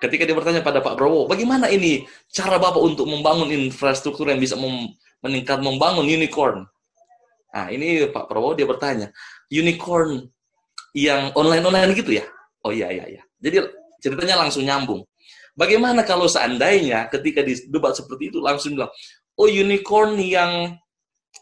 Ketika 0.00 0.24
dia 0.24 0.36
bertanya 0.36 0.64
pada 0.64 0.80
Pak 0.80 0.96
Prabowo, 0.96 1.28
bagaimana 1.28 1.68
ini 1.68 2.08
cara 2.32 2.56
Bapak 2.56 2.80
untuk 2.80 3.04
membangun 3.04 3.52
infrastruktur 3.52 4.28
yang 4.32 4.40
bisa 4.40 4.56
mem 4.56 4.96
meningkat 5.20 5.60
membangun 5.60 6.08
unicorn? 6.08 6.64
Nah, 7.52 7.68
ini 7.68 8.08
Pak 8.08 8.24
Prabowo 8.28 8.56
dia 8.56 8.64
bertanya, 8.64 9.12
unicorn 9.52 10.24
yang 10.96 11.30
online-online 11.36 11.92
gitu 11.92 12.16
ya? 12.16 12.24
Oh 12.64 12.72
iya, 12.72 12.88
iya, 12.88 13.04
iya. 13.18 13.22
Jadi 13.40 13.68
ceritanya 14.00 14.40
langsung 14.40 14.64
nyambung. 14.64 15.04
Bagaimana 15.52 16.00
kalau 16.06 16.24
seandainya 16.24 17.12
ketika 17.12 17.44
di 17.44 17.52
debat 17.68 17.92
seperti 17.92 18.32
itu 18.32 18.40
langsung 18.40 18.80
bilang, 18.80 18.88
oh 19.36 19.48
unicorn 19.50 20.16
yang 20.16 20.80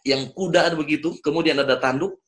yang 0.03 0.27
kuda 0.35 0.75
begitu, 0.75 1.15
kemudian 1.23 1.63
ada 1.63 1.79
tanduk, 1.79 2.19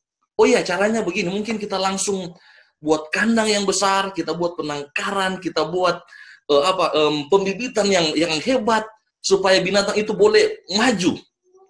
oh 0.41 0.47
ya 0.49 0.65
caranya 0.65 1.05
begini, 1.05 1.29
mungkin 1.29 1.61
kita 1.61 1.77
langsung 1.77 2.33
buat 2.81 3.13
kandang 3.13 3.45
yang 3.45 3.61
besar, 3.61 4.09
kita 4.09 4.33
buat 4.33 4.57
penangkaran, 4.57 5.37
kita 5.37 5.69
buat 5.69 6.01
uh, 6.49 6.63
apa 6.65 6.85
um, 6.97 7.29
pembibitan 7.29 7.85
yang 7.85 8.09
yang 8.17 8.33
hebat 8.41 8.81
supaya 9.21 9.61
binatang 9.61 9.93
itu 10.01 10.17
boleh 10.17 10.65
maju. 10.73 11.13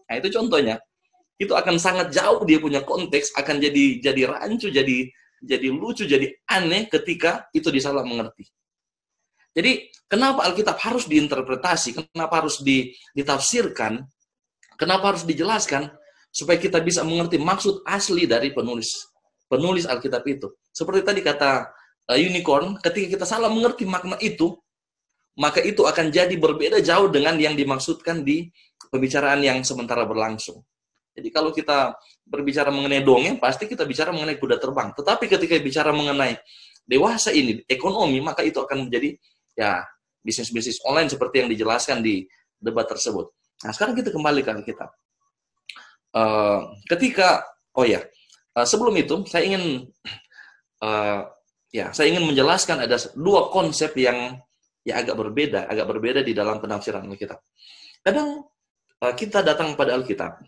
Nah, 0.08 0.16
itu 0.16 0.32
contohnya. 0.32 0.80
Itu 1.36 1.58
akan 1.58 1.76
sangat 1.82 2.16
jauh 2.16 2.48
dia 2.48 2.62
punya 2.64 2.80
konteks, 2.86 3.36
akan 3.36 3.60
jadi 3.60 4.00
jadi 4.00 4.22
rancu, 4.30 4.72
jadi 4.72 5.10
jadi 5.42 5.68
lucu, 5.74 6.06
jadi 6.06 6.32
aneh 6.48 6.88
ketika 6.88 7.50
itu 7.52 7.68
disalah 7.74 8.06
mengerti. 8.06 8.46
Jadi, 9.52 9.92
kenapa 10.08 10.48
Alkitab 10.48 10.80
harus 10.80 11.10
diinterpretasi? 11.12 11.98
Kenapa 12.14 12.40
harus 12.40 12.64
ditafsirkan? 13.12 14.06
Kenapa 14.80 15.12
harus 15.12 15.28
dijelaskan? 15.28 15.92
Supaya 16.32 16.58
kita 16.58 16.80
bisa 16.80 17.04
mengerti 17.04 17.36
maksud 17.38 17.84
asli 17.84 18.24
dari 18.26 18.56
penulis 18.56 19.12
penulis 19.52 19.84
Alkitab 19.84 20.24
itu. 20.32 20.48
Seperti 20.72 21.04
tadi 21.04 21.20
kata 21.20 21.68
uh, 22.08 22.16
unicorn, 22.16 22.80
ketika 22.80 23.20
kita 23.20 23.26
salah 23.28 23.52
mengerti 23.52 23.84
makna 23.84 24.16
itu, 24.24 24.56
maka 25.36 25.60
itu 25.60 25.84
akan 25.84 26.08
jadi 26.08 26.32
berbeda 26.40 26.80
jauh 26.80 27.12
dengan 27.12 27.36
yang 27.36 27.60
dimaksudkan 27.60 28.24
di 28.24 28.48
pembicaraan 28.88 29.44
yang 29.44 29.60
sementara 29.68 30.08
berlangsung. 30.08 30.64
Jadi 31.12 31.28
kalau 31.28 31.52
kita 31.52 31.92
berbicara 32.24 32.72
mengenai 32.72 33.04
dongeng, 33.04 33.36
pasti 33.36 33.68
kita 33.68 33.84
bicara 33.84 34.16
mengenai 34.16 34.40
kuda 34.40 34.56
terbang. 34.56 34.96
Tetapi 34.96 35.28
ketika 35.28 35.60
bicara 35.60 35.92
mengenai 35.92 36.40
dewasa 36.88 37.36
ini, 37.36 37.60
ekonomi, 37.68 38.24
maka 38.24 38.48
itu 38.48 38.64
akan 38.64 38.88
menjadi 38.88 39.20
ya 39.60 39.84
bisnis-bisnis 40.24 40.80
online 40.88 41.12
seperti 41.12 41.44
yang 41.44 41.50
dijelaskan 41.52 42.00
di 42.00 42.24
debat 42.56 42.88
tersebut. 42.88 43.28
Nah, 43.68 43.76
sekarang 43.76 44.00
kita 44.00 44.16
kembali 44.16 44.40
ke 44.40 44.52
Alkitab. 44.56 45.01
Uh, 46.12 46.76
ketika 46.92 47.40
oh 47.80 47.88
ya 47.88 48.04
uh, 48.60 48.68
sebelum 48.68 48.92
itu 49.00 49.24
saya 49.32 49.48
ingin 49.48 49.88
uh, 50.84 51.24
ya 51.72 51.96
saya 51.96 52.12
ingin 52.12 52.28
menjelaskan 52.28 52.84
ada 52.84 53.00
dua 53.16 53.48
konsep 53.48 53.96
yang 53.96 54.36
ya 54.84 55.00
agak 55.00 55.16
berbeda 55.16 55.72
agak 55.72 55.88
berbeda 55.88 56.20
di 56.20 56.36
dalam 56.36 56.60
penafsiran 56.60 57.08
Alkitab. 57.08 57.40
Kadang 58.04 58.44
uh, 59.00 59.14
kita 59.16 59.40
datang 59.40 59.80
pada 59.80 59.96
Alkitab, 59.96 60.44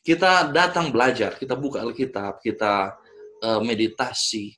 kita 0.00 0.48
datang 0.48 0.88
belajar, 0.88 1.36
kita 1.36 1.60
buka 1.60 1.84
Alkitab, 1.84 2.40
kita 2.40 2.96
uh, 3.44 3.60
meditasi 3.60 4.56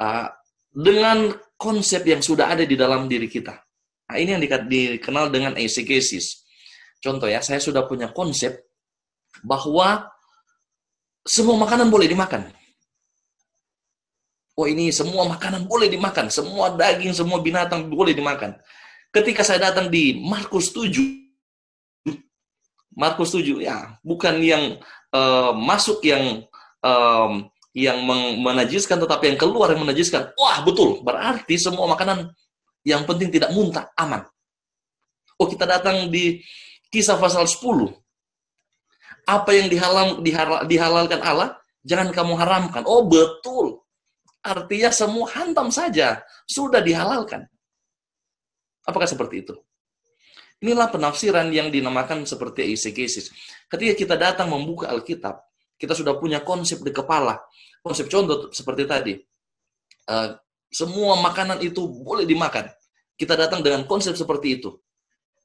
uh, 0.00 0.32
dengan 0.72 1.36
konsep 1.56 2.04
yang 2.04 2.20
sudah 2.20 2.52
ada 2.52 2.64
di 2.64 2.76
dalam 2.76 3.08
diri 3.08 3.28
kita. 3.28 3.54
Nah, 4.06 4.16
ini 4.16 4.36
yang 4.36 4.42
dikenal 4.42 5.32
dengan 5.32 5.52
exegesis. 5.58 6.46
Contoh 7.00 7.26
ya, 7.26 7.42
saya 7.42 7.58
sudah 7.58 7.86
punya 7.86 8.12
konsep 8.14 8.65
bahwa 9.44 10.08
semua 11.26 11.58
makanan 11.58 11.90
boleh 11.90 12.06
dimakan. 12.06 12.48
Oh 14.56 14.64
ini 14.64 14.88
semua 14.88 15.28
makanan 15.28 15.68
boleh 15.68 15.92
dimakan, 15.92 16.32
semua 16.32 16.72
daging, 16.72 17.12
semua 17.12 17.44
binatang 17.44 17.92
boleh 17.92 18.16
dimakan. 18.16 18.56
Ketika 19.12 19.44
saya 19.44 19.68
datang 19.68 19.92
di 19.92 20.16
Markus 20.16 20.72
7, 20.72 20.96
Markus 22.96 23.36
7 23.36 23.60
ya, 23.60 24.00
bukan 24.00 24.40
yang 24.40 24.80
uh, 25.12 25.52
masuk 25.52 26.00
yang 26.00 26.48
um, 26.80 27.52
yang 27.76 28.00
menajiskan 28.40 28.96
tetapi 28.96 29.36
yang 29.36 29.38
keluar 29.38 29.68
yang 29.68 29.84
menajiskan. 29.84 30.32
Wah, 30.40 30.64
betul. 30.64 31.04
Berarti 31.04 31.60
semua 31.60 31.84
makanan 31.92 32.32
Yang 32.86 33.02
penting 33.02 33.34
tidak 33.34 33.50
muntah, 33.50 33.90
aman. 33.98 34.22
Oh, 35.42 35.50
kita 35.50 35.66
datang 35.66 36.06
di 36.06 36.38
kisah 36.86 37.18
pasal 37.18 37.42
10. 37.42 37.58
Apa 39.26 39.50
yang 39.52 39.66
dihalam, 39.66 40.22
dihalal, 40.22 40.64
dihalalkan 40.70 41.18
Allah, 41.18 41.58
jangan 41.82 42.14
kamu 42.14 42.38
haramkan. 42.38 42.82
Oh, 42.86 43.10
betul. 43.10 43.82
Artinya 44.46 44.94
semua 44.94 45.26
hantam 45.34 45.74
saja. 45.74 46.22
Sudah 46.46 46.78
dihalalkan. 46.78 47.42
Apakah 48.86 49.10
seperti 49.10 49.42
itu? 49.42 49.54
Inilah 50.62 50.88
penafsiran 50.88 51.50
yang 51.50 51.68
dinamakan 51.68 52.22
seperti 52.24 52.70
eisegesis. 52.70 53.34
Ketika 53.66 53.92
kita 53.98 54.14
datang 54.14 54.48
membuka 54.48 54.88
Alkitab, 54.88 55.42
kita 55.76 55.92
sudah 55.92 56.16
punya 56.16 56.40
konsep 56.40 56.80
di 56.80 56.94
kepala. 56.94 57.36
Konsep 57.82 58.08
contoh 58.08 58.48
seperti 58.54 58.82
tadi. 58.88 59.14
Uh, 60.06 60.38
semua 60.72 61.18
makanan 61.20 61.60
itu 61.60 61.84
boleh 61.84 62.24
dimakan. 62.24 62.70
Kita 63.18 63.36
datang 63.36 63.60
dengan 63.60 63.84
konsep 63.84 64.16
seperti 64.16 64.62
itu. 64.62 64.70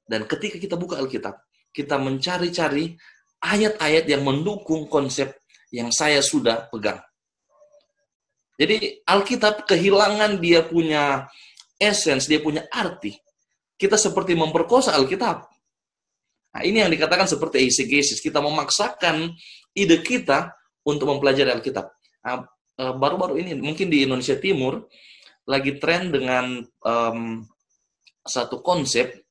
Dan 0.07 0.29
ketika 0.29 0.55
kita 0.55 0.79
buka 0.79 1.01
Alkitab, 1.01 1.35
kita 1.75 1.99
mencari-cari 1.99 2.95
ayat-ayat 3.41 4.05
yang 4.05 4.21
mendukung 4.21 4.85
konsep 4.87 5.33
yang 5.73 5.89
saya 5.89 6.21
sudah 6.21 6.69
pegang. 6.69 7.01
Jadi 8.61 9.01
Alkitab 9.01 9.65
kehilangan 9.65 10.37
dia 10.37 10.61
punya 10.61 11.25
essence, 11.81 12.29
dia 12.29 12.37
punya 12.37 12.69
arti. 12.69 13.17
Kita 13.73 13.97
seperti 13.97 14.37
memperkosa 14.37 14.93
Alkitab. 14.93 15.49
Nah, 16.51 16.61
ini 16.61 16.85
yang 16.85 16.91
dikatakan 16.93 17.25
seperti 17.25 17.65
eisegesis. 17.65 18.21
Kita 18.21 18.37
memaksakan 18.37 19.33
ide 19.73 19.97
kita 20.05 20.53
untuk 20.85 21.09
mempelajari 21.09 21.49
Alkitab. 21.49 21.89
Nah, 22.21 22.45
eh, 22.77 22.93
baru-baru 22.93 23.41
ini, 23.41 23.57
mungkin 23.57 23.89
di 23.89 24.05
Indonesia 24.05 24.37
Timur, 24.37 24.85
lagi 25.49 25.81
tren 25.81 26.13
dengan 26.13 26.61
um, 26.85 27.41
satu 28.21 28.61
konsep 28.61 29.25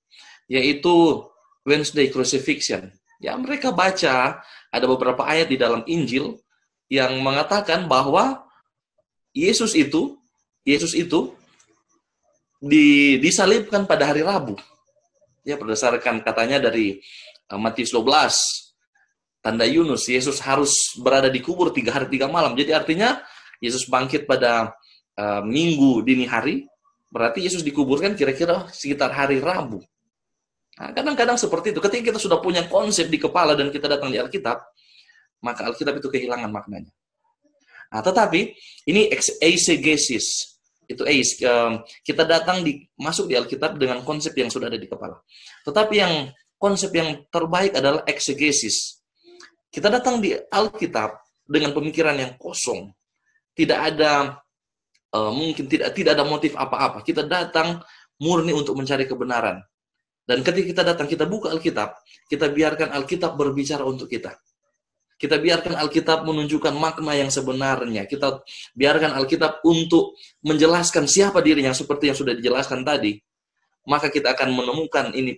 yaitu 0.50 1.22
Wednesday 1.62 2.10
Crucifixion. 2.10 2.90
Ya, 3.20 3.36
mereka 3.36 3.68
baca 3.68 4.40
ada 4.72 4.86
beberapa 4.88 5.20
ayat 5.28 5.52
di 5.52 5.60
dalam 5.60 5.84
Injil 5.84 6.40
yang 6.88 7.20
mengatakan 7.20 7.84
bahwa 7.84 8.48
Yesus 9.36 9.76
itu 9.76 10.16
Yesus 10.64 10.96
itu 10.96 11.36
di, 12.60 13.16
disalibkan 13.20 13.84
pada 13.84 14.08
hari 14.08 14.24
Rabu. 14.24 14.56
Ya, 15.44 15.60
berdasarkan 15.60 16.24
katanya 16.24 16.60
dari 16.68 17.00
uh, 17.52 17.60
Matius 17.60 17.92
12 17.92 18.08
tanda 19.40 19.64
Yunus, 19.64 20.04
Yesus 20.08 20.40
harus 20.44 20.72
berada 21.00 21.32
di 21.32 21.40
kubur 21.40 21.72
tiga 21.72 21.96
hari 21.96 22.12
tiga 22.12 22.28
malam. 22.28 22.52
Jadi 22.56 22.76
artinya 22.76 23.20
Yesus 23.60 23.88
bangkit 23.88 24.28
pada 24.28 24.72
uh, 25.16 25.40
minggu 25.44 26.04
dini 26.04 26.28
hari, 26.28 26.68
berarti 27.08 27.44
Yesus 27.44 27.64
dikuburkan 27.64 28.12
kira-kira 28.16 28.68
sekitar 28.72 29.12
hari 29.12 29.40
Rabu. 29.40 29.80
Nah, 30.80 30.96
kadang-kadang 30.96 31.36
seperti 31.36 31.76
itu. 31.76 31.80
Ketika 31.84 32.08
kita 32.08 32.18
sudah 32.18 32.40
punya 32.40 32.64
konsep 32.64 33.12
di 33.12 33.20
kepala 33.20 33.52
dan 33.52 33.68
kita 33.68 33.84
datang 33.84 34.08
di 34.08 34.16
Alkitab, 34.16 34.64
maka 35.44 35.68
Alkitab 35.68 36.00
itu 36.00 36.08
kehilangan 36.08 36.48
maknanya. 36.48 36.88
Nah, 37.92 38.00
tetapi 38.00 38.56
ini 38.88 39.12
eisegesis. 39.44 40.56
Itu 40.88 41.04
eis. 41.04 41.36
Kita 42.00 42.24
datang 42.24 42.64
di 42.64 42.80
masuk 42.96 43.28
di 43.28 43.36
Alkitab 43.36 43.76
dengan 43.76 44.00
konsep 44.02 44.32
yang 44.34 44.48
sudah 44.48 44.72
ada 44.72 44.80
di 44.80 44.88
kepala. 44.88 45.20
Tetapi 45.68 45.94
yang 45.94 46.32
konsep 46.56 46.90
yang 46.96 47.28
terbaik 47.28 47.76
adalah 47.76 48.00
exegesis. 48.08 49.04
Kita 49.68 49.92
datang 49.92 50.18
di 50.18 50.32
Alkitab 50.32 51.14
dengan 51.44 51.76
pemikiran 51.76 52.16
yang 52.16 52.34
kosong. 52.40 52.90
Tidak 53.52 53.76
ada 53.76 54.40
mungkin 55.12 55.68
tidak 55.68 55.92
tidak 55.92 56.16
ada 56.16 56.24
motif 56.26 56.56
apa-apa. 56.56 57.06
Kita 57.06 57.22
datang 57.22 57.84
murni 58.18 58.50
untuk 58.50 58.74
mencari 58.74 59.06
kebenaran. 59.06 59.62
Dan 60.30 60.46
ketika 60.46 60.66
kita 60.70 60.82
datang, 60.86 61.10
kita 61.10 61.26
buka 61.26 61.50
Alkitab, 61.50 61.98
kita 62.30 62.46
biarkan 62.54 62.94
Alkitab 62.94 63.34
berbicara 63.34 63.82
untuk 63.82 64.06
kita. 64.06 64.38
Kita 65.18 65.42
biarkan 65.42 65.74
Alkitab 65.74 66.22
menunjukkan 66.22 66.70
makna 66.78 67.18
yang 67.18 67.34
sebenarnya. 67.34 68.06
Kita 68.06 68.38
biarkan 68.78 69.18
Alkitab 69.18 69.66
untuk 69.66 70.14
menjelaskan 70.46 71.10
siapa 71.10 71.42
dirinya 71.42 71.74
seperti 71.74 72.14
yang 72.14 72.16
sudah 72.16 72.38
dijelaskan 72.38 72.86
tadi. 72.86 73.18
Maka 73.90 74.06
kita 74.06 74.30
akan 74.38 74.54
menemukan 74.54 75.10
ini 75.18 75.34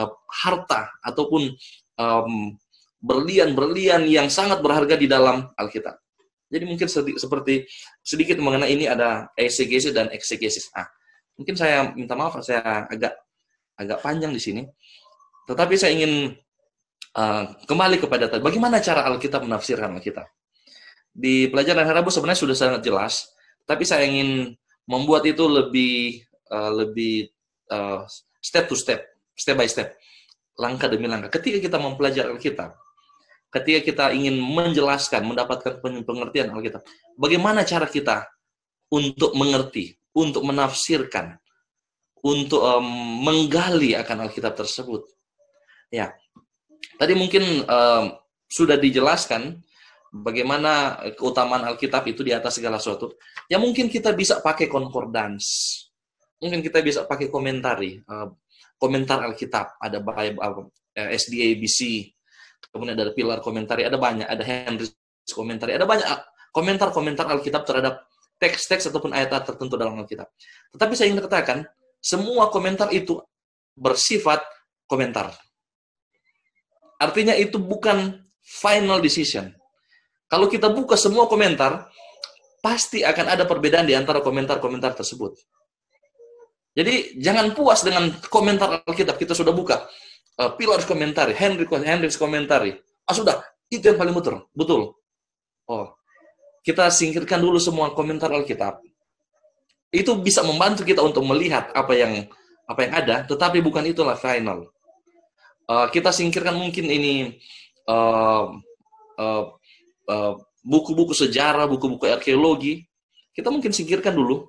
uh, 0.00 0.08
harta 0.32 0.88
ataupun 1.04 1.52
um, 2.00 2.56
berlian-berlian 3.04 4.08
yang 4.08 4.32
sangat 4.32 4.64
berharga 4.64 4.96
di 4.96 5.12
dalam 5.12 5.44
Alkitab. 5.60 6.00
Jadi 6.48 6.64
mungkin 6.64 6.88
sedikit, 6.88 7.20
seperti 7.20 7.68
sedikit 8.00 8.40
mengenai 8.40 8.72
ini 8.72 8.88
ada 8.88 9.28
exegesis 9.36 9.92
dan 9.92 10.08
exegesis. 10.08 10.72
Ah, 10.72 10.88
mungkin 11.36 11.52
saya 11.52 11.92
minta 11.92 12.16
maaf 12.16 12.40
saya 12.40 12.88
agak 12.88 13.12
agak 13.76 14.04
panjang 14.04 14.32
di 14.32 14.40
sini. 14.42 14.62
Tetapi 15.48 15.74
saya 15.74 15.92
ingin 15.96 16.32
uh, 17.16 17.44
kembali 17.66 17.96
kepada 17.98 18.28
tadi. 18.28 18.42
Bagaimana 18.42 18.78
cara 18.78 19.04
Alkitab 19.08 19.44
menafsirkan 19.44 19.92
Alkitab? 19.98 20.26
Di 21.12 21.52
pelajaran 21.52 21.84
hari 21.84 22.00
Rabu 22.00 22.08
sebenarnya 22.08 22.40
sudah 22.40 22.56
sangat 22.56 22.80
jelas, 22.88 23.28
tapi 23.68 23.84
saya 23.84 24.08
ingin 24.08 24.56
membuat 24.88 25.28
itu 25.28 25.44
lebih 25.44 26.24
uh, 26.48 26.72
lebih 26.72 27.28
uh, 27.68 28.08
step 28.40 28.64
to 28.64 28.76
step, 28.78 29.04
step 29.36 29.56
by 29.60 29.68
step, 29.68 29.92
langkah 30.56 30.88
demi 30.88 31.04
langkah. 31.04 31.28
Ketika 31.28 31.60
kita 31.60 31.76
mempelajari 31.76 32.32
Alkitab, 32.32 32.80
ketika 33.52 33.80
kita 33.84 34.04
ingin 34.16 34.40
menjelaskan, 34.40 35.20
mendapatkan 35.28 35.84
pengertian 35.84 36.48
Alkitab, 36.56 36.80
bagaimana 37.20 37.60
cara 37.68 37.84
kita 37.84 38.24
untuk 38.88 39.36
mengerti, 39.36 39.92
untuk 40.16 40.48
menafsirkan, 40.48 41.36
untuk 42.22 42.62
um, 42.62 42.86
menggali 43.26 43.98
akan 43.98 44.30
Alkitab 44.30 44.54
tersebut. 44.54 45.10
Ya, 45.90 46.14
tadi 46.96 47.18
mungkin 47.18 47.66
um, 47.66 48.04
sudah 48.46 48.78
dijelaskan 48.78 49.60
bagaimana 50.14 51.02
keutamaan 51.18 51.66
Alkitab 51.66 52.06
itu 52.08 52.22
di 52.22 52.30
atas 52.30 52.56
segala 52.62 52.78
sesuatu. 52.78 53.18
Ya 53.50 53.58
mungkin 53.58 53.90
kita 53.90 54.14
bisa 54.14 54.38
pakai 54.38 54.70
concordance, 54.70 55.76
mungkin 56.38 56.62
kita 56.62 56.78
bisa 56.80 57.04
pakai 57.04 57.28
komentari, 57.28 57.98
uh, 58.06 58.30
komentar 58.78 59.20
Alkitab, 59.26 59.76
ada 59.82 59.98
Bible, 59.98 60.70
uh, 60.70 61.10
SDA, 61.12 61.58
BC, 61.58 62.08
kemudian 62.70 62.94
ada 62.94 63.10
pilar 63.12 63.42
komentari, 63.42 63.82
ada 63.82 63.98
banyak, 63.98 64.24
ada 64.30 64.44
Henry 64.46 64.86
komentari, 65.34 65.74
ada 65.74 65.84
banyak 65.84 66.06
komentar-komentar 66.52 67.26
Alkitab 67.26 67.64
terhadap 67.64 68.06
teks-teks 68.36 68.90
ataupun 68.90 69.14
ayat-ayat 69.14 69.54
tertentu 69.54 69.74
dalam 69.78 69.96
Alkitab. 69.98 70.28
Tetapi 70.74 70.92
saya 70.98 71.14
ingin 71.14 71.22
katakan, 71.24 71.62
semua 72.02 72.50
komentar 72.50 72.90
itu 72.90 73.22
bersifat 73.78 74.42
komentar. 74.90 75.30
Artinya 76.98 77.32
itu 77.38 77.62
bukan 77.62 78.26
final 78.42 78.98
decision. 78.98 79.54
Kalau 80.26 80.50
kita 80.50 80.66
buka 80.68 80.98
semua 80.98 81.30
komentar, 81.30 81.86
pasti 82.58 83.06
akan 83.06 83.26
ada 83.38 83.44
perbedaan 83.46 83.86
di 83.86 83.94
antara 83.94 84.18
komentar-komentar 84.18 84.98
tersebut. 84.98 85.38
Jadi 86.72 87.20
jangan 87.20 87.52
puas 87.52 87.84
dengan 87.84 88.08
komentar 88.32 88.82
Alkitab 88.88 89.20
kita 89.20 89.36
sudah 89.36 89.52
buka. 89.52 89.86
Uh, 90.40 90.56
Pillars 90.56 90.88
komentari, 90.88 91.36
Henry 91.36 91.68
Henry's 91.68 92.16
komentari. 92.16 92.72
Ah 93.04 93.12
sudah, 93.12 93.44
itu 93.68 93.84
yang 93.84 94.00
paling 94.00 94.16
betul. 94.16 94.48
Betul. 94.56 94.96
Oh, 95.68 95.86
kita 96.64 96.88
singkirkan 96.88 97.44
dulu 97.44 97.60
semua 97.60 97.92
komentar 97.92 98.32
Alkitab 98.32 98.80
itu 99.92 100.16
bisa 100.18 100.40
membantu 100.40 100.88
kita 100.88 101.04
untuk 101.04 101.20
melihat 101.28 101.68
apa 101.76 101.92
yang 101.92 102.24
apa 102.64 102.80
yang 102.88 102.92
ada, 102.96 103.16
tetapi 103.28 103.60
bukan 103.60 103.84
itulah 103.84 104.16
final. 104.16 104.72
Uh, 105.68 105.86
kita 105.92 106.08
singkirkan 106.08 106.56
mungkin 106.56 106.88
ini 106.88 107.36
uh, 107.84 108.56
uh, 109.20 109.44
uh, 110.08 110.32
buku-buku 110.64 111.12
sejarah, 111.12 111.68
buku-buku 111.68 112.08
arkeologi, 112.08 112.88
kita 113.36 113.52
mungkin 113.52 113.70
singkirkan 113.70 114.16
dulu. 114.16 114.48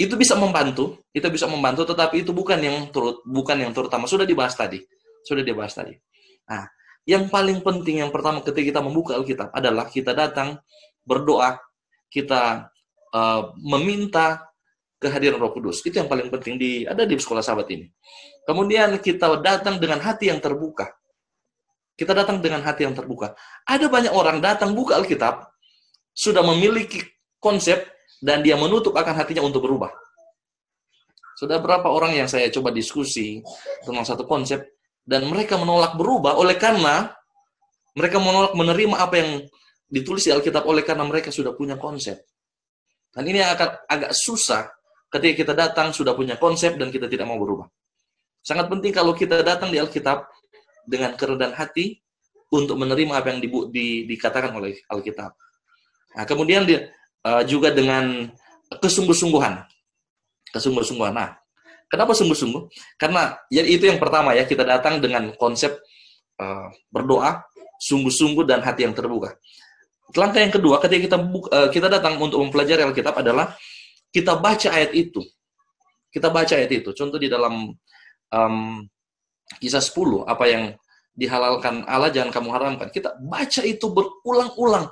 Itu 0.00 0.16
bisa 0.16 0.32
membantu, 0.32 1.04
itu 1.12 1.28
bisa 1.28 1.44
membantu, 1.44 1.84
tetapi 1.84 2.24
itu 2.24 2.32
bukan 2.32 2.56
yang 2.56 2.88
turut, 2.88 3.20
bukan 3.28 3.60
yang 3.60 3.76
terutama. 3.76 4.08
Sudah 4.08 4.24
dibahas 4.24 4.56
tadi, 4.56 4.80
sudah 5.28 5.44
dibahas 5.44 5.76
tadi. 5.76 5.92
Nah, 6.48 6.64
yang 7.04 7.28
paling 7.28 7.60
penting 7.60 8.00
yang 8.00 8.08
pertama 8.08 8.40
ketika 8.40 8.64
kita 8.64 8.80
membuka 8.80 9.12
Alkitab 9.20 9.52
adalah 9.52 9.92
kita 9.92 10.16
datang 10.16 10.56
berdoa, 11.04 11.60
kita 12.08 12.72
uh, 13.14 13.54
meminta 13.58 14.50
kehadiran 15.00 15.40
Roh 15.40 15.52
Kudus. 15.56 15.80
Itu 15.82 15.98
yang 15.98 16.10
paling 16.10 16.28
penting 16.28 16.60
di 16.60 16.84
ada 16.84 17.08
di 17.08 17.16
sekolah 17.16 17.40
sahabat 17.40 17.66
ini. 17.72 17.88
Kemudian 18.44 18.98
kita 19.00 19.40
datang 19.40 19.80
dengan 19.80 20.02
hati 20.02 20.28
yang 20.28 20.38
terbuka. 20.38 20.90
Kita 21.96 22.16
datang 22.16 22.40
dengan 22.40 22.64
hati 22.64 22.88
yang 22.88 22.96
terbuka. 22.96 23.36
Ada 23.68 23.88
banyak 23.92 24.12
orang 24.12 24.40
datang 24.40 24.72
buka 24.72 24.96
Alkitab 24.96 25.52
sudah 26.16 26.40
memiliki 26.40 27.04
konsep 27.36 27.84
dan 28.20 28.44
dia 28.44 28.56
menutup 28.56 28.96
akan 28.96 29.14
hatinya 29.16 29.44
untuk 29.44 29.64
berubah. 29.64 29.92
Sudah 31.40 31.56
berapa 31.56 31.88
orang 31.88 32.16
yang 32.16 32.28
saya 32.28 32.52
coba 32.52 32.68
diskusi 32.68 33.40
tentang 33.84 34.04
satu 34.04 34.28
konsep 34.28 34.60
dan 35.08 35.24
mereka 35.24 35.56
menolak 35.56 35.96
berubah 35.96 36.36
oleh 36.36 36.56
karena 36.60 37.16
mereka 37.96 38.20
menolak 38.20 38.52
menerima 38.52 38.96
apa 39.00 39.14
yang 39.16 39.30
ditulis 39.88 40.28
di 40.28 40.30
Alkitab 40.30 40.68
oleh 40.68 40.84
karena 40.84 41.02
mereka 41.08 41.32
sudah 41.32 41.56
punya 41.56 41.80
konsep. 41.80 42.20
Dan 43.10 43.26
ini 43.26 43.42
akan 43.42 43.90
agak 43.90 44.12
susah 44.14 44.70
ketika 45.10 45.34
kita 45.42 45.52
datang 45.52 45.90
sudah 45.90 46.14
punya 46.14 46.38
konsep 46.38 46.78
dan 46.78 46.94
kita 46.94 47.10
tidak 47.10 47.26
mau 47.26 47.36
berubah. 47.36 47.66
Sangat 48.40 48.70
penting 48.70 48.94
kalau 48.94 49.12
kita 49.12 49.42
datang 49.42 49.68
di 49.68 49.82
Alkitab 49.82 50.24
dengan 50.86 51.18
kerendahan 51.18 51.52
hati 51.52 52.00
untuk 52.50 52.78
menerima 52.78 53.12
apa 53.20 53.30
yang 53.34 53.40
dibu, 53.42 53.68
di, 53.70 54.06
dikatakan 54.06 54.50
oleh 54.54 54.78
Alkitab. 54.90 55.30
Nah, 56.18 56.24
kemudian 56.26 56.66
dia, 56.66 56.90
uh, 57.26 57.42
juga 57.46 57.70
dengan 57.70 58.26
kesungguh-sungguhan. 58.70 59.66
Kesungguh-sungguhan. 60.50 61.14
Nah, 61.14 61.38
kenapa 61.86 62.14
sungguh-sungguh? 62.14 62.66
Karena 62.98 63.38
ya 63.52 63.62
itu 63.62 63.86
yang 63.86 64.02
pertama 64.02 64.34
ya, 64.34 64.42
kita 64.46 64.66
datang 64.66 64.98
dengan 64.98 65.30
konsep 65.38 65.78
uh, 66.42 66.66
berdoa, 66.90 67.46
sungguh-sungguh 67.78 68.42
dan 68.46 68.66
hati 68.66 68.82
yang 68.82 68.94
terbuka. 68.98 69.38
Langkah 70.16 70.40
yang 70.42 70.50
kedua, 70.50 70.82
ketika 70.82 71.00
kita 71.06 71.18
uh, 71.22 71.68
kita 71.70 71.86
datang 71.86 72.18
untuk 72.18 72.42
mempelajari 72.42 72.82
Alkitab 72.82 73.22
adalah 73.22 73.54
kita 74.10 74.38
baca 74.42 74.68
ayat 74.74 74.90
itu. 74.90 75.22
Kita 76.10 76.34
baca 76.34 76.50
ayat 76.58 76.70
itu. 76.74 76.90
Contoh 76.90 77.18
di 77.22 77.30
dalam 77.30 77.70
um, 78.34 78.56
kisah 79.62 79.78
10, 79.78 80.26
apa 80.26 80.44
yang 80.50 80.74
dihalalkan 81.14 81.86
Allah 81.86 82.10
jangan 82.10 82.34
kamu 82.34 82.48
haramkan. 82.50 82.88
Kita 82.90 83.14
baca 83.22 83.62
itu 83.62 83.86
berulang-ulang. 83.90 84.90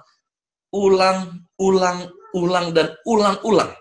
Ulang, 0.68 1.18
ulang, 1.58 1.98
ulang, 2.36 2.66
dan 2.76 2.94
ulang-ulang. 3.02 3.72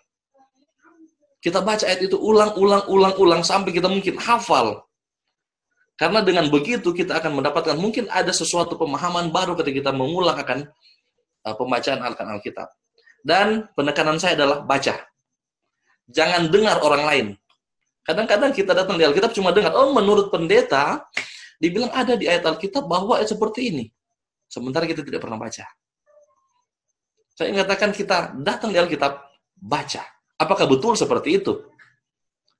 Kita 1.38 1.62
baca 1.62 1.86
ayat 1.86 2.02
itu 2.02 2.18
ulang, 2.18 2.58
ulang, 2.58 2.82
ulang, 2.90 3.14
ulang 3.22 3.42
sampai 3.46 3.70
kita 3.70 3.86
mungkin 3.86 4.18
hafal. 4.18 4.88
Karena 5.98 6.22
dengan 6.22 6.50
begitu 6.50 6.94
kita 6.94 7.18
akan 7.18 7.42
mendapatkan 7.42 7.74
mungkin 7.78 8.06
ada 8.14 8.30
sesuatu 8.30 8.78
pemahaman 8.78 9.34
baru 9.34 9.58
ketika 9.58 9.86
kita 9.86 9.92
mengulang 9.94 10.38
akan 10.38 10.70
uh, 11.48 11.56
pembacaan 11.56 12.04
Alkitab. 12.04 12.68
Dan 13.24 13.72
penekanan 13.72 14.20
saya 14.20 14.36
adalah 14.36 14.68
baca. 14.68 15.00
Jangan 16.12 16.52
dengar 16.52 16.84
orang 16.84 17.04
lain. 17.04 17.28
Kadang-kadang 18.04 18.56
kita 18.56 18.72
datang 18.72 18.96
di 18.96 19.04
Alkitab 19.04 19.36
cuma 19.36 19.52
dengar, 19.52 19.76
oh 19.76 19.92
menurut 19.92 20.32
pendeta, 20.32 21.04
dibilang 21.60 21.92
ada 21.92 22.16
di 22.16 22.28
ayat 22.28 22.48
Alkitab 22.48 22.88
bahwa 22.88 23.20
ayat 23.20 23.36
seperti 23.36 23.72
ini. 23.72 23.86
Sementara 24.48 24.88
kita 24.88 25.04
tidak 25.04 25.20
pernah 25.20 25.36
baca. 25.36 25.68
Saya 27.36 27.52
mengatakan 27.52 27.92
kita 27.92 28.32
datang 28.40 28.72
di 28.72 28.80
Alkitab, 28.80 29.20
baca. 29.60 30.04
Apakah 30.40 30.66
betul 30.72 30.96
seperti 30.96 31.44
itu? 31.44 31.68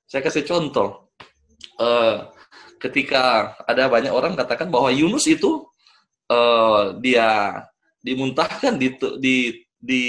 Saya 0.04 0.20
kasih 0.20 0.44
contoh. 0.44 1.08
Uh, 1.80 2.28
ketika 2.78 3.54
ada 3.64 3.88
banyak 3.88 4.12
orang 4.12 4.36
katakan 4.36 4.70
bahwa 4.70 4.92
Yunus 4.92 5.26
itu 5.26 5.66
uh, 6.30 6.94
dia 7.00 7.60
dimuntahkan 8.02 8.78
di 8.78 8.94
di 9.18 9.36
di 9.78 10.04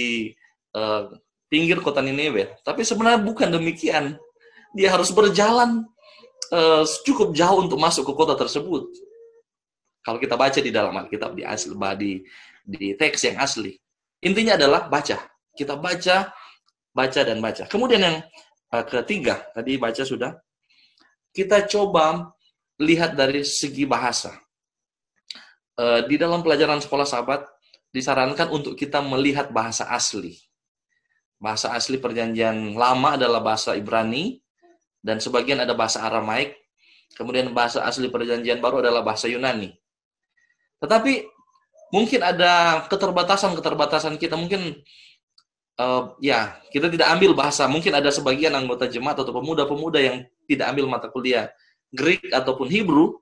uh, 0.78 1.10
pinggir 1.50 1.82
kota 1.82 2.02
Nineveh. 2.02 2.62
Tapi 2.62 2.86
sebenarnya 2.86 3.22
bukan 3.22 3.50
demikian. 3.50 4.18
Dia 4.78 4.94
harus 4.94 5.10
berjalan 5.10 5.86
uh, 6.54 6.86
cukup 7.06 7.34
jauh 7.34 7.66
untuk 7.66 7.82
masuk 7.82 8.06
ke 8.06 8.14
kota 8.14 8.38
tersebut. 8.38 8.86
Kalau 10.06 10.22
kita 10.22 10.38
baca 10.38 10.60
di 10.62 10.70
dalam 10.70 10.94
Alkitab 10.94 11.34
di 11.34 11.44
asli 11.46 11.74
di 11.98 12.12
di 12.66 12.94
teks 12.94 13.26
yang 13.30 13.38
asli. 13.42 13.74
Intinya 14.22 14.58
adalah 14.58 14.86
baca. 14.86 15.18
Kita 15.58 15.74
baca, 15.76 16.30
baca 16.94 17.22
dan 17.26 17.42
baca. 17.42 17.66
Kemudian 17.66 18.02
yang 18.02 18.18
uh, 18.74 18.86
ketiga, 18.86 19.50
tadi 19.58 19.82
baca 19.82 20.04
sudah. 20.06 20.38
Kita 21.30 21.66
coba 21.70 22.34
lihat 22.82 23.14
dari 23.14 23.46
segi 23.46 23.86
bahasa. 23.86 24.34
Di 25.80 26.20
dalam 26.20 26.44
pelajaran 26.44 26.84
sekolah 26.84 27.08
sahabat, 27.08 27.48
disarankan 27.90 28.54
untuk 28.54 28.78
kita 28.78 29.02
melihat 29.02 29.50
bahasa 29.50 29.90
asli. 29.90 30.38
Bahasa 31.40 31.72
asli 31.72 31.98
perjanjian 31.98 32.76
lama 32.76 33.16
adalah 33.16 33.40
bahasa 33.40 33.74
Ibrani, 33.74 34.44
dan 35.00 35.24
sebagian 35.24 35.64
ada 35.64 35.72
bahasa 35.72 36.04
Aramaik, 36.04 36.60
kemudian 37.16 37.56
bahasa 37.56 37.84
asli 37.88 38.12
perjanjian 38.12 38.60
baru 38.60 38.84
adalah 38.84 39.00
bahasa 39.00 39.32
Yunani. 39.32 39.72
Tetapi 40.84 41.28
mungkin 41.96 42.20
ada 42.20 42.84
keterbatasan-keterbatasan 42.92 44.20
kita, 44.20 44.36
mungkin 44.36 44.84
uh, 45.80 46.16
ya 46.20 46.60
kita 46.72 46.92
tidak 46.92 47.08
ambil 47.16 47.32
bahasa, 47.32 47.66
mungkin 47.72 47.96
ada 47.96 48.12
sebagian 48.12 48.52
anggota 48.56 48.92
jemaat 48.92 49.24
atau 49.24 49.32
pemuda-pemuda 49.32 50.00
yang 50.04 50.18
tidak 50.46 50.68
ambil 50.76 50.86
mata 50.92 51.08
kuliah 51.08 51.48
Greek 51.96 52.28
ataupun 52.30 52.68
Hebrew. 52.68 53.18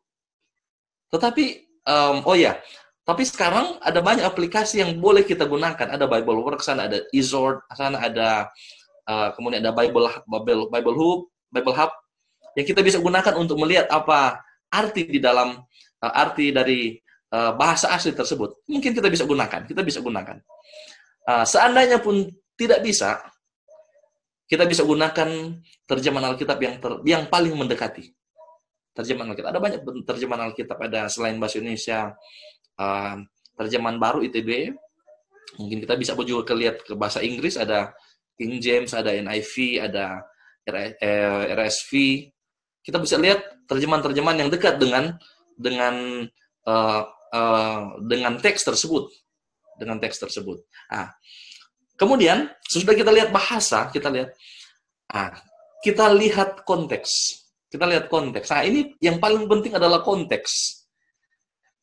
Tetapi, 1.13 1.45
um, 1.87 2.25
oh 2.27 2.35
ya, 2.35 2.59
tapi 3.07 3.23
sekarang 3.23 3.79
ada 3.79 4.03
banyak 4.03 4.27
aplikasi 4.27 4.83
yang 4.83 4.99
boleh 4.99 5.23
kita 5.23 5.47
gunakan. 5.47 5.87
Ada 5.95 6.11
Bible 6.11 6.43
Works, 6.43 6.67
sana 6.67 6.91
ada 6.91 6.99
Izord, 7.15 7.63
sana 7.71 8.03
ada 8.03 8.51
uh, 9.07 9.31
kemudian 9.31 9.63
ada 9.63 9.71
Bible 9.71 10.11
Bible 10.27 10.67
Bible 10.67 10.95
Hub, 10.99 11.19
Bible 11.47 11.71
Hub 11.71 11.91
yang 12.59 12.67
kita 12.67 12.83
bisa 12.83 12.99
gunakan 12.99 13.39
untuk 13.39 13.55
melihat 13.63 13.87
apa 13.87 14.43
arti 14.67 15.07
di 15.07 15.23
dalam 15.23 15.55
uh, 16.03 16.13
arti 16.19 16.51
dari 16.51 16.99
uh, 17.31 17.55
bahasa 17.55 17.95
asli 17.95 18.11
tersebut. 18.11 18.67
Mungkin 18.67 18.91
kita 18.91 19.07
bisa 19.07 19.23
gunakan, 19.23 19.63
kita 19.63 19.87
bisa 19.87 20.03
gunakan. 20.03 20.43
Uh, 21.23 21.47
seandainya 21.47 22.03
pun 22.03 22.27
tidak 22.59 22.83
bisa, 22.83 23.23
kita 24.51 24.67
bisa 24.67 24.83
gunakan 24.83 25.55
terjemahan 25.87 26.35
Alkitab 26.35 26.59
yang 26.59 26.75
ter, 26.83 26.91
yang 27.07 27.23
paling 27.31 27.55
mendekati 27.55 28.11
terjemahan 28.91 29.31
Alkitab. 29.31 29.55
Ada 29.55 29.59
banyak 29.63 29.79
terjemahan 30.03 30.51
Alkitab, 30.51 30.75
ada 30.75 31.07
selain 31.07 31.39
bahasa 31.39 31.63
Indonesia, 31.63 32.11
uh, 32.77 33.17
terjemahan 33.57 33.97
baru 33.97 34.21
ITB. 34.25 34.73
Mungkin 35.57 35.77
kita 35.83 35.97
bisa 35.97 36.13
juga 36.21 36.53
lihat 36.53 36.85
ke 36.85 36.93
bahasa 36.93 37.19
Inggris, 37.25 37.57
ada 37.57 37.93
King 38.37 38.61
James, 38.61 38.93
ada 38.93 39.09
NIV, 39.09 39.81
ada 39.81 40.21
RSV. 40.67 41.91
Eh, 41.97 42.29
kita 42.85 43.01
bisa 43.01 43.17
lihat 43.17 43.65
terjemahan-terjemahan 43.65 44.45
yang 44.45 44.49
dekat 44.53 44.77
dengan 44.77 45.17
dengan 45.57 46.23
uh, 46.69 47.03
uh, 47.33 47.81
dengan 48.05 48.37
teks 48.37 48.61
tersebut, 48.63 49.09
dengan 49.81 49.97
teks 49.97 50.21
tersebut. 50.21 50.61
Nah, 50.93 51.09
kemudian 51.97 52.47
sesudah 52.69 52.93
kita 52.93 53.09
lihat 53.09 53.33
bahasa, 53.33 53.89
kita 53.89 54.13
lihat, 54.13 54.29
ah, 55.11 55.33
kita 55.81 56.13
lihat 56.13 56.63
konteks. 56.63 57.43
Kita 57.67 57.83
lihat 57.83 58.07
konteks. 58.07 58.47
Nah, 58.53 58.63
ini 58.63 58.95
yang 59.03 59.19
paling 59.19 59.49
penting 59.49 59.75
adalah 59.75 60.05
konteks. 60.05 60.76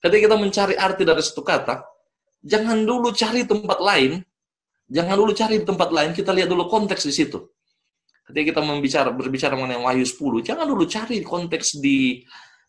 Ketika 0.04 0.28
kita 0.28 0.36
mencari 0.36 0.76
arti 0.76 1.00
dari 1.00 1.24
satu 1.24 1.40
kata, 1.40 1.80
jangan 2.44 2.84
dulu 2.84 3.08
cari 3.16 3.48
tempat 3.48 3.80
lain, 3.80 4.20
jangan 4.84 5.16
dulu 5.16 5.32
cari 5.32 5.64
tempat 5.64 5.88
lain, 5.88 6.12
kita 6.12 6.28
lihat 6.36 6.52
dulu 6.52 6.68
konteks 6.68 7.08
di 7.08 7.14
situ. 7.16 7.40
Ketika 8.28 8.52
kita 8.52 8.60
membicara 8.60 9.08
berbicara 9.16 9.56
mengenai 9.56 9.80
Wahyu 9.80 10.04
10, 10.04 10.44
jangan 10.44 10.68
dulu 10.68 10.84
cari 10.84 11.24
konteks 11.24 11.80
di 11.80 12.20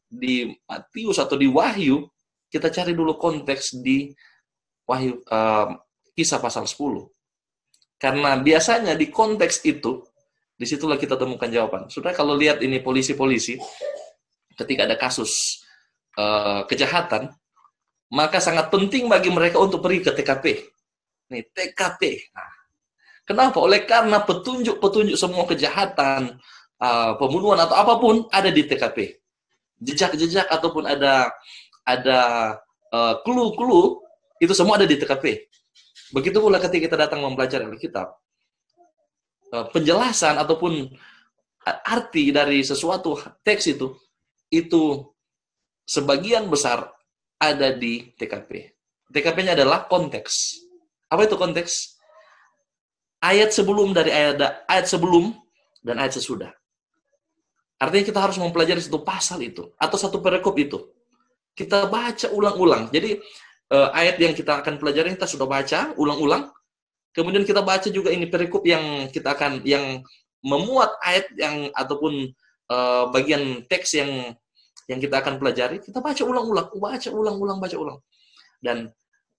di 0.08 0.48
Matius 0.48 1.20
atau 1.20 1.36
di 1.36 1.52
Wahyu, 1.52 2.08
kita 2.48 2.72
cari 2.72 2.96
dulu 2.96 3.20
konteks 3.20 3.84
di 3.84 4.16
Wahyu 4.88 5.20
uh, 5.28 5.76
kisah 6.16 6.40
pasal 6.40 6.72
10. 6.72 6.80
Karena 8.00 8.40
biasanya 8.40 8.96
di 8.96 9.12
konteks 9.12 9.60
itu 9.68 10.08
Di 10.56 10.64
situlah 10.64 10.96
kita 10.96 11.20
temukan 11.20 11.52
jawaban. 11.52 11.92
Sudah 11.92 12.16
kalau 12.16 12.32
lihat 12.32 12.64
ini 12.64 12.80
polisi-polisi, 12.80 13.60
ketika 14.56 14.88
ada 14.88 14.96
kasus 14.96 15.65
uh, 16.18 16.68
kejahatan, 16.68 17.32
maka 18.12 18.40
sangat 18.40 18.72
penting 18.72 19.08
bagi 19.08 19.30
mereka 19.32 19.60
untuk 19.62 19.84
pergi 19.84 20.00
ke 20.04 20.12
TKP. 20.16 20.46
Nih, 21.32 21.44
TKP. 21.52 22.32
Nah, 22.34 22.52
kenapa? 23.28 23.58
Oleh 23.62 23.84
karena 23.84 24.22
petunjuk-petunjuk 24.24 25.18
semua 25.18 25.44
kejahatan, 25.48 26.38
uh, 26.80 27.12
pembunuhan 27.20 27.60
atau 27.62 27.76
apa 27.76 27.94
pun 28.00 28.26
ada 28.30 28.50
di 28.50 28.64
TKP. 28.66 29.20
Jejak-jejak 29.84 30.48
ataupun 30.48 30.88
ada 30.88 31.32
ada 31.84 32.20
uh, 32.90 33.14
clue-clue 33.22 34.02
itu 34.40 34.54
semua 34.56 34.80
ada 34.80 34.88
di 34.88 34.96
TKP. 34.98 35.52
Begitu 36.16 36.38
pula 36.40 36.62
ketika 36.62 36.92
kita 36.92 36.98
datang 36.98 37.20
mempelajari 37.26 37.68
Alkitab, 37.68 38.14
Eh, 39.56 39.66
penjelasan 39.72 40.36
ataupun 40.36 40.90
arti 41.86 42.30
dari 42.36 42.60
sesuatu 42.62 43.16
teks 43.42 43.72
itu 43.72 43.96
itu 44.52 45.02
sebagian 45.86 46.50
besar 46.52 46.92
ada 47.40 47.72
di 47.74 48.12
TKP. 48.18 48.74
TKP-nya 49.10 49.54
adalah 49.54 49.86
konteks. 49.86 50.60
Apa 51.08 51.30
itu 51.30 51.38
konteks? 51.38 51.96
Ayat 53.22 53.56
sebelum 53.56 53.96
dari 53.96 54.12
ayat 54.12 54.68
ayat 54.70 54.86
sebelum 54.86 55.34
dan 55.82 56.02
ayat 56.02 56.18
sesudah. 56.18 56.52
Artinya 57.80 58.06
kita 58.06 58.20
harus 58.22 58.38
mempelajari 58.42 58.82
satu 58.82 59.02
pasal 59.02 59.42
itu 59.46 59.72
atau 59.78 59.98
satu 59.98 60.20
perikop 60.20 60.56
itu. 60.58 60.80
Kita 61.56 61.88
baca 61.88 62.28
ulang-ulang. 62.34 62.92
Jadi 62.92 63.18
eh, 63.72 63.90
ayat 63.94 64.20
yang 64.20 64.36
kita 64.36 64.62
akan 64.62 64.76
pelajari 64.82 65.16
kita 65.16 65.30
sudah 65.30 65.48
baca 65.48 65.96
ulang-ulang 65.96 66.52
Kemudian 67.16 67.48
kita 67.48 67.64
baca 67.64 67.88
juga 67.88 68.12
ini 68.12 68.28
perikop 68.28 68.68
yang 68.68 69.08
kita 69.08 69.40
akan 69.40 69.64
yang 69.64 70.04
memuat 70.44 71.00
ayat 71.00 71.32
yang 71.40 71.72
ataupun 71.72 72.36
uh, 72.68 73.08
bagian 73.16 73.64
teks 73.72 73.96
yang 73.96 74.36
yang 74.86 75.02
kita 75.02 75.22
akan 75.22 75.42
pelajari, 75.42 75.82
kita 75.82 76.00
baca 76.02 76.24
ulang-ulang, 76.24 76.68
baca 76.78 77.10
ulang-ulang, 77.10 77.58
baca 77.58 77.78
ulang. 77.78 77.98
Dan 78.62 78.90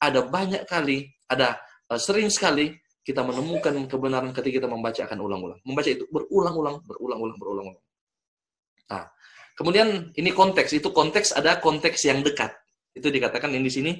ada 0.03 0.21
banyak 0.27 0.67
kali, 0.67 1.07
ada 1.31 1.59
uh, 1.91 1.99
sering 1.99 2.29
sekali 2.29 2.75
kita 3.07 3.23
menemukan 3.23 3.75
kebenaran 3.87 4.35
ketika 4.35 4.63
kita 4.63 4.69
membaca 4.69 5.01
akan 5.07 5.19
ulang-ulang. 5.23 5.59
Membaca 5.63 5.87
itu 5.87 6.05
berulang-ulang, 6.11 6.83
berulang-ulang, 6.83 7.39
berulang-ulang. 7.39 7.85
Nah, 8.91 9.07
kemudian 9.55 10.11
ini 10.19 10.31
konteks, 10.35 10.75
itu 10.75 10.91
konteks 10.91 11.39
ada 11.39 11.63
konteks 11.63 12.03
yang 12.11 12.27
dekat. 12.27 12.51
Itu 12.91 13.15
dikatakan 13.15 13.55
ini 13.55 13.63
di 13.63 13.73
sini 13.73 13.93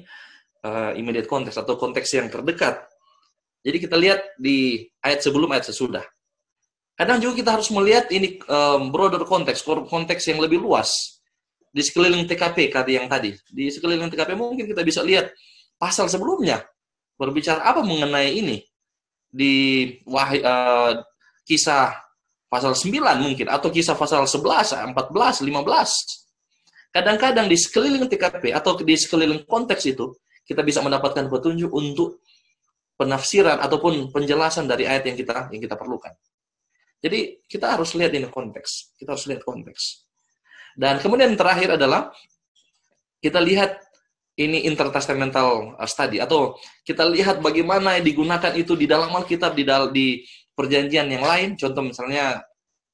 uh, 0.67 0.91
immediate 0.99 1.31
konteks 1.31 1.55
atau 1.55 1.79
konteks 1.79 2.09
yang 2.19 2.27
terdekat. 2.27 2.83
Jadi 3.63 3.77
kita 3.79 3.95
lihat 3.95 4.35
di 4.35 4.83
ayat 5.03 5.23
sebelum 5.23 5.55
ayat 5.55 5.71
sesudah. 5.71 6.03
Kadang 6.97 7.21
juga 7.21 7.39
kita 7.39 7.51
harus 7.55 7.69
melihat 7.69 8.09
ini 8.09 8.41
um, 8.49 8.89
broader 8.89 9.21
konteks, 9.23 9.61
konteks 9.63 10.23
yang 10.33 10.41
lebih 10.41 10.57
luas. 10.57 11.16
Di 11.77 11.85
sekeliling 11.85 12.25
TKP 12.25 12.73
kata 12.73 12.89
yang 12.89 13.05
tadi. 13.05 13.37
Di 13.53 13.69
sekeliling 13.69 14.09
TKP 14.09 14.33
mungkin 14.33 14.65
kita 14.65 14.81
bisa 14.81 15.05
lihat 15.05 15.29
pasal 15.77 16.09
sebelumnya 16.09 16.65
berbicara 17.21 17.61
apa 17.61 17.85
mengenai 17.85 18.33
ini 18.33 18.57
di 19.29 19.85
wahai, 20.09 20.41
uh, 20.41 20.97
kisah 21.45 21.93
pasal 22.49 22.73
9 22.73 22.97
mungkin 23.21 23.45
atau 23.45 23.69
kisah 23.69 23.93
pasal 23.93 24.25
11, 24.25 24.97
14, 24.97 25.45
15. 25.45 26.97
Kadang-kadang 26.97 27.45
di 27.45 27.57
sekeliling 27.61 28.09
TKP 28.09 28.57
atau 28.57 28.73
di 28.81 28.97
sekeliling 28.97 29.45
konteks 29.45 29.85
itu 29.85 30.17
kita 30.49 30.65
bisa 30.65 30.81
mendapatkan 30.81 31.29
petunjuk 31.29 31.69
untuk 31.69 32.25
penafsiran 32.97 33.61
ataupun 33.61 34.09
penjelasan 34.09 34.65
dari 34.65 34.89
ayat 34.89 35.05
yang 35.05 35.13
kita 35.13 35.53
yang 35.53 35.61
kita 35.61 35.77
perlukan. 35.77 36.09
Jadi 36.97 37.45
kita 37.45 37.77
harus 37.77 37.93
lihat 37.93 38.17
ini 38.17 38.25
konteks. 38.33 38.97
Kita 38.97 39.13
harus 39.13 39.29
lihat 39.29 39.45
konteks. 39.45 40.06
Dan 40.77 41.01
kemudian 41.01 41.33
terakhir 41.33 41.73
adalah 41.73 42.13
kita 43.17 43.41
lihat 43.41 43.81
ini 44.37 44.69
intertestamental 44.69 45.73
uh, 45.73 45.89
study 45.89 46.21
atau 46.21 46.53
kita 46.85 47.01
lihat 47.09 47.41
bagaimana 47.41 47.97
digunakan 47.97 48.53
itu 48.53 48.77
di 48.77 48.85
dalam 48.85 49.09
Alkitab 49.09 49.57
di 49.57 49.65
dalam 49.65 49.89
di 49.89 50.21
perjanjian 50.53 51.09
yang 51.09 51.25
lain. 51.25 51.57
Contoh 51.57 51.81
misalnya 51.81 52.45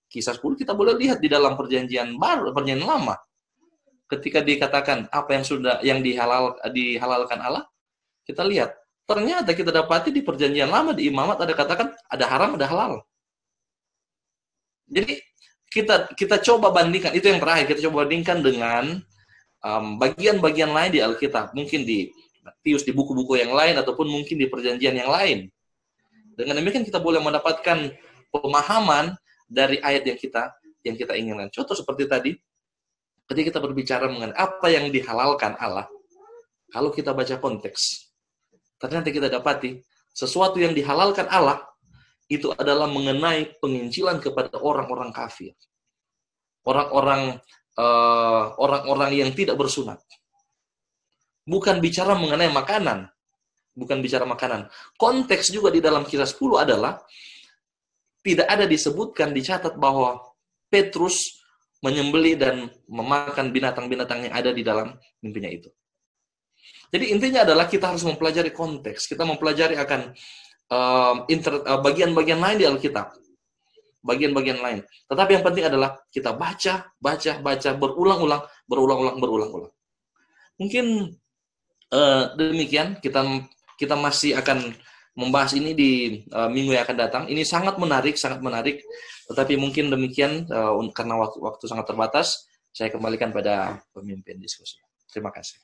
kisah 0.08 0.32
10 0.32 0.64
kita 0.64 0.72
boleh 0.72 0.96
lihat 0.96 1.20
di 1.20 1.28
dalam 1.28 1.60
perjanjian 1.60 2.16
baru, 2.16 2.56
perjanjian 2.56 2.88
lama. 2.88 3.20
Ketika 4.08 4.40
dikatakan 4.40 5.12
apa 5.12 5.30
yang 5.36 5.44
sudah 5.44 5.84
yang 5.84 6.00
dihalal 6.00 6.56
dihalalkan 6.72 7.44
Allah, 7.44 7.68
kita 8.24 8.48
lihat 8.48 8.80
ternyata 9.04 9.52
kita 9.52 9.76
dapati 9.76 10.16
di 10.16 10.24
perjanjian 10.24 10.72
lama 10.72 10.96
di 10.96 11.12
imamat 11.12 11.44
ada 11.44 11.52
katakan 11.52 11.92
ada 12.08 12.26
haram 12.32 12.56
ada 12.56 12.68
halal. 12.72 12.94
Jadi 14.88 15.20
kita 15.74 16.14
kita 16.14 16.38
coba 16.46 16.70
bandingkan 16.70 17.10
itu 17.18 17.26
yang 17.26 17.42
terakhir 17.42 17.74
kita 17.74 17.90
coba 17.90 18.06
bandingkan 18.06 18.46
dengan 18.46 19.02
bagian-bagian 19.98 20.70
um, 20.70 20.76
lain 20.76 20.92
di 20.92 21.00
Alkitab, 21.00 21.56
mungkin 21.58 21.88
di 21.88 22.12
Matius 22.44 22.84
di 22.84 22.92
buku-buku 22.92 23.40
yang 23.40 23.56
lain 23.56 23.80
ataupun 23.80 24.06
mungkin 24.12 24.36
di 24.36 24.52
perjanjian 24.52 24.92
yang 24.92 25.08
lain. 25.08 25.48
Dengan 26.36 26.60
demikian 26.60 26.84
kita 26.84 27.00
boleh 27.00 27.24
mendapatkan 27.24 27.90
pemahaman 28.30 29.16
dari 29.48 29.80
ayat 29.80 30.04
yang 30.04 30.20
kita 30.20 30.52
yang 30.84 31.00
kita 31.00 31.16
inginkan. 31.16 31.48
Contoh 31.50 31.80
seperti 31.80 32.04
tadi, 32.06 32.32
ketika 33.32 33.56
kita 33.56 33.60
berbicara 33.64 34.12
mengenai 34.12 34.36
apa 34.36 34.68
yang 34.68 34.92
dihalalkan 34.92 35.56
Allah, 35.56 35.88
kalau 36.68 36.92
kita 36.92 37.16
baca 37.16 37.40
konteks, 37.40 38.12
ternyata 38.84 39.08
kita 39.16 39.32
dapati 39.32 39.80
sesuatu 40.12 40.60
yang 40.60 40.76
dihalalkan 40.76 41.26
Allah 41.32 41.64
itu 42.32 42.52
adalah 42.56 42.88
mengenai 42.88 43.60
penginjilan 43.60 44.20
kepada 44.24 44.56
orang-orang 44.60 45.12
kafir. 45.12 45.54
Orang-orang 46.64 47.44
eh, 47.76 48.44
orang-orang 48.56 49.12
uh, 49.12 49.18
yang 49.20 49.32
tidak 49.36 49.60
bersunat. 49.60 50.00
Bukan 51.44 51.84
bicara 51.84 52.16
mengenai 52.16 52.48
makanan. 52.48 53.12
Bukan 53.76 54.00
bicara 54.00 54.24
makanan. 54.24 54.72
Konteks 54.96 55.52
juga 55.52 55.74
di 55.74 55.84
dalam 55.84 56.08
kisah 56.08 56.30
10 56.30 56.64
adalah 56.64 57.04
tidak 58.24 58.48
ada 58.48 58.64
disebutkan, 58.64 59.36
dicatat 59.36 59.76
bahwa 59.76 60.24
Petrus 60.72 61.44
menyembeli 61.84 62.40
dan 62.40 62.72
memakan 62.88 63.52
binatang-binatang 63.52 64.32
yang 64.32 64.34
ada 64.34 64.56
di 64.56 64.64
dalam 64.64 64.96
mimpinya 65.20 65.52
itu. 65.52 65.68
Jadi 66.94 67.12
intinya 67.12 67.44
adalah 67.44 67.68
kita 67.68 67.92
harus 67.92 68.08
mempelajari 68.08 68.56
konteks, 68.56 69.12
kita 69.12 69.28
mempelajari 69.28 69.76
akan 69.76 70.16
bagian-bagian 71.84 72.40
uh, 72.40 72.44
lain 72.50 72.58
di 72.60 72.66
Alkitab. 72.68 73.16
Bagian-bagian 74.04 74.60
lain. 74.60 74.80
Tetapi 75.08 75.32
yang 75.40 75.46
penting 75.48 75.66
adalah 75.72 75.96
kita 76.12 76.36
baca, 76.36 76.92
baca, 77.00 77.32
baca, 77.40 77.70
berulang-ulang, 77.80 78.44
berulang-ulang, 78.68 79.18
berulang-ulang. 79.20 79.74
Mungkin 80.60 81.16
uh, 81.94 82.24
demikian 82.36 83.00
kita 83.00 83.24
kita 83.80 83.96
masih 83.96 84.36
akan 84.36 84.76
membahas 85.14 85.54
ini 85.56 85.72
di 85.78 85.92
uh, 86.34 86.50
minggu 86.52 86.76
yang 86.76 86.84
akan 86.84 86.98
datang. 87.00 87.24
Ini 87.32 87.48
sangat 87.48 87.80
menarik, 87.80 88.20
sangat 88.20 88.44
menarik. 88.44 88.84
Tetapi 89.30 89.56
mungkin 89.56 89.88
demikian 89.88 90.52
uh, 90.52 90.76
karena 90.92 91.16
waktu, 91.16 91.38
waktu 91.40 91.64
sangat 91.70 91.88
terbatas, 91.88 92.50
saya 92.76 92.92
kembalikan 92.92 93.32
pada 93.32 93.80
pemimpin 93.94 94.36
diskusi. 94.42 94.82
Terima 95.08 95.30
kasih. 95.30 95.62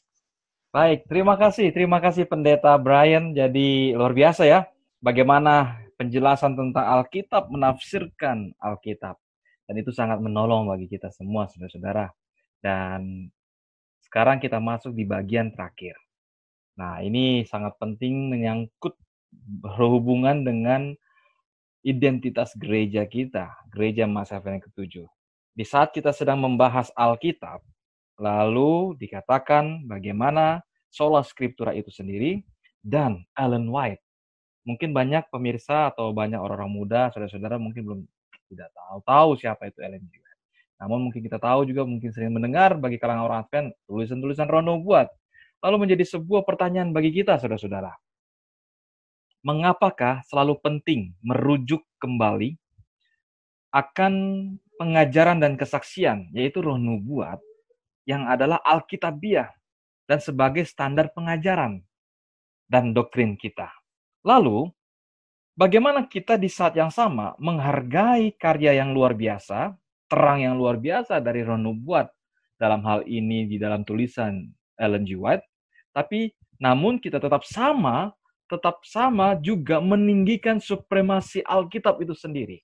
Baik, 0.69 1.09
terima 1.09 1.33
kasih. 1.33 1.73
Terima 1.73 1.97
kasih 1.97 2.29
Pendeta 2.29 2.77
Brian. 2.77 3.33
Jadi 3.33 3.97
luar 3.97 4.13
biasa 4.13 4.45
ya 4.45 4.69
bagaimana 4.99 5.79
penjelasan 5.99 6.55
tentang 6.55 6.85
Alkitab 6.99 7.51
menafsirkan 7.51 8.55
Alkitab. 8.59 9.19
Dan 9.67 9.75
itu 9.77 9.93
sangat 9.93 10.17
menolong 10.23 10.65
bagi 10.71 10.89
kita 10.89 11.13
semua, 11.13 11.45
saudara-saudara. 11.45 12.09
Dan 12.57 13.29
sekarang 14.01 14.41
kita 14.41 14.57
masuk 14.57 14.97
di 14.97 15.05
bagian 15.05 15.53
terakhir. 15.53 15.93
Nah, 16.79 17.03
ini 17.03 17.45
sangat 17.45 17.77
penting 17.77 18.33
menyangkut 18.33 18.97
berhubungan 19.61 20.41
dengan 20.41 20.97
identitas 21.85 22.57
gereja 22.57 23.05
kita, 23.05 23.53
gereja 23.69 24.09
masa 24.09 24.41
yang 24.41 24.63
ketujuh. 24.63 25.05
Di 25.53 25.67
saat 25.67 25.93
kita 25.93 26.15
sedang 26.15 26.41
membahas 26.41 26.89
Alkitab, 26.97 27.61
lalu 28.17 28.97
dikatakan 28.97 29.85
bagaimana 29.85 30.65
sola 30.89 31.21
scriptura 31.21 31.77
itu 31.77 31.93
sendiri, 31.93 32.41
dan 32.81 33.21
Ellen 33.37 33.69
White 33.69 34.08
mungkin 34.67 34.91
banyak 34.91 35.27
pemirsa 35.31 35.91
atau 35.91 36.11
banyak 36.11 36.39
orang-orang 36.39 36.71
muda, 36.71 37.01
saudara-saudara 37.13 37.59
mungkin 37.59 37.81
belum 37.85 37.99
tidak 38.49 38.69
tahu 38.73 38.97
tahu 39.05 39.29
siapa 39.37 39.69
itu 39.69 39.79
Ellen 39.85 40.03
G. 40.09 40.17
White. 40.17 40.41
Namun 40.79 40.99
mungkin 41.09 41.21
kita 41.21 41.37
tahu 41.37 41.67
juga 41.67 41.83
mungkin 41.83 42.09
sering 42.09 42.33
mendengar 42.33 42.75
bagi 42.79 42.97
kalangan 42.97 43.23
orang 43.27 43.39
Advent 43.45 43.67
tulisan-tulisan 43.85 44.47
Rono 44.47 44.79
buat. 44.79 45.11
Lalu 45.59 45.87
menjadi 45.87 46.07
sebuah 46.17 46.47
pertanyaan 46.47 46.95
bagi 46.95 47.11
kita, 47.11 47.35
saudara-saudara. 47.35 47.91
Mengapakah 49.43 50.23
selalu 50.27 50.55
penting 50.63 51.15
merujuk 51.19 51.83
kembali 51.99 52.55
akan 53.75 54.13
pengajaran 54.79 55.43
dan 55.43 55.59
kesaksian, 55.59 56.31
yaitu 56.31 56.63
roh 56.63 56.79
nubuat, 56.79 57.43
yang 58.07 58.25
adalah 58.25 58.63
Alkitabiah 58.63 59.51
dan 60.09 60.17
sebagai 60.23 60.65
standar 60.65 61.11
pengajaran 61.13 61.83
dan 62.65 62.95
doktrin 62.95 63.37
kita. 63.37 63.78
Lalu, 64.25 64.67
bagaimana 65.55 66.07
kita 66.07 66.35
di 66.35 66.51
saat 66.51 66.75
yang 66.75 66.91
sama 66.91 67.35
menghargai 67.39 68.35
karya 68.35 68.79
yang 68.79 68.91
luar 68.91 69.15
biasa, 69.15 69.75
terang 70.11 70.43
yang 70.43 70.55
luar 70.59 70.75
biasa 70.75 71.23
dari 71.23 71.45
Ron 71.45 71.63
Nubuat 71.63 72.11
dalam 72.59 72.83
hal 72.83 73.07
ini 73.07 73.47
di 73.47 73.55
dalam 73.55 73.87
tulisan 73.87 74.49
Ellen 74.75 75.07
G. 75.07 75.15
White, 75.15 75.45
tapi 75.95 76.35
namun 76.59 76.99
kita 76.99 77.23
tetap 77.23 77.47
sama, 77.47 78.11
tetap 78.51 78.83
sama 78.83 79.39
juga 79.39 79.79
meninggikan 79.79 80.59
supremasi 80.59 81.39
Alkitab 81.47 82.03
itu 82.03 82.11
sendiri. 82.11 82.59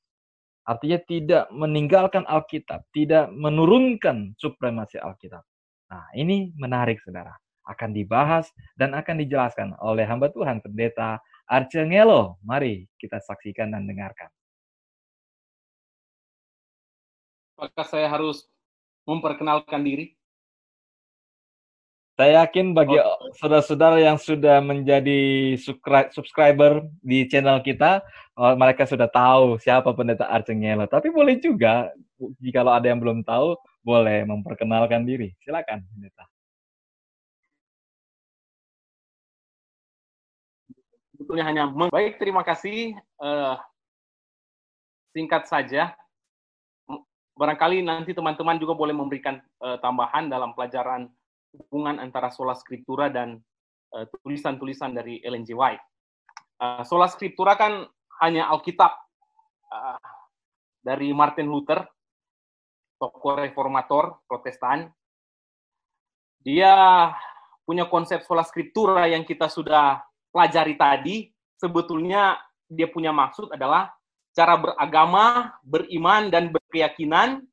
Artinya 0.65 0.99
tidak 1.05 1.45
meninggalkan 1.53 2.25
Alkitab, 2.25 2.89
tidak 2.89 3.29
menurunkan 3.31 4.33
supremasi 4.35 4.97
Alkitab. 4.97 5.45
Nah, 5.93 6.09
ini 6.17 6.51
menarik, 6.57 6.97
saudara. 7.05 7.31
Akan 7.65 7.93
dibahas 7.93 8.49
dan 8.73 8.97
akan 8.97 9.21
dijelaskan 9.21 9.77
oleh 9.77 10.05
hamba 10.09 10.33
Tuhan, 10.33 10.65
pendeta 10.65 11.21
Arcangelo. 11.45 12.41
Mari 12.41 12.89
kita 12.97 13.21
saksikan 13.21 13.73
dan 13.73 13.85
dengarkan. 13.85 14.29
Apakah 17.55 17.87
saya 17.87 18.11
harus 18.11 18.43
memperkenalkan 19.07 19.79
diri? 19.79 20.17
Saya 22.15 22.47
yakin 22.47 22.71
bagi 22.71 22.95
saudara-saudara 23.39 23.99
yang 23.99 24.15
sudah 24.15 24.63
menjadi 24.63 25.55
subscriber 26.15 26.87
di 27.03 27.27
channel 27.27 27.59
kita, 27.59 27.99
oh, 28.39 28.55
mereka 28.55 28.87
sudah 28.87 29.11
tahu 29.11 29.59
siapa 29.59 29.91
pendeta 29.91 30.23
Arcangelo. 30.31 30.87
Tapi 30.87 31.11
boleh 31.11 31.35
juga, 31.43 31.91
jika 32.39 32.63
ada 32.63 32.87
yang 32.87 33.03
belum 33.03 33.19
tahu, 33.27 33.59
boleh 33.83 34.23
memperkenalkan 34.23 35.03
diri. 35.03 35.35
Silakan, 35.43 35.83
pendeta. 35.91 36.23
Sebetulnya 41.25 41.49
hanya 41.49 41.65
baik 41.89 42.21
terima 42.21 42.45
kasih 42.45 42.93
uh, 43.17 43.57
singkat 45.09 45.49
saja 45.49 45.97
barangkali 47.33 47.81
nanti 47.81 48.13
teman-teman 48.13 48.61
juga 48.61 48.77
boleh 48.77 48.93
memberikan 48.93 49.41
uh, 49.65 49.81
tambahan 49.81 50.29
dalam 50.29 50.53
pelajaran 50.53 51.09
hubungan 51.57 51.97
antara 51.97 52.29
sola 52.29 52.53
scriptura 52.53 53.07
dan 53.07 53.39
eh, 53.95 54.05
tulisan-tulisan 54.21 54.91
dari 54.91 55.23
Ellen 55.23 55.47
G. 55.47 55.55
White. 55.55 55.79
uh, 56.59 56.83
sola 56.83 57.07
scriptura 57.07 57.55
kan 57.55 57.87
hanya 58.19 58.51
Alkitab 58.51 58.91
uh, 59.71 59.99
dari 60.83 61.15
Martin 61.15 61.47
Luther, 61.47 61.79
tokoh 62.99 63.39
reformator 63.39 64.19
Protestan. 64.27 64.91
Dia 66.43 67.07
punya 67.63 67.87
konsep 67.87 68.27
sola 68.27 68.43
scriptura 68.43 69.07
yang 69.07 69.23
kita 69.23 69.47
sudah 69.47 70.03
pelajari 70.35 70.75
tadi. 70.75 71.31
Sebetulnya 71.55 72.35
dia 72.67 72.91
punya 72.91 73.15
maksud 73.15 73.55
adalah 73.55 73.95
cara 74.35 74.59
beragama, 74.59 75.55
beriman, 75.63 76.27
dan 76.27 76.51
berkeyakinan 76.51 77.47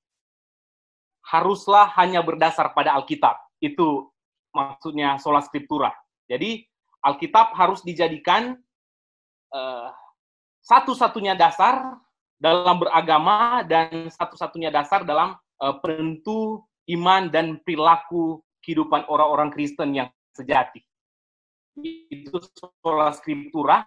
haruslah 1.22 1.86
hanya 1.94 2.18
berdasar 2.26 2.74
pada 2.74 2.98
Alkitab. 2.98 3.38
Itu 3.62 4.10
maksudnya 4.50 5.22
sola 5.22 5.38
scriptura. 5.46 5.94
Jadi 6.26 6.66
Alkitab 7.06 7.54
harus 7.54 7.86
dijadikan 7.86 8.58
uh, 9.54 9.88
satu-satunya 10.66 11.38
dasar 11.38 12.02
dalam 12.42 12.82
beragama 12.82 13.62
dan 13.62 14.10
satu-satunya 14.10 14.74
dasar 14.74 15.06
dalam 15.06 15.38
uh, 15.62 15.74
penentu 15.78 16.66
iman 16.90 17.30
dan 17.30 17.62
perilaku 17.62 18.42
kehidupan 18.66 19.06
orang-orang 19.06 19.54
Kristen 19.54 19.94
yang 19.94 20.10
sejati. 20.34 20.82
Itu 21.80 22.36
sola 22.52 23.12
scriptura. 23.16 23.86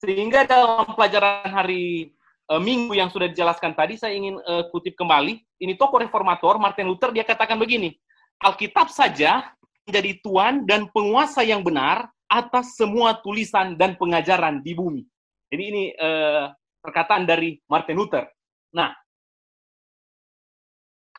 Sehingga 0.00 0.48
dalam 0.48 0.96
pelajaran 0.96 1.50
hari 1.50 2.14
uh, 2.48 2.62
Minggu 2.62 2.96
yang 2.96 3.12
sudah 3.12 3.28
dijelaskan 3.28 3.76
tadi, 3.76 4.00
saya 4.00 4.16
ingin 4.16 4.40
uh, 4.46 4.64
kutip 4.72 4.96
kembali. 4.96 5.44
Ini 5.60 5.76
tokoh 5.76 6.00
reformator, 6.00 6.56
Martin 6.56 6.88
Luther, 6.88 7.12
dia 7.12 7.26
katakan 7.26 7.60
begini, 7.60 7.92
Alkitab 8.40 8.88
saja 8.88 9.52
menjadi 9.84 10.16
tuan 10.24 10.64
dan 10.64 10.88
penguasa 10.88 11.44
yang 11.44 11.60
benar 11.60 12.08
atas 12.30 12.78
semua 12.78 13.18
tulisan 13.20 13.76
dan 13.76 13.98
pengajaran 13.98 14.62
di 14.64 14.72
bumi. 14.72 15.02
Jadi 15.50 15.62
ini 15.66 15.84
uh, 15.98 16.48
perkataan 16.80 17.28
dari 17.28 17.58
Martin 17.68 17.98
Luther. 17.98 18.24
Nah, 18.72 18.94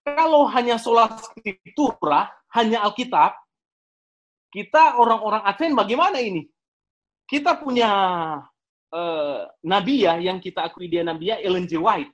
kalau 0.01 0.49
hanya 0.49 0.81
sola 0.81 1.05
scriptura, 1.21 2.31
hanya 2.57 2.81
Alkitab, 2.81 3.37
kita 4.51 4.99
orang-orang 4.99 5.41
Advent 5.47 5.73
bagaimana 5.79 6.19
ini? 6.19 6.43
Kita 7.23 7.55
punya 7.55 7.91
uh, 8.91 9.39
nabi 9.63 10.03
ya, 10.03 10.19
yang 10.19 10.43
kita 10.43 10.67
akui 10.67 10.91
dia 10.91 11.01
nabi 11.07 11.31
ya, 11.31 11.39
Ellen 11.39 11.63
G. 11.63 11.79
White. 11.79 12.11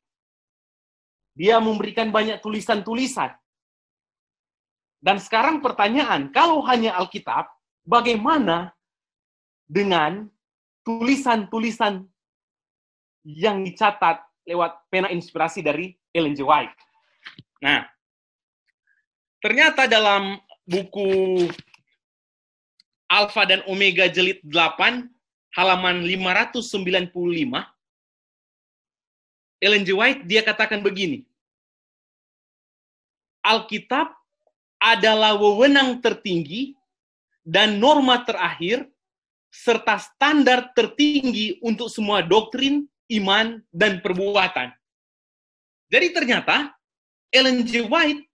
Dia 1.34 1.58
memberikan 1.58 2.14
banyak 2.14 2.38
tulisan-tulisan. 2.42 3.34
Dan 4.98 5.18
sekarang 5.22 5.62
pertanyaan, 5.62 6.30
kalau 6.34 6.62
hanya 6.66 6.98
Alkitab, 6.98 7.50
bagaimana 7.86 8.74
dengan 9.66 10.30
tulisan-tulisan 10.86 12.06
yang 13.28 13.62
dicatat 13.66 14.24
lewat 14.48 14.88
pena 14.88 15.12
inspirasi 15.12 15.60
dari 15.60 15.92
Ellen 16.14 16.34
G. 16.34 16.42
White. 16.42 16.74
Nah, 17.62 17.84
ternyata 19.44 19.90
dalam 19.90 20.40
buku 20.64 21.44
Alpha 23.08 23.48
dan 23.48 23.64
Omega 23.68 24.08
jilid 24.12 24.44
8 24.44 25.08
halaman 25.56 26.04
595 26.04 27.10
Ellen 29.58 29.82
G. 29.82 29.90
White 29.96 30.22
dia 30.30 30.46
katakan 30.46 30.86
begini. 30.86 31.26
Alkitab 33.42 34.14
adalah 34.78 35.34
wewenang 35.40 35.98
tertinggi 36.04 36.78
dan 37.42 37.82
norma 37.82 38.22
terakhir 38.22 38.86
serta 39.50 39.98
standar 39.98 40.70
tertinggi 40.78 41.58
untuk 41.64 41.90
semua 41.90 42.22
doktrin, 42.22 42.86
iman, 43.18 43.64
dan 43.74 44.04
perbuatan. 44.04 44.70
Jadi 45.88 46.08
ternyata 46.14 46.76
Ellen 47.32 47.64
G. 47.64 47.88
White 47.88 48.28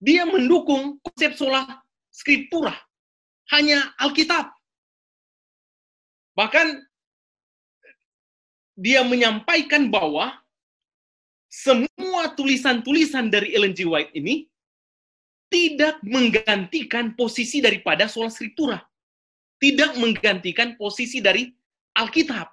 dia 0.00 0.24
mendukung 0.24 0.96
konsep 1.04 1.36
sola 1.36 1.84
scriptura, 2.08 2.74
hanya 3.52 3.92
Alkitab. 3.96 4.52
Bahkan 6.36 6.84
dia 8.78 9.02
menyampaikan 9.02 9.90
bahwa 9.90 10.32
semua 11.50 12.36
tulisan-tulisan 12.36 13.32
dari 13.32 13.56
Ellen 13.56 13.74
G. 13.74 13.88
White 13.88 14.14
ini 14.14 14.46
tidak 15.48 15.98
menggantikan 16.04 17.16
posisi 17.16 17.58
daripada 17.64 18.04
sola 18.06 18.28
scriptura 18.28 18.88
tidak 19.58 19.98
menggantikan 19.98 20.78
posisi 20.78 21.18
dari 21.18 21.50
Alkitab. 21.98 22.46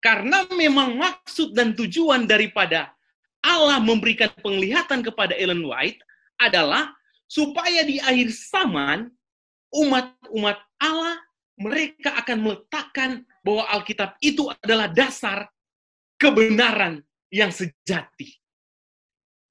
Karena 0.00 0.48
memang 0.52 0.96
maksud 0.96 1.52
dan 1.52 1.76
tujuan 1.76 2.24
daripada 2.24 2.92
Allah 3.44 3.78
memberikan 3.78 4.32
penglihatan 4.40 5.04
kepada 5.04 5.36
Ellen 5.36 5.62
White 5.64 6.00
adalah 6.40 6.92
supaya 7.28 7.84
di 7.84 8.00
akhir 8.00 8.32
zaman 8.32 9.12
umat-umat 9.76 10.58
Allah 10.80 11.16
mereka 11.56 12.16
akan 12.20 12.38
meletakkan 12.40 13.10
bahwa 13.40 13.64
Alkitab 13.72 14.16
itu 14.20 14.48
adalah 14.60 14.88
dasar 14.92 15.48
kebenaran 16.20 17.00
yang 17.32 17.48
sejati. 17.52 18.36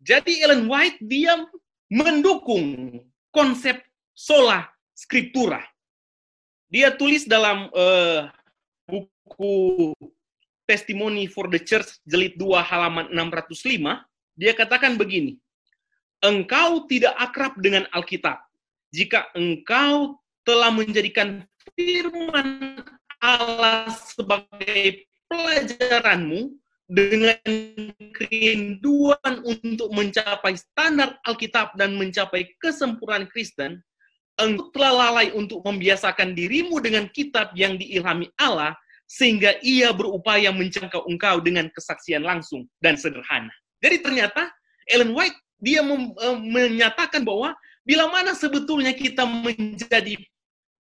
Jadi 0.01 0.45
Ellen 0.45 0.69
White 0.69 1.01
dia 1.01 1.34
mendukung 1.89 2.97
konsep 3.34 3.82
sola 4.13 4.69
scriptura. 4.93 5.65
Dia 6.69 6.93
tulis 6.93 7.26
dalam 7.26 7.69
uh, 7.73 8.30
buku 8.86 9.93
Testimony 10.65 11.30
for 11.30 11.45
the 11.49 11.61
Church 11.61 12.01
jilid 12.09 12.38
2 12.41 12.57
halaman 12.57 13.05
605, 13.13 14.01
dia 14.34 14.53
katakan 14.57 14.97
begini, 14.97 15.38
Engkau 16.26 16.89
tidak 16.89 17.13
akrab 17.21 17.53
dengan 17.61 17.86
Alkitab 17.93 18.45
jika 18.96 19.28
engkau 19.36 20.16
telah 20.48 20.72
menjadikan 20.72 21.43
firman 21.76 22.80
Allah 23.20 23.92
sebagai 23.92 25.04
pelajaranmu 25.28 26.55
dengan 26.88 27.42
kerinduan 28.16 29.34
untuk 29.43 29.92
mencapai 29.92 30.55
standar 30.55 31.20
Alkitab 31.28 31.76
dan 31.76 31.97
mencapai 32.00 32.47
kesempurnaan 32.62 33.28
Kristen, 33.28 33.84
engkau 34.39 34.72
telah 34.72 34.93
lalai 34.93 35.28
untuk 35.36 35.66
membiasakan 35.66 36.38
dirimu 36.38 36.80
dengan 36.80 37.09
kitab 37.12 37.51
yang 37.58 37.76
diilhami 37.76 38.30
Allah, 38.38 38.78
sehingga 39.09 39.58
ia 39.66 39.92
berupaya 39.92 40.54
menjangkau 40.54 41.09
engkau 41.09 41.42
dengan 41.42 41.67
kesaksian 41.74 42.22
langsung 42.22 42.70
dan 42.80 42.96
sederhana. 42.96 43.51
Jadi 43.82 44.01
ternyata 44.01 44.50
Ellen 44.86 45.13
White 45.13 45.38
dia 45.58 45.82
uh, 45.82 46.38
menyatakan 46.38 47.26
bahwa 47.26 47.58
bila 47.86 48.09
mana 48.09 48.33
sebetulnya 48.33 48.91
kita 48.97 49.24
menjadi 49.29 50.17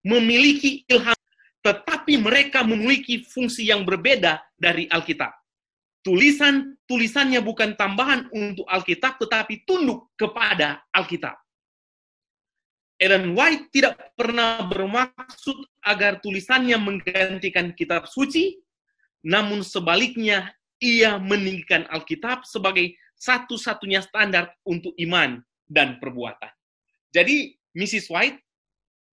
memiliki 0.00 0.80
ilham, 0.88 1.19
tetapi 1.60 2.16
mereka 2.16 2.64
memiliki 2.64 3.20
fungsi 3.24 3.68
yang 3.68 3.84
berbeda 3.84 4.40
dari 4.56 4.88
Alkitab. 4.88 5.32
Tulisan-tulisannya 6.00 7.44
bukan 7.44 7.76
tambahan 7.76 8.32
untuk 8.32 8.64
Alkitab, 8.64 9.20
tetapi 9.20 9.68
tunduk 9.68 10.08
kepada 10.16 10.80
Alkitab. 10.96 11.36
Ellen 13.00 13.32
White 13.36 13.72
tidak 13.72 13.96
pernah 14.16 14.64
bermaksud 14.64 15.56
agar 15.84 16.20
tulisannya 16.20 16.76
menggantikan 16.80 17.72
kitab 17.76 18.08
suci, 18.08 18.60
namun 19.24 19.60
sebaliknya 19.60 20.52
ia 20.80 21.20
meninggikan 21.20 21.84
Alkitab 21.92 22.48
sebagai 22.48 22.96
satu-satunya 23.20 24.00
standar 24.00 24.56
untuk 24.64 24.96
iman 24.96 25.44
dan 25.68 26.00
perbuatan. 26.00 26.48
Jadi, 27.12 27.56
Mrs. 27.76 28.08
White, 28.08 28.40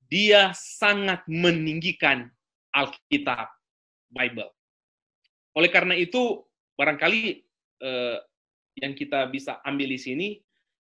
dia 0.07 0.55
sangat 0.55 1.27
meninggikan 1.27 2.31
Alkitab, 2.77 3.47
Bible. 4.13 4.53
Oleh 5.57 5.69
karena 5.73 5.97
itu, 5.97 6.45
barangkali 6.77 7.21
eh, 7.81 8.17
yang 8.77 8.93
kita 8.93 9.25
bisa 9.33 9.57
ambil 9.65 9.89
di 9.89 9.99
sini, 9.99 10.27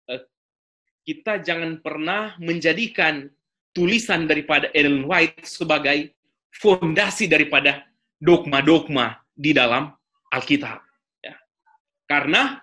eh, 0.09 0.21
kita 1.05 1.45
jangan 1.45 1.77
pernah 1.85 2.33
menjadikan 2.41 3.29
tulisan 3.69 4.25
daripada 4.25 4.73
Ellen 4.73 5.05
White 5.05 5.45
sebagai 5.45 6.17
fondasi 6.49 7.29
daripada 7.29 7.85
dogma-dogma 8.17 9.21
di 9.35 9.53
dalam 9.53 9.93
Alkitab. 10.33 10.81
Ya. 11.21 11.35
Karena 12.09 12.57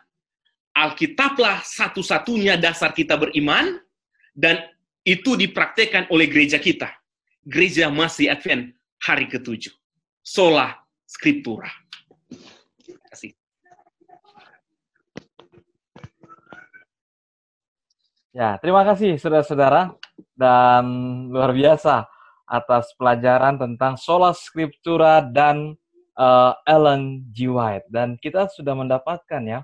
Alkitablah 0.72 1.60
satu-satunya 1.62 2.56
dasar 2.56 2.96
kita 2.96 3.20
beriman, 3.20 3.76
dan 4.32 4.64
itu 5.04 5.36
dipraktekkan 5.36 6.08
oleh 6.08 6.24
gereja 6.32 6.56
kita. 6.56 6.88
Gereja 7.44 7.92
masih 7.92 8.32
Advent 8.32 8.72
hari 9.02 9.26
ketujuh. 9.26 9.74
Sola 10.22 10.78
Scriptura. 11.02 11.68
Terima 12.78 13.02
kasih. 13.10 13.30
Ya, 18.32 18.56
terima 18.62 18.86
kasih 18.86 19.20
saudara-saudara 19.20 19.92
dan 20.32 20.84
luar 21.28 21.52
biasa 21.52 22.08
atas 22.48 22.94
pelajaran 22.96 23.60
tentang 23.60 24.00
sola 24.00 24.32
scriptura 24.32 25.20
dan 25.20 25.76
uh, 26.16 26.52
Ellen 26.64 27.28
G. 27.28 27.48
White 27.52 27.88
dan 27.92 28.16
kita 28.16 28.48
sudah 28.48 28.72
mendapatkan 28.72 29.42
ya 29.44 29.60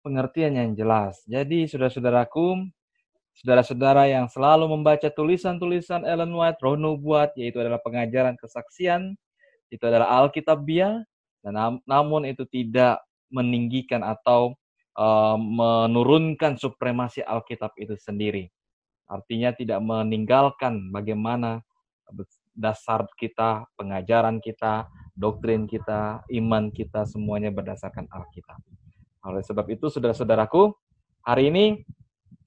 pengertian 0.00 0.56
yang 0.56 0.70
jelas. 0.72 1.20
Jadi 1.28 1.68
saudara-saudaraku, 1.68 2.72
saudara-saudara 3.36 4.08
yang 4.08 4.26
selalu 4.32 4.64
membaca 4.72 5.12
tulisan-tulisan 5.12 6.08
Ellen 6.08 6.32
White, 6.32 6.60
roh 6.64 6.76
nubuat, 6.80 7.36
yaitu 7.36 7.60
adalah 7.60 7.78
pengajaran 7.84 8.34
kesaksian, 8.40 9.12
itu 9.68 9.84
adalah 9.84 10.24
Alkitabiah, 10.24 11.04
dan 11.44 11.52
nam 11.54 11.74
namun 11.84 12.24
itu 12.24 12.48
tidak 12.48 13.04
meninggikan 13.28 14.00
atau 14.00 14.56
uh, 14.96 15.36
menurunkan 15.36 16.56
supremasi 16.56 17.20
Alkitab 17.20 17.76
itu 17.76 17.94
sendiri. 18.00 18.48
Artinya 19.06 19.54
tidak 19.54 19.78
meninggalkan 19.84 20.90
bagaimana 20.90 21.62
dasar 22.56 23.06
kita, 23.14 23.68
pengajaran 23.76 24.40
kita, 24.40 24.88
doktrin 25.14 25.68
kita, 25.68 26.24
iman 26.32 26.72
kita 26.72 27.04
semuanya 27.06 27.52
berdasarkan 27.52 28.08
Alkitab. 28.10 28.58
Oleh 29.26 29.42
sebab 29.44 29.66
itu, 29.70 29.86
saudara-saudaraku, 29.92 30.74
hari 31.22 31.50
ini 31.50 31.64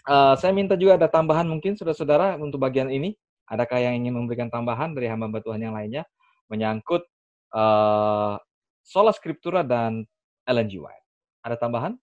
uh, 0.08 0.36
saya 0.38 0.52
minta 0.54 0.78
juga 0.80 0.96
ada 0.96 1.10
tambahan 1.10 1.50
mungkin 1.50 1.76
saudara-saudara 1.76 2.40
untuk 2.40 2.62
bagian 2.62 2.88
ini. 2.88 3.18
Adakah 3.50 3.82
yang 3.82 3.98
ingin 4.06 4.14
memberikan 4.14 4.46
tambahan 4.46 4.94
dari 4.94 5.10
hamba 5.10 5.42
Tuhan 5.42 5.58
yang 5.58 5.74
lainnya 5.74 6.06
menyangkut 6.54 7.02
uh, 7.50 8.38
sola 8.86 9.10
scriptura 9.10 9.66
dan 9.66 10.06
Ellen 10.46 10.70
G. 10.70 10.78
White? 10.78 11.06
Ada 11.42 11.58
tambahan? 11.58 11.98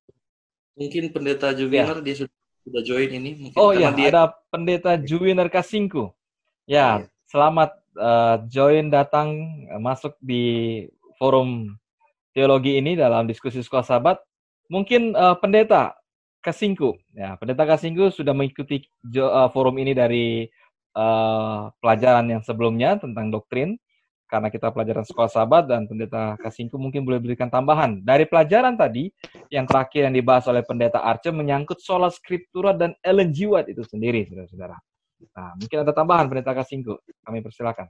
Mungkin 0.75 1.15
pendeta 1.15 1.55
Juwiner 1.55 2.03
ya. 2.03 2.05
dia 2.05 2.15
sudah, 2.19 2.37
sudah 2.67 2.83
join 2.83 3.11
ini. 3.15 3.31
Mungkin 3.39 3.59
oh 3.63 3.71
iya, 3.71 3.95
dia... 3.95 4.11
ada 4.11 4.35
pendeta 4.51 4.99
Juwiner 4.99 5.47
Kasingku. 5.47 6.11
Ya, 6.67 7.07
ya. 7.07 7.07
selamat 7.31 7.71
uh, 7.95 8.37
join 8.51 8.91
datang 8.91 9.39
masuk 9.79 10.19
di 10.19 10.83
forum 11.17 11.79
teologi 12.35 12.77
ini 12.77 12.99
dalam 12.99 13.25
diskusi 13.31 13.63
sekolah 13.63 13.87
sahabat. 13.87 14.19
Mungkin 14.67 15.15
uh, 15.15 15.39
pendeta 15.39 15.95
Kasingku, 16.47 16.95
ya 17.11 17.35
pendeta 17.35 17.67
Kasingku 17.67 18.15
sudah 18.15 18.31
mengikuti 18.31 18.87
uh, 19.19 19.51
forum 19.51 19.83
ini 19.83 19.99
dari 19.99 20.47
uh, 20.95 21.67
pelajaran 21.83 22.31
yang 22.31 22.43
sebelumnya 22.47 23.03
tentang 23.03 23.35
doktrin 23.35 23.75
karena 24.31 24.47
kita 24.51 24.71
pelajaran 24.71 25.03
sekolah 25.03 25.31
sahabat 25.31 25.67
dan 25.67 25.91
pendeta 25.91 26.39
Kasingku 26.39 26.79
mungkin 26.79 27.03
boleh 27.03 27.19
berikan 27.19 27.51
tambahan. 27.51 28.03
Dari 28.03 28.27
pelajaran 28.27 28.79
tadi, 28.79 29.11
yang 29.51 29.67
terakhir 29.67 30.07
yang 30.07 30.15
dibahas 30.15 30.47
oleh 30.47 30.63
pendeta 30.63 31.03
Arce 31.03 31.31
menyangkut 31.35 31.83
sola 31.83 32.11
scriptura 32.11 32.75
dan 32.75 32.95
Ellen 33.03 33.31
G. 33.35 33.47
Itu 33.71 33.83
sendiri, 33.87 34.27
saudara-saudara. 34.27 34.77
Nah, 35.31 35.51
mungkin 35.59 35.79
ada 35.83 35.95
tambahan 35.95 36.27
pendeta 36.27 36.55
Kasingku. 36.59 36.99
Kami 37.23 37.39
persilakan. 37.39 37.87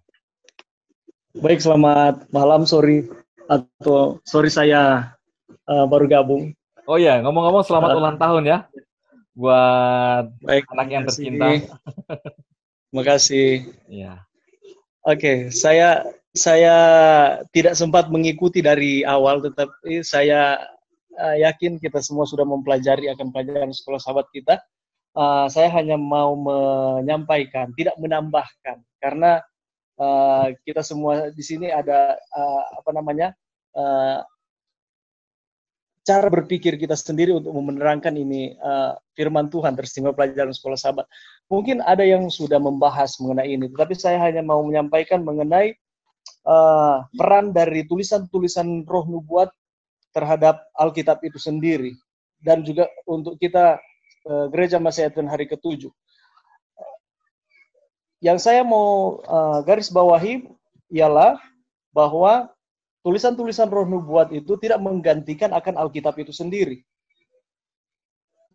Baik, 1.40 1.60
selamat 1.60 2.28
malam, 2.32 2.68
sorry 2.68 3.08
atau 3.46 4.18
sorry 4.26 4.50
saya 4.50 5.14
uh, 5.66 5.86
baru 5.86 6.06
gabung. 6.10 6.52
Oh 6.86 6.98
ya, 7.02 7.18
ngomong-ngomong 7.18 7.66
selamat 7.66 7.90
uh, 7.92 7.98
ulang 7.98 8.16
tahun 8.16 8.42
ya 8.46 8.58
buat 9.36 10.32
baik, 10.40 10.64
anak 10.72 10.88
yang 10.88 11.04
tercinta. 11.04 11.46
Terima 12.88 13.02
kasih. 13.04 13.68
Ya. 13.90 14.24
Oke, 15.04 15.18
okay, 15.18 15.38
saya 15.52 16.06
saya 16.32 16.76
tidak 17.52 17.74
sempat 17.74 18.08
mengikuti 18.08 18.64
dari 18.64 19.02
awal, 19.02 19.42
tetapi 19.42 20.00
saya 20.06 20.62
uh, 21.18 21.36
yakin 21.36 21.76
kita 21.82 22.00
semua 22.00 22.24
sudah 22.24 22.48
mempelajari 22.48 23.12
akan 23.12 23.34
pelajaran 23.34 23.74
sekolah 23.74 24.00
sahabat 24.00 24.26
kita. 24.30 24.56
Uh, 25.16 25.50
saya 25.50 25.68
hanya 25.74 25.98
mau 25.98 26.38
menyampaikan, 26.38 27.74
tidak 27.74 27.98
menambahkan, 27.98 28.78
karena 29.02 29.42
uh, 29.98 30.54
kita 30.62 30.86
semua 30.86 31.34
di 31.34 31.42
sini 31.44 31.66
ada 31.72 32.14
uh, 32.14 32.62
apa 32.78 32.90
namanya 32.94 33.32
uh, 33.74 34.20
cara 36.06 36.30
berpikir 36.30 36.78
kita 36.78 36.94
sendiri 36.94 37.34
untuk 37.34 37.50
menerangkan 37.50 38.14
ini 38.14 38.54
uh, 38.62 38.94
firman 39.18 39.50
Tuhan 39.50 39.74
tersinggung 39.74 40.14
pelajaran 40.14 40.54
sekolah 40.54 40.78
sahabat. 40.78 41.10
Mungkin 41.50 41.82
ada 41.82 42.06
yang 42.06 42.30
sudah 42.30 42.62
membahas 42.62 43.18
mengenai 43.18 43.58
ini, 43.58 43.66
tetapi 43.66 43.98
saya 43.98 44.22
hanya 44.22 44.46
mau 44.46 44.62
menyampaikan 44.62 45.26
mengenai 45.26 45.74
uh, 46.46 47.02
peran 47.18 47.50
dari 47.50 47.82
tulisan-tulisan 47.90 48.86
roh 48.86 49.02
nubuat 49.10 49.50
terhadap 50.14 50.62
Alkitab 50.78 51.26
itu 51.26 51.42
sendiri 51.42 51.98
dan 52.38 52.62
juga 52.62 52.86
untuk 53.04 53.34
kita 53.42 53.82
uh, 54.30 54.46
gereja 54.54 54.78
Masih 54.78 55.10
hari 55.10 55.50
ketujuh. 55.50 55.90
Yang 58.22 58.46
saya 58.46 58.62
mau 58.62 59.20
uh, 59.26 59.60
garis 59.66 59.90
bawahi 59.90 60.46
ialah 60.88 61.36
bahwa 61.90 62.48
tulisan-tulisan 63.06 63.70
roh 63.70 63.86
nubuat 63.86 64.34
itu 64.34 64.58
tidak 64.58 64.82
menggantikan 64.82 65.54
akan 65.54 65.78
Alkitab 65.78 66.18
itu 66.18 66.34
sendiri. 66.34 66.82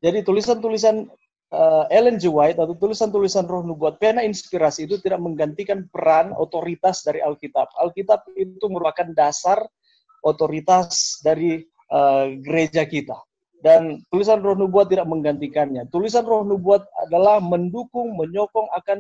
Jadi 0.04 0.28
tulisan-tulisan 0.28 1.08
uh, 1.56 1.88
Ellen 1.88 2.20
G. 2.20 2.28
White 2.28 2.60
atau 2.60 2.76
tulisan-tulisan 2.76 3.48
roh 3.48 3.64
nubuat 3.64 3.96
pena 3.96 4.28
inspirasi 4.28 4.92
itu 4.92 5.00
tidak 5.00 5.24
menggantikan 5.24 5.88
peran 5.88 6.36
otoritas 6.36 7.00
dari 7.08 7.24
Alkitab. 7.24 7.72
Alkitab 7.80 8.28
itu 8.36 8.66
merupakan 8.68 9.08
dasar 9.16 9.64
otoritas 10.20 11.24
dari 11.24 11.64
uh, 11.88 12.36
gereja 12.44 12.84
kita. 12.84 13.16
Dan 13.62 14.04
tulisan 14.12 14.44
roh 14.44 14.58
nubuat 14.58 14.92
tidak 14.92 15.08
menggantikannya. 15.08 15.88
Tulisan 15.88 16.28
roh 16.28 16.44
nubuat 16.44 16.84
adalah 17.08 17.40
mendukung, 17.40 18.20
menyokong 18.20 18.68
akan 18.74 19.00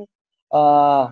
uh, 0.54 1.12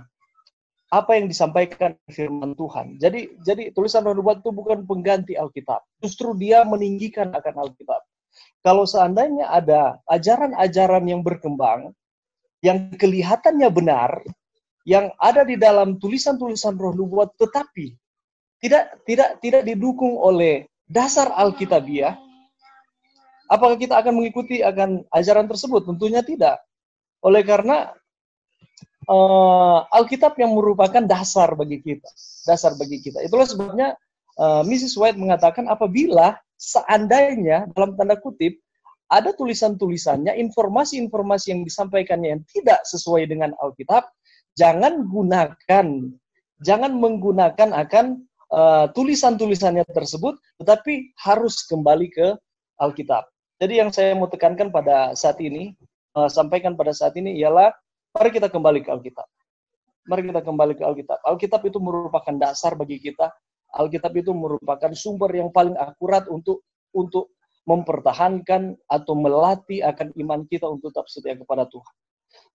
apa 0.89 1.17
yang 1.17 1.29
disampaikan 1.29 1.93
firman 2.09 2.57
Tuhan. 2.57 2.97
Jadi 2.97 3.37
jadi 3.45 3.69
tulisan 3.73 4.05
nubuat 4.05 4.41
itu 4.41 4.49
bukan 4.49 4.85
pengganti 4.89 5.37
Alkitab. 5.37 5.85
Justru 6.01 6.33
dia 6.33 6.65
meninggikan 6.65 7.29
akan 7.33 7.55
Alkitab 7.69 8.01
kalau 8.59 8.83
seandainya 8.83 9.47
ada 9.47 9.97
ajaran-ajaran 10.11 11.07
yang 11.07 11.21
berkembang, 11.23 11.95
yang 12.59 12.91
kelihatannya 12.91 13.69
benar, 13.71 14.19
yang 14.83 15.11
ada 15.15 15.47
di 15.47 15.55
dalam 15.55 15.95
tulisan-tulisan 15.95 16.75
roh 16.75 16.91
nubuat, 16.91 17.39
tetapi 17.39 17.95
tidak 18.59 18.99
tidak 19.07 19.39
tidak 19.39 19.63
didukung 19.63 20.19
oleh 20.19 20.67
dasar 20.91 21.31
Alkitabiah, 21.39 22.19
apakah 23.47 23.79
kita 23.79 23.95
akan 23.95 24.19
mengikuti 24.19 24.59
akan 24.59 25.07
ajaran 25.15 25.47
tersebut? 25.47 25.87
Tentunya 25.87 26.19
tidak. 26.19 26.59
Oleh 27.23 27.43
karena 27.47 27.95
uh, 29.09 29.89
Alkitab 29.89 30.37
yang 30.37 30.53
merupakan 30.53 31.01
dasar 31.01 31.57
bagi 31.57 31.81
kita, 31.81 32.07
dasar 32.45 32.77
bagi 32.77 33.01
kita. 33.01 33.25
Itulah 33.25 33.49
sebabnya 33.49 33.97
uh, 34.37 34.61
Mrs. 34.61 34.93
White 34.95 35.17
mengatakan 35.17 35.65
apabila 35.65 36.37
seandainya 36.55 37.65
dalam 37.73 37.97
tanda 37.97 38.15
kutip 38.21 38.61
ada 39.09 39.33
tulisan-tulisannya, 39.33 40.37
informasi-informasi 40.37 41.49
yang 41.49 41.61
disampaikannya 41.65 42.37
yang 42.37 42.41
tidak 42.45 42.85
sesuai 42.85 43.25
dengan 43.25 43.57
Alkitab, 43.57 44.05
jangan 44.53 45.09
gunakan, 45.09 45.85
jangan 46.61 46.91
menggunakan 46.93 47.73
akan 47.73 48.05
uh, 48.53 48.85
tulisan-tulisannya 48.93 49.81
tersebut, 49.89 50.37
tetapi 50.61 51.17
harus 51.25 51.65
kembali 51.65 52.07
ke 52.13 52.27
Alkitab. 52.77 53.25
Jadi 53.57 53.73
yang 53.81 53.89
saya 53.89 54.13
mau 54.13 54.29
tekankan 54.29 54.69
pada 54.69 55.17
saat 55.17 55.41
ini, 55.41 55.73
uh, 56.13 56.29
sampaikan 56.29 56.77
pada 56.77 56.93
saat 56.93 57.17
ini 57.17 57.33
ialah 57.41 57.73
mari 58.15 58.29
kita 58.33 58.47
kembali 58.49 58.79
ke 58.85 58.89
Alkitab. 58.89 59.27
Mari 60.09 60.21
kita 60.25 60.41
kembali 60.41 60.73
ke 60.77 60.83
Alkitab. 60.85 61.19
Alkitab 61.21 61.61
itu 61.69 61.77
merupakan 61.77 62.35
dasar 62.37 62.73
bagi 62.73 62.97
kita 62.97 63.29
Alkitab 63.69 64.13
itu 64.17 64.33
merupakan 64.33 64.89
sumber 64.97 65.29
yang 65.29 65.53
paling 65.53 65.77
akurat 65.77 66.25
untuk 66.25 66.65
untuk 66.89 67.37
mempertahankan 67.69 68.73
atau 68.89 69.13
melatih 69.13 69.85
akan 69.85 70.09
iman 70.25 70.41
kita 70.49 70.65
untuk 70.65 70.89
tetap 70.89 71.05
setia 71.05 71.37
kepada 71.37 71.69
Tuhan. 71.69 71.95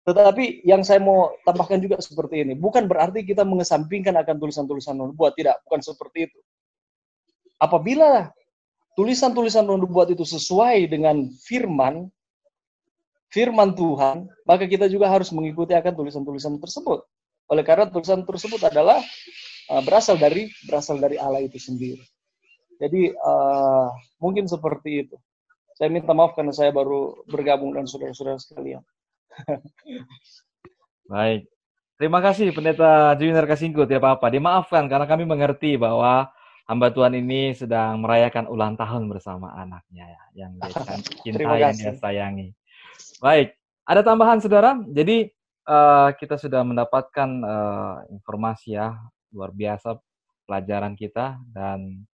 Tetapi 0.03 0.67
yang 0.67 0.83
saya 0.83 0.99
mau 0.99 1.39
tambahkan 1.47 1.79
juga 1.79 2.03
seperti 2.03 2.43
ini, 2.43 2.59
bukan 2.59 2.91
berarti 2.91 3.23
kita 3.23 3.47
mengesampingkan 3.47 4.15
akan 4.19 4.37
tulisan-tulisan 4.43 4.99
nubuat, 4.99 5.39
tidak, 5.39 5.63
bukan 5.71 5.81
seperti 5.87 6.31
itu. 6.31 6.39
Apabila 7.63 8.35
tulisan-tulisan 8.99 9.71
nubuat 9.71 10.11
itu 10.11 10.27
sesuai 10.27 10.91
dengan 10.91 11.31
firman, 11.47 12.11
firman 13.35 13.75
Tuhan, 13.75 14.31
maka 14.47 14.71
kita 14.71 14.87
juga 14.87 15.11
harus 15.11 15.35
mengikuti 15.35 15.75
akan 15.75 15.91
tulisan-tulisan 15.99 16.63
tersebut. 16.63 17.03
Oleh 17.51 17.67
karena 17.67 17.91
tulisan 17.91 18.23
tersebut 18.23 18.63
adalah 18.63 19.03
uh, 19.75 19.83
berasal 19.83 20.15
dari 20.15 20.55
berasal 20.71 21.03
dari 21.03 21.19
Allah 21.19 21.43
itu 21.43 21.59
sendiri. 21.59 22.07
Jadi 22.79 23.11
uh, 23.11 23.91
mungkin 24.23 24.47
seperti 24.47 25.07
itu. 25.07 25.19
Saya 25.75 25.91
minta 25.91 26.15
maaf 26.15 26.39
karena 26.39 26.55
saya 26.55 26.71
baru 26.71 27.27
bergabung 27.27 27.75
dengan 27.75 27.91
saudara-saudara 27.91 28.39
sekalian. 28.39 28.87
Baik. 31.11 31.51
Terima 31.99 32.23
kasih 32.23 32.55
Pendeta 32.55 33.15
Junior 33.19 33.47
Kasingku, 33.47 33.83
tidak 33.87 34.03
apa-apa. 34.03 34.31
Dimaafkan 34.31 34.87
karena 34.87 35.07
kami 35.07 35.27
mengerti 35.27 35.75
bahwa 35.75 36.31
hamba 36.71 36.89
Tuhan 36.91 37.15
ini 37.19 37.55
sedang 37.55 38.03
merayakan 38.03 38.51
ulang 38.51 38.75
tahun 38.75 39.07
bersama 39.11 39.55
anaknya 39.55 40.07
ya, 40.07 40.23
yang 40.47 40.53
dia 40.59 40.75
cinta, 41.27 41.55
yang 41.59 41.75
dia 41.75 41.95
sayangi. 41.99 42.49
Baik, 43.25 43.57
ada 43.89 44.05
tambahan 44.05 44.37
saudara. 44.37 44.77
Jadi 44.85 45.33
uh, 45.65 46.13
kita 46.13 46.37
sudah 46.37 46.61
mendapatkan 46.61 47.25
uh, 47.41 48.05
informasi 48.13 48.77
ya 48.77 49.01
luar 49.33 49.49
biasa 49.49 49.97
pelajaran 50.45 50.93
kita 50.93 51.41
dan 51.57 52.05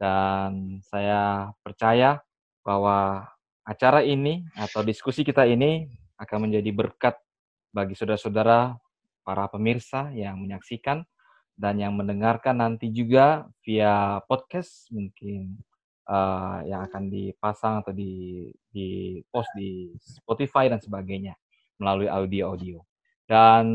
dan 0.00 0.80
saya 0.80 1.52
percaya 1.60 2.24
bahwa 2.64 3.28
acara 3.68 4.00
ini 4.00 4.48
atau 4.56 4.80
diskusi 4.80 5.28
kita 5.28 5.44
ini 5.44 5.92
akan 6.16 6.48
menjadi 6.48 6.72
berkat 6.72 7.20
bagi 7.68 7.92
saudara-saudara 7.92 8.80
para 9.28 9.52
pemirsa 9.52 10.08
yang 10.16 10.40
menyaksikan 10.40 11.04
dan 11.52 11.76
yang 11.76 11.92
mendengarkan 11.92 12.64
nanti 12.64 12.88
juga 12.96 13.44
via 13.60 14.24
podcast 14.24 14.88
mungkin 14.88 15.60
uh, 16.08 16.62
yang 16.66 16.86
akan 16.86 17.10
dipasang 17.10 17.82
atau 17.82 17.92
di 17.92 18.46
di 18.70 19.18
post 19.30 19.50
di 19.58 19.92
Spotify 19.98 20.70
dan 20.70 20.78
sebagainya 20.80 21.34
melalui 21.76 22.08
audio-audio. 22.08 22.80
Dan 23.26 23.66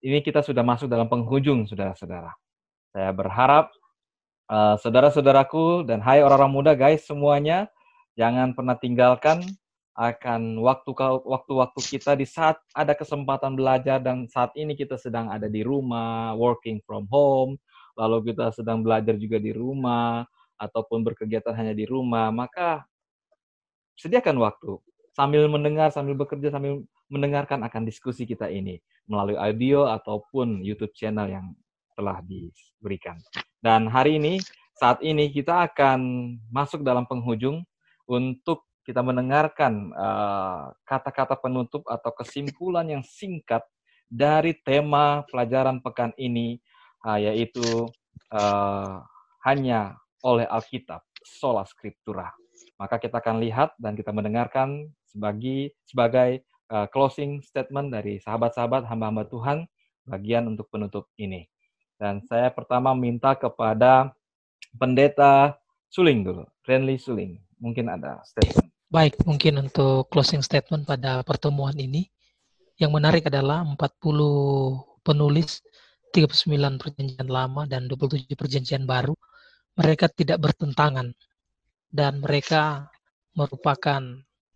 ini 0.00 0.18
kita 0.24 0.40
sudah 0.40 0.64
masuk 0.64 0.88
dalam 0.88 1.06
penghujung 1.06 1.68
saudara-saudara. 1.68 2.32
Saya 2.88 3.12
berharap 3.12 3.68
uh, 4.48 4.76
saudara-saudaraku 4.80 5.84
dan 5.84 6.00
hai 6.00 6.24
orang-orang 6.24 6.52
muda 6.52 6.72
guys 6.72 7.04
semuanya 7.04 7.68
jangan 8.16 8.56
pernah 8.56 8.76
tinggalkan 8.78 9.44
akan 9.94 10.58
waktu 10.58 10.90
waktu-waktu 11.22 11.80
kita 11.86 12.18
di 12.18 12.26
saat 12.26 12.58
ada 12.74 12.98
kesempatan 12.98 13.54
belajar 13.54 14.02
dan 14.02 14.26
saat 14.26 14.50
ini 14.58 14.74
kita 14.74 14.98
sedang 14.98 15.30
ada 15.30 15.46
di 15.46 15.62
rumah 15.62 16.34
working 16.34 16.82
from 16.82 17.06
home 17.06 17.54
lalu 17.94 18.34
kita 18.34 18.50
sedang 18.50 18.82
belajar 18.82 19.14
juga 19.14 19.38
di 19.38 19.54
rumah 19.54 20.26
ataupun 20.64 21.04
berkegiatan 21.04 21.52
hanya 21.52 21.76
di 21.76 21.84
rumah 21.84 22.32
maka 22.32 22.88
sediakan 24.00 24.40
waktu 24.40 24.80
sambil 25.14 25.46
mendengar 25.46 25.92
sambil 25.94 26.18
bekerja 26.18 26.50
sambil 26.50 26.82
mendengarkan 27.12 27.62
akan 27.62 27.86
diskusi 27.86 28.24
kita 28.24 28.48
ini 28.48 28.80
melalui 29.06 29.36
audio 29.36 29.86
ataupun 29.92 30.64
YouTube 30.64 30.96
channel 30.96 31.28
yang 31.28 31.46
telah 31.94 32.18
diberikan. 32.24 33.20
Dan 33.62 33.86
hari 33.86 34.18
ini, 34.18 34.42
saat 34.76 34.98
ini 35.00 35.30
kita 35.30 35.70
akan 35.70 36.34
masuk 36.50 36.82
dalam 36.82 37.06
penghujung 37.06 37.62
untuk 38.10 38.66
kita 38.84 39.00
mendengarkan 39.00 39.94
eh, 39.96 40.64
kata-kata 40.84 41.38
uh, 41.38 41.40
penutup 41.40 41.88
atau 41.88 42.12
kesimpulan 42.12 42.84
yang 42.84 43.00
singkat 43.00 43.64
dari 44.12 44.52
tema 44.60 45.24
pelajaran 45.32 45.80
pekan 45.80 46.12
ini, 46.20 46.60
uh, 47.00 47.16
yaitu 47.16 47.88
uh, 48.28 49.00
hanya 49.48 49.96
oleh 50.24 50.48
Alkitab, 50.48 51.04
sola 51.20 51.62
scriptura. 51.68 52.32
Maka 52.80 52.98
kita 52.98 53.20
akan 53.20 53.38
lihat 53.44 53.76
dan 53.76 53.94
kita 53.94 54.10
mendengarkan 54.10 54.88
sebagai 55.04 55.76
sebagai 55.86 56.42
uh, 56.72 56.88
closing 56.90 57.44
statement 57.44 57.92
dari 57.92 58.18
sahabat-sahabat 58.18 58.88
hamba-hamba 58.88 59.28
Tuhan 59.28 59.58
bagian 60.08 60.48
untuk 60.48 60.66
penutup 60.72 61.12
ini. 61.20 61.46
Dan 61.94 62.24
saya 62.26 62.50
pertama 62.50 62.96
minta 62.96 63.36
kepada 63.38 64.10
pendeta 64.74 65.54
Suling 65.94 66.26
dulu, 66.26 66.42
Renly 66.66 66.98
Suling. 66.98 67.38
Mungkin 67.62 67.86
ada 67.86 68.18
statement. 68.26 68.66
Baik, 68.90 69.14
mungkin 69.22 69.62
untuk 69.62 70.10
closing 70.10 70.42
statement 70.42 70.86
pada 70.86 71.22
pertemuan 71.22 71.74
ini. 71.78 72.10
Yang 72.74 72.90
menarik 72.98 73.30
adalah 73.30 73.62
40 73.62 73.78
penulis, 75.06 75.62
39 76.10 76.82
perjanjian 76.82 77.30
lama 77.30 77.62
dan 77.70 77.86
27 77.86 78.26
perjanjian 78.34 78.82
baru. 78.82 79.14
Mereka 79.74 80.10
tidak 80.12 80.38
bertentangan. 80.42 81.14
Dan 81.90 82.18
mereka 82.18 82.90
merupakan 83.38 84.02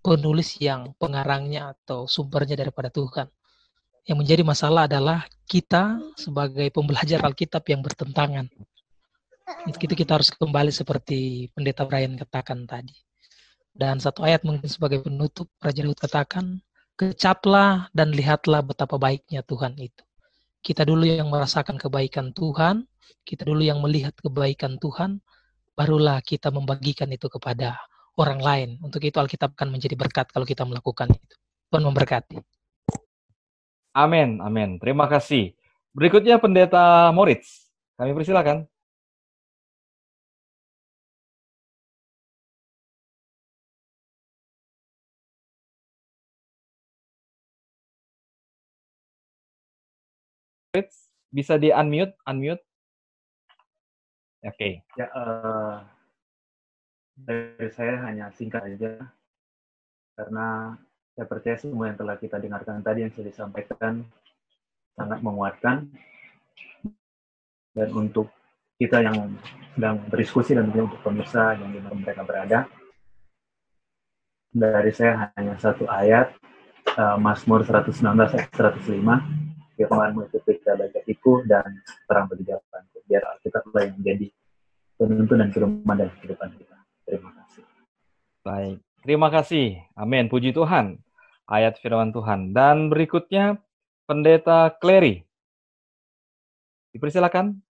penulis 0.02 0.58
yang 0.62 0.94
pengarangnya 0.96 1.74
atau 1.74 2.06
sumbernya 2.06 2.58
daripada 2.58 2.90
Tuhan. 2.90 3.26
Yang 4.08 4.18
menjadi 4.24 4.42
masalah 4.46 4.88
adalah 4.88 5.28
kita 5.44 6.00
sebagai 6.16 6.72
pembelajar 6.72 7.20
Alkitab 7.20 7.62
yang 7.68 7.84
bertentangan. 7.84 8.48
Itu 9.68 9.76
kita 9.80 10.16
harus 10.16 10.32
kembali 10.32 10.72
seperti 10.72 11.52
pendeta 11.52 11.84
Brian 11.84 12.16
katakan 12.16 12.64
tadi. 12.64 12.96
Dan 13.78 14.00
satu 14.00 14.24
ayat 14.24 14.42
mungkin 14.42 14.66
sebagai 14.66 15.04
penutup, 15.04 15.46
Raja 15.60 15.86
Daud 15.86 16.00
katakan, 16.00 16.58
kecaplah 16.98 17.86
dan 17.94 18.10
lihatlah 18.10 18.64
betapa 18.64 18.98
baiknya 18.98 19.46
Tuhan 19.46 19.78
itu. 19.78 20.02
Kita 20.58 20.82
dulu 20.82 21.06
yang 21.06 21.30
merasakan 21.30 21.78
kebaikan 21.78 22.34
Tuhan, 22.34 22.84
kita 23.24 23.46
dulu 23.46 23.62
yang 23.62 23.78
melihat 23.78 24.12
kebaikan 24.18 24.76
Tuhan, 24.76 25.22
barulah 25.78 26.18
kita 26.20 26.50
membagikan 26.50 27.06
itu 27.14 27.30
kepada 27.30 27.78
orang 28.18 28.40
lain. 28.42 28.68
Untuk 28.82 29.00
itu 29.06 29.16
Alkitab 29.16 29.54
akan 29.54 29.78
menjadi 29.78 29.94
berkat 29.94 30.34
kalau 30.34 30.42
kita 30.42 30.66
melakukan 30.66 31.14
itu. 31.14 31.34
Tuhan 31.68 31.84
memberkati. 31.84 32.36
Amin, 33.94 34.42
amin. 34.42 34.80
Terima 34.82 35.06
kasih. 35.06 35.54
Berikutnya 35.92 36.40
Pendeta 36.42 37.10
Moritz. 37.14 37.70
Kami 37.98 38.14
persilakan. 38.14 38.66
Bisa 51.32 51.56
di 51.56 51.72
unmute, 51.72 52.16
unmute. 52.28 52.64
Oke. 54.44 54.54
Okay. 54.54 54.72
Ya, 54.94 55.08
uh, 55.16 55.82
dari 57.18 57.68
saya 57.74 57.98
hanya 58.06 58.30
singkat 58.36 58.62
aja, 58.64 59.08
karena 60.14 60.78
saya 61.16 61.26
percaya 61.26 61.56
semua 61.58 61.90
yang 61.90 61.98
telah 61.98 62.16
kita 62.20 62.38
dengarkan 62.38 62.78
tadi 62.84 63.02
yang 63.02 63.12
sudah 63.12 63.28
disampaikan 63.28 64.06
sangat 64.94 65.18
menguatkan. 65.24 65.90
Dan 67.74 67.88
untuk 67.94 68.30
kita 68.78 69.02
yang 69.02 69.38
sedang 69.74 70.02
berdiskusi 70.10 70.54
dan 70.54 70.70
juga 70.70 70.94
untuk 70.94 71.02
pemirsa 71.02 71.54
yang 71.58 71.70
di 71.74 71.78
mereka 71.82 72.22
berada, 72.22 72.66
dari 74.54 74.90
saya 74.94 75.30
hanya 75.34 75.54
satu 75.58 75.86
ayat, 75.86 76.34
uh, 76.98 77.18
Mazmur 77.18 77.62
119 77.66 78.34
ayat 78.34 78.50
105, 78.54 79.47
firmanmu 79.78 80.26
itu 80.26 80.42
kita 80.42 80.74
baca 80.74 81.00
iku 81.06 81.46
dan 81.46 81.78
terang 82.10 82.26
bagi 82.26 82.42
jalanku. 82.50 82.98
Biar 83.06 83.22
Alkitab 83.22 83.70
yang 83.78 83.94
menjadi 84.02 84.26
penuntun 84.98 85.38
dan 85.38 85.48
firman 85.54 85.96
dan 85.96 86.10
kehidupan 86.18 86.48
kita. 86.58 86.76
Terima 87.06 87.30
kasih. 87.38 87.62
Baik. 88.42 88.76
Terima 89.06 89.28
kasih. 89.30 89.66
Amin. 89.94 90.26
Puji 90.26 90.50
Tuhan 90.50 90.98
ayat 91.46 91.78
firman 91.78 92.10
Tuhan. 92.10 92.50
Dan 92.50 92.90
berikutnya 92.90 93.62
Pendeta 94.10 94.74
Clary. 94.82 95.22
Dipersilakan. 96.90 97.62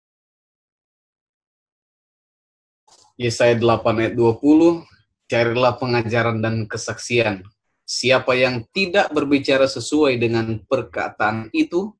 Yesaya 3.16 3.56
8 3.56 3.96
ayat 3.96 4.12
20, 4.12 4.84
carilah 5.24 5.72
pengajaran 5.80 6.44
dan 6.44 6.68
kesaksian. 6.68 7.40
Siapa 7.88 8.36
yang 8.36 8.68
tidak 8.76 9.08
berbicara 9.16 9.64
sesuai 9.64 10.20
dengan 10.20 10.60
perkataan 10.68 11.48
itu, 11.56 11.95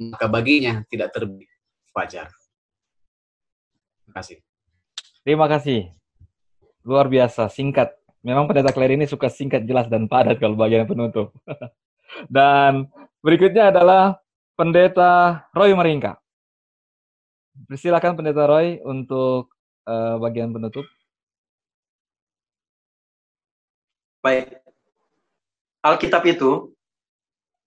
maka 0.00 0.26
baginya 0.26 0.82
tidak 0.90 1.14
terbit 1.14 1.50
fajar. 1.94 2.30
Terima 4.04 4.14
kasih. 4.18 4.38
Terima 5.24 5.46
kasih. 5.48 5.80
Luar 6.84 7.08
biasa, 7.08 7.48
singkat 7.48 7.96
Memang 8.24 8.48
pendeta 8.48 8.72
Claire 8.72 8.96
ini 8.96 9.04
suka 9.04 9.28
singkat, 9.28 9.68
jelas, 9.68 9.84
dan 9.92 10.08
padat 10.08 10.40
kalau 10.40 10.56
bagian 10.56 10.88
penutup. 10.88 11.28
dan 12.32 12.88
berikutnya 13.20 13.68
adalah 13.68 14.16
pendeta 14.56 15.44
Roy 15.52 15.76
Meringka. 15.76 16.16
Persilakan 17.68 18.16
pendeta 18.16 18.48
Roy 18.48 18.80
untuk 18.80 19.52
uh, 19.84 20.16
bagian 20.16 20.56
penutup. 20.56 20.88
Baik. 24.24 24.56
Alkitab 25.84 26.24
itu 26.24 26.72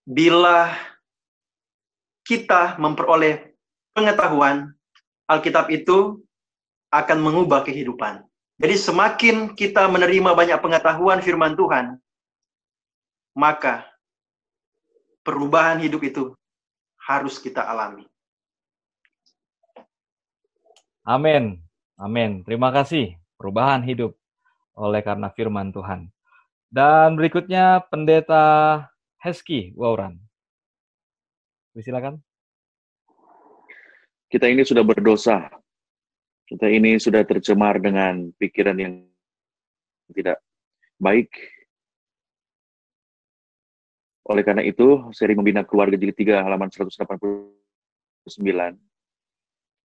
bila 0.09 0.73
kita 2.27 2.75
memperoleh 2.75 3.55
pengetahuan, 3.95 4.75
Alkitab 5.31 5.71
itu 5.71 6.19
akan 6.91 7.17
mengubah 7.23 7.63
kehidupan. 7.63 8.27
Jadi 8.59 8.75
semakin 8.75 9.55
kita 9.55 9.87
menerima 9.87 10.35
banyak 10.35 10.59
pengetahuan 10.59 11.23
firman 11.23 11.55
Tuhan, 11.55 11.95
maka 13.31 13.87
perubahan 15.23 15.79
hidup 15.79 16.03
itu 16.03 16.23
harus 16.99 17.39
kita 17.39 17.63
alami. 17.63 18.03
Amin. 21.07 21.63
Amin. 21.95 22.43
Terima 22.43 22.75
kasih. 22.75 23.15
Perubahan 23.39 23.79
hidup 23.87 24.17
oleh 24.75 24.99
karena 24.99 25.31
firman 25.31 25.71
Tuhan. 25.71 26.11
Dan 26.67 27.15
berikutnya 27.15 27.79
Pendeta 27.87 28.83
Heski 29.23 29.71
Wauran. 29.79 30.26
Silakan. 31.77 32.17
Kita 34.27 34.49
ini 34.49 34.65
sudah 34.65 34.81
berdosa. 34.81 35.45
Kita 36.47 36.65
ini 36.65 36.97
sudah 36.97 37.21
tercemar 37.27 37.77
dengan 37.77 38.31
pikiran 38.33 38.75
yang 38.79 39.03
tidak 40.15 40.41
baik. 40.97 41.29
Oleh 44.27 44.43
karena 44.43 44.63
itu, 44.63 45.07
seri 45.15 45.35
Membina 45.35 45.63
Keluarga 45.63 45.95
Jilid 45.95 46.15
3 46.15 46.43
halaman 46.43 46.67
189, 46.67 47.03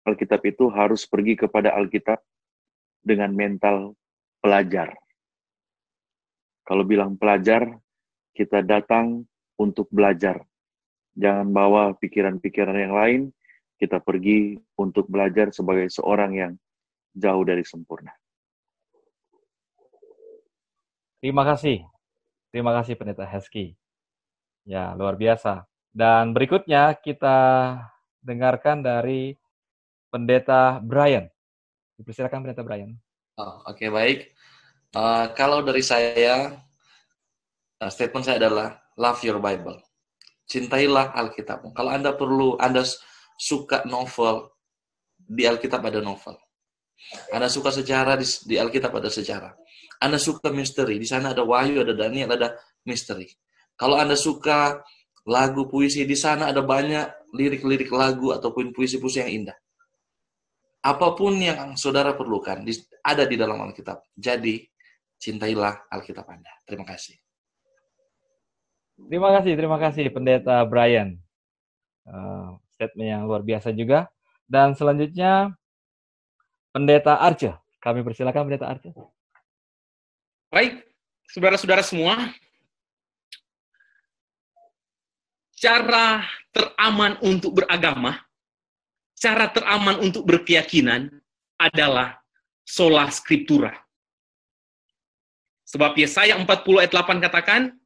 Alkitab 0.05 0.41
itu 0.45 0.69
harus 0.69 1.09
pergi 1.09 1.37
kepada 1.37 1.73
Alkitab 1.77 2.21
dengan 3.01 3.33
mental 3.33 3.97
pelajar. 4.41 4.93
Kalau 6.65 6.85
bilang 6.85 7.17
pelajar, 7.17 7.65
kita 8.37 8.61
datang 8.61 9.25
untuk 9.57 9.89
belajar. 9.89 10.48
Jangan 11.19 11.51
bawa 11.51 11.99
pikiran-pikiran 11.99 12.78
yang 12.78 12.95
lain, 12.95 13.20
kita 13.74 13.99
pergi 13.99 14.55
untuk 14.78 15.11
belajar 15.11 15.51
sebagai 15.51 15.90
seorang 15.90 16.31
yang 16.39 16.53
jauh 17.11 17.43
dari 17.43 17.66
sempurna. 17.66 18.15
Terima 21.19 21.43
kasih. 21.43 21.82
Terima 22.55 22.70
kasih 22.78 22.95
Pendeta 22.95 23.27
Heski. 23.27 23.74
Ya, 24.62 24.95
luar 24.95 25.19
biasa. 25.19 25.66
Dan 25.90 26.31
berikutnya 26.31 26.95
kita 26.95 27.39
dengarkan 28.23 28.86
dari 28.86 29.35
Pendeta 30.15 30.78
Brian. 30.78 31.27
Dipersilakan 31.99 32.47
Pendeta 32.47 32.62
Brian. 32.62 32.95
Oh, 33.35 33.66
Oke, 33.66 33.86
okay, 33.86 33.89
baik. 33.90 34.19
Uh, 34.95 35.35
kalau 35.35 35.66
dari 35.66 35.82
saya, 35.82 36.62
uh, 37.82 37.90
statement 37.90 38.23
saya 38.23 38.39
adalah 38.39 38.78
love 38.95 39.19
your 39.27 39.43
Bible. 39.43 39.88
Cintailah 40.49 41.12
Alkitab. 41.12 41.69
Kalau 41.77 41.91
Anda 41.93 42.16
perlu, 42.16 42.57
Anda 42.57 42.83
suka 43.37 43.85
novel, 43.85 44.49
di 45.20 45.45
Alkitab 45.45 45.85
ada 45.85 46.01
novel. 46.01 46.35
Anda 47.31 47.53
suka 47.53 47.69
sejarah, 47.69 48.16
di, 48.16 48.27
di 48.49 48.57
Alkitab 48.57 48.91
ada 48.97 49.12
sejarah. 49.12 49.53
Anda 50.01 50.16
suka 50.16 50.49
misteri, 50.49 50.97
di 50.97 51.05
sana 51.05 51.37
ada 51.37 51.45
Wahyu, 51.45 51.85
ada 51.85 51.93
Daniel, 51.93 52.33
ada 52.33 52.57
misteri. 52.89 53.29
Kalau 53.77 54.01
Anda 54.01 54.16
suka 54.16 54.81
lagu 55.29 55.69
puisi, 55.69 56.09
di 56.09 56.16
sana 56.16 56.49
ada 56.49 56.65
banyak 56.65 57.37
lirik-lirik 57.37 57.93
lagu 57.93 58.33
ataupun 58.33 58.73
puisi-puisi 58.73 59.20
yang 59.20 59.45
indah 59.45 59.59
apa 60.89 61.12
pun 61.19 61.35
yang 61.37 61.75
saudara 61.75 62.15
perlukan 62.15 62.62
ada 63.03 63.25
di 63.27 63.37
dalam 63.37 63.59
Alkitab. 63.61 64.15
Jadi, 64.15 64.62
cintailah 65.19 65.91
Alkitab 65.91 66.27
Anda. 66.31 66.53
Terima 66.62 66.87
kasih. 66.87 67.19
Terima 68.99 69.31
kasih, 69.39 69.53
terima 69.55 69.79
kasih 69.79 70.11
Pendeta 70.11 70.59
Brian. 70.66 71.15
Uh, 72.03 72.59
statement 72.75 73.09
yang 73.09 73.23
luar 73.31 73.47
biasa 73.47 73.70
juga. 73.70 74.11
Dan 74.51 74.75
selanjutnya 74.75 75.55
Pendeta 76.75 77.23
Arce. 77.23 77.55
Kami 77.79 78.03
persilakan 78.03 78.51
Pendeta 78.51 78.66
Arce. 78.66 78.91
Baik, 80.51 80.83
saudara-saudara 81.31 81.87
semua. 81.87 82.35
Cara 85.55 86.27
teraman 86.51 87.19
untuk 87.23 87.62
beragama 87.62 88.29
cara 89.19 89.51
teraman 89.51 89.99
untuk 89.99 90.23
berkeyakinan 90.25 91.11
adalah 91.59 92.23
sola 92.62 93.11
scriptura. 93.11 93.75
Sebab 95.69 95.99
Yesaya 95.99 96.39
40 96.39 96.81
ayat 96.81 96.93
8 96.95 97.20
katakan, 97.20 97.77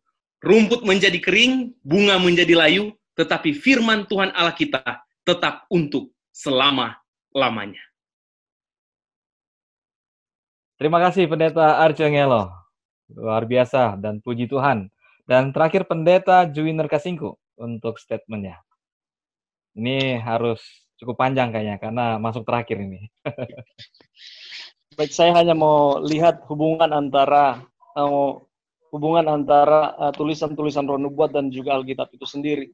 rumput 0.43 0.83
menjadi 0.83 1.17
kering, 1.23 1.73
bunga 1.87 2.19
menjadi 2.19 2.59
layu, 2.59 2.93
tetapi 3.15 3.55
firman 3.55 4.05
Tuhan 4.11 4.35
Allah 4.35 4.53
kita 4.53 4.83
tetap 5.23 5.65
untuk 5.71 6.11
selama-lamanya. 6.35 7.81
Terima 10.83 10.99
kasih 10.99 11.31
Pendeta 11.31 11.79
Arcangelo. 11.79 12.51
Luar 13.15 13.47
biasa 13.47 13.95
dan 14.03 14.19
puji 14.19 14.51
Tuhan. 14.51 14.91
Dan 15.23 15.55
terakhir 15.55 15.87
Pendeta 15.87 16.43
Juwiner 16.51 16.91
Kasingku 16.91 17.39
untuk 17.55 18.03
statementnya. 18.03 18.59
Ini 19.79 20.19
harus 20.19 20.59
cukup 20.99 21.23
panjang 21.23 21.55
kayaknya 21.55 21.79
karena 21.79 22.19
masuk 22.19 22.43
terakhir 22.43 22.83
ini. 22.83 23.07
Baik, 24.99 25.15
saya 25.15 25.33
hanya 25.39 25.55
mau 25.55 26.03
lihat 26.03 26.45
hubungan 26.51 26.91
antara 26.91 27.63
uh, 27.95 28.43
hubungan 28.93 29.27
antara 29.27 29.97
uh, 29.97 30.13
tulisan-tulisan 30.13 30.85
roh 30.85 31.01
nubuat 31.01 31.33
dan 31.33 31.49
juga 31.49 31.81
Alkitab 31.81 32.13
itu 32.13 32.29
sendiri. 32.29 32.69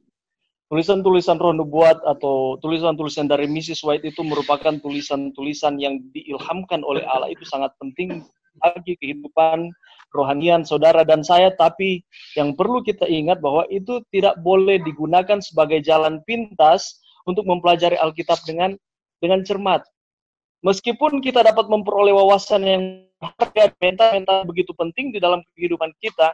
Tulisan-tulisan 0.69 1.41
roh 1.41 1.55
nubuat 1.55 2.03
atau 2.05 2.59
tulisan-tulisan 2.61 3.25
dari 3.25 3.49
Mrs. 3.49 3.81
White 3.81 4.05
itu 4.05 4.21
merupakan 4.21 4.77
tulisan-tulisan 4.77 5.81
yang 5.81 5.97
diilhamkan 6.13 6.85
oleh 6.85 7.01
Allah 7.09 7.33
itu 7.33 7.41
sangat 7.47 7.73
penting 7.81 8.21
bagi 8.61 8.93
kehidupan 8.99 9.71
rohanian 10.13 10.61
saudara 10.61 11.01
dan 11.07 11.25
saya, 11.25 11.49
tapi 11.57 12.05
yang 12.37 12.53
perlu 12.53 12.85
kita 12.85 13.09
ingat 13.09 13.41
bahwa 13.41 13.65
itu 13.73 14.03
tidak 14.13 14.37
boleh 14.45 14.77
digunakan 14.81 15.41
sebagai 15.41 15.81
jalan 15.81 16.21
pintas 16.27 17.01
untuk 17.25 17.45
mempelajari 17.49 17.97
Alkitab 17.97 18.41
dengan 18.45 18.77
dengan 19.23 19.41
cermat. 19.41 19.81
Meskipun 20.61 21.23
kita 21.23 21.39
dapat 21.41 21.71
memperoleh 21.71 22.11
wawasan 22.11 22.61
yang 22.67 22.83
mental-mental 23.79 24.47
begitu 24.47 24.71
penting 24.75 25.11
di 25.11 25.19
dalam 25.19 25.43
kehidupan 25.55 25.91
kita, 25.99 26.31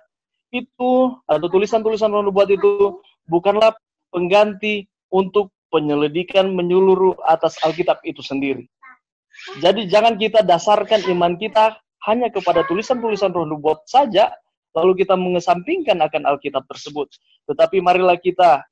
itu 0.54 1.18
atau 1.26 1.48
tulisan-tulisan 1.50 2.10
nubuat 2.14 2.48
itu 2.54 3.02
bukanlah 3.26 3.74
pengganti 4.14 4.86
untuk 5.10 5.52
penyelidikan 5.74 6.54
menyeluruh 6.54 7.18
atas 7.26 7.60
Alkitab 7.66 8.00
itu 8.08 8.22
sendiri. 8.22 8.64
Jadi 9.60 9.92
jangan 9.92 10.16
kita 10.16 10.46
dasarkan 10.46 11.04
iman 11.12 11.36
kita 11.36 11.76
hanya 12.08 12.32
kepada 12.32 12.64
tulisan-tulisan 12.70 13.36
roh 13.36 13.44
nubuat 13.44 13.84
saja, 13.90 14.32
lalu 14.72 15.04
kita 15.04 15.18
mengesampingkan 15.20 16.00
akan 16.00 16.24
Alkitab 16.24 16.64
tersebut. 16.70 17.12
Tetapi 17.50 17.84
marilah 17.84 18.16
kita 18.16 18.64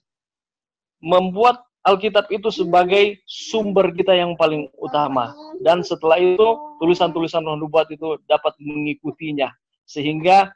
membuat 1.04 1.60
Alkitab 1.84 2.32
itu 2.32 2.48
sebagai 2.48 3.20
sumber 3.28 3.92
kita 3.92 4.16
yang 4.16 4.40
paling 4.40 4.72
utama. 4.80 5.36
Dan 5.60 5.84
setelah 5.84 6.16
itu, 6.16 6.80
tulisan-tulisan 6.80 7.44
nubuat 7.44 7.92
itu 7.92 8.16
dapat 8.24 8.56
mengikutinya. 8.56 9.52
Sehingga 9.84 10.48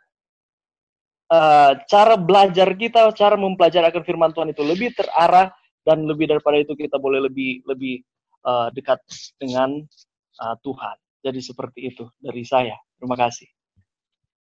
uh, 1.27 1.71
cara 1.83 2.15
belajar 2.15 2.71
kita, 2.79 3.11
cara 3.11 3.35
mempelajari 3.35 3.91
akan 3.91 4.03
firman 4.07 4.31
Tuhan 4.31 4.55
itu 4.55 4.63
lebih 4.63 4.95
terarah 4.95 5.51
dan 5.83 6.07
lebih 6.07 6.31
daripada 6.31 6.63
itu 6.63 6.75
kita 6.79 6.95
boleh 6.95 7.27
lebih 7.27 7.63
lebih 7.67 8.03
uh, 8.47 8.71
dekat 8.71 9.03
dengan 9.35 9.83
uh, 10.39 10.55
Tuhan. 10.63 10.95
Jadi 11.27 11.39
seperti 11.43 11.91
itu 11.91 12.07
dari 12.23 12.47
saya. 12.47 12.79
Terima 12.95 13.19
kasih. 13.19 13.51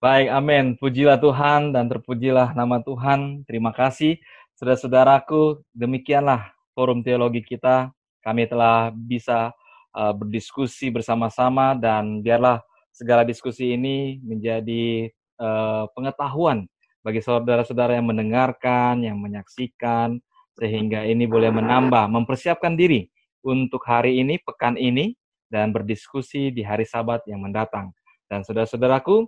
Baik, 0.02 0.34
amin. 0.34 0.82
Pujilah 0.82 1.22
Tuhan 1.22 1.78
dan 1.78 1.86
terpujilah 1.86 2.58
nama 2.58 2.82
Tuhan. 2.82 3.46
Terima 3.46 3.70
kasih. 3.70 4.18
Saudara-saudaraku, 4.58 5.62
demikianlah 5.78 6.50
forum 6.74 7.04
teologi 7.06 7.44
kita. 7.44 7.92
Kami 8.22 8.46
telah 8.46 8.94
bisa 8.94 9.50
uh, 9.98 10.14
berdiskusi 10.14 10.94
bersama-sama 10.94 11.74
dan 11.74 12.22
biarlah 12.22 12.62
segala 12.94 13.26
diskusi 13.26 13.74
ini 13.74 14.20
menjadi 14.22 15.10
uh, 15.42 15.90
pengetahuan 15.96 16.68
bagi 17.02 17.24
saudara-saudara 17.24 17.98
yang 17.98 18.14
mendengarkan, 18.14 19.02
yang 19.02 19.18
menyaksikan, 19.18 20.22
sehingga 20.54 21.02
ini 21.02 21.26
boleh 21.26 21.50
menambah, 21.50 22.06
mempersiapkan 22.14 22.78
diri 22.78 23.10
untuk 23.42 23.82
hari 23.90 24.22
ini, 24.22 24.38
pekan 24.38 24.78
ini, 24.78 25.18
dan 25.50 25.74
berdiskusi 25.74 26.54
di 26.54 26.62
hari 26.62 26.86
sabat 26.86 27.26
yang 27.26 27.42
mendatang. 27.42 27.90
Dan 28.30 28.46
saudara-saudaraku, 28.46 29.26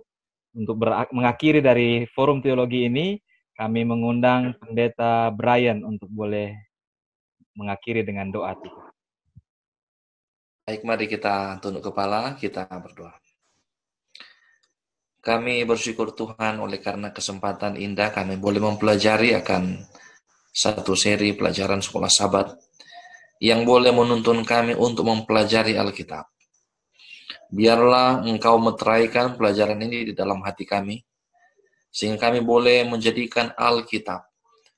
untuk 0.54 0.78
mengakhiri 1.10 1.58
dari 1.58 2.06
forum 2.14 2.38
teologi 2.38 2.86
ini, 2.86 3.18
kami 3.58 3.82
mengundang 3.82 4.54
Pendeta 4.62 5.34
Brian 5.34 5.82
untuk 5.82 6.06
boleh 6.10 6.54
mengakhiri 7.54 8.02
dengan 8.02 8.30
doa 8.30 8.54
tiga. 8.58 8.94
Baik, 10.64 10.80
mari 10.86 11.04
kita 11.10 11.60
tunduk 11.60 11.92
kepala, 11.92 12.40
kita 12.40 12.64
berdoa. 12.70 13.12
Kami 15.24 15.64
bersyukur 15.64 16.12
Tuhan 16.12 16.60
oleh 16.60 16.80
karena 16.80 17.08
kesempatan 17.08 17.80
indah 17.80 18.12
kami 18.12 18.36
boleh 18.36 18.60
mempelajari 18.60 19.32
akan 19.36 19.80
satu 20.52 20.92
seri 20.92 21.32
pelajaran 21.32 21.80
sekolah 21.80 22.12
sabat 22.12 22.52
yang 23.42 23.66
boleh 23.68 23.90
menuntun 23.90 24.44
kami 24.46 24.72
untuk 24.78 25.08
mempelajari 25.08 25.74
Alkitab. 25.74 26.28
Biarlah 27.50 28.24
engkau 28.24 28.56
meteraikan 28.56 29.36
pelajaran 29.36 29.80
ini 29.84 30.08
di 30.08 30.12
dalam 30.16 30.40
hati 30.46 30.64
kami, 30.64 31.02
sehingga 31.92 32.30
kami 32.30 32.40
boleh 32.40 32.88
menjadikan 32.88 33.52
Alkitab 33.52 34.24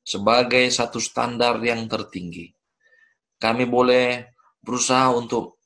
sebagai 0.03 0.67
satu 0.71 0.99
standar 0.99 1.63
yang 1.63 1.87
tertinggi. 1.87 2.56
Kami 3.37 3.69
boleh 3.69 4.33
berusaha 4.65 5.13
untuk 5.13 5.61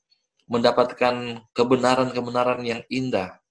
mendapatkan 0.51 1.47
kebenaran-kebenaran 1.55 2.59
yang 2.67 2.81
indah 2.91 3.41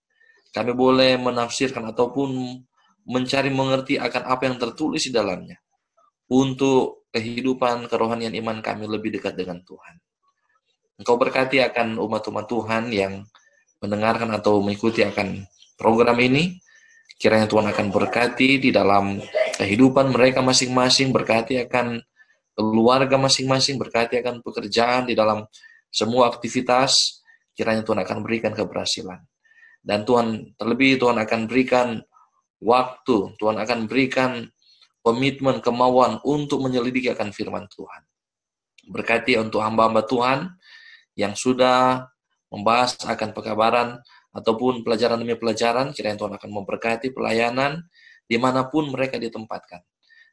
kami 0.50 0.74
boleh 0.74 1.14
menafsirkan 1.14 1.94
ataupun 1.94 2.58
mencari 3.06 3.50
mengerti 3.54 3.96
akan 4.02 4.22
apa 4.26 4.50
yang 4.50 4.58
tertulis 4.58 5.06
di 5.06 5.14
dalamnya 5.14 5.62
untuk 6.30 7.06
kehidupan 7.14 7.86
kerohanian 7.86 8.34
iman 8.42 8.58
kami 8.58 8.86
lebih 8.86 9.14
dekat 9.18 9.38
dengan 9.38 9.62
Tuhan. 9.62 9.94
Engkau 10.98 11.16
berkati 11.16 11.62
akan 11.62 11.96
umat-umat 11.96 12.46
Tuhan 12.50 12.90
yang 12.92 13.24
mendengarkan 13.80 14.30
atau 14.36 14.60
mengikuti 14.60 15.06
akan 15.06 15.46
program 15.78 16.18
ini. 16.20 16.60
Kiranya 17.20 17.48
Tuhan 17.48 17.68
akan 17.68 17.86
berkati 17.92 18.60
di 18.60 18.70
dalam 18.72 19.20
kehidupan 19.60 20.12
mereka 20.12 20.40
masing-masing, 20.40 21.12
berkati 21.12 21.60
akan 21.68 22.00
keluarga 22.60 23.16
masing-masing, 23.16 23.80
berkati 23.80 24.20
akan 24.20 24.44
pekerjaan 24.44 25.08
di 25.08 25.16
dalam 25.16 25.48
semua 25.88 26.28
aktivitas. 26.28 27.24
Kiranya 27.56 27.82
Tuhan 27.82 28.00
akan 28.04 28.18
berikan 28.20 28.52
keberhasilan. 28.52 29.20
Dan 29.80 30.04
Tuhan, 30.04 30.56
terlebih 30.60 31.00
Tuhan 31.00 31.16
akan 31.16 31.40
berikan 31.48 32.04
waktu, 32.60 33.16
Tuhan 33.40 33.56
akan 33.56 33.88
berikan 33.88 34.44
komitmen, 35.00 35.64
kemauan 35.64 36.20
untuk 36.22 36.60
menyelidiki 36.60 37.08
akan 37.16 37.32
firman 37.32 37.64
Tuhan. 37.72 38.02
Berkati 38.92 39.40
untuk 39.40 39.64
hamba-hamba 39.64 40.04
Tuhan 40.04 40.38
yang 41.16 41.32
sudah 41.32 42.04
membahas 42.52 43.00
akan 43.00 43.32
pekabaran 43.32 43.88
ataupun 44.36 44.84
pelajaran 44.84 45.18
demi 45.18 45.34
pelajaran, 45.34 45.96
kiranya 45.96 46.20
Tuhan 46.20 46.34
akan 46.36 46.50
memberkati 46.52 47.10
pelayanan 47.16 47.88
di 48.30 48.36
mana 48.38 48.68
pun 48.68 48.92
mereka 48.92 49.18
ditempatkan. 49.18 49.82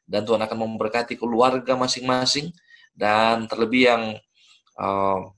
Dan 0.08 0.24
Tuhan 0.24 0.40
akan 0.40 0.58
memberkati 0.64 1.20
keluarga 1.20 1.76
masing-masing, 1.76 2.48
dan 2.96 3.44
terlebih 3.44 3.92
yang 3.92 4.02
uh, 4.80 5.28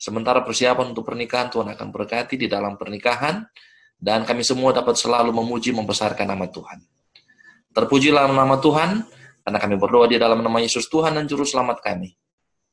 Sementara 0.00 0.40
persiapan 0.40 0.96
untuk 0.96 1.12
pernikahan 1.12 1.52
Tuhan 1.52 1.76
akan 1.76 1.92
berkati 1.92 2.40
di 2.40 2.48
dalam 2.48 2.80
pernikahan 2.80 3.44
dan 4.00 4.24
kami 4.24 4.40
semua 4.40 4.72
dapat 4.72 4.96
selalu 4.96 5.28
memuji 5.28 5.76
membesarkan 5.76 6.24
nama 6.24 6.48
Tuhan. 6.48 6.80
Terpujilah 7.76 8.24
nama 8.32 8.56
Tuhan 8.56 9.04
karena 9.44 9.58
kami 9.60 9.76
berdoa 9.76 10.08
di 10.08 10.16
dalam 10.16 10.40
nama 10.40 10.56
Yesus 10.56 10.88
Tuhan 10.88 11.20
dan 11.20 11.28
juru 11.28 11.44
selamat 11.44 11.84
kami. 11.84 12.16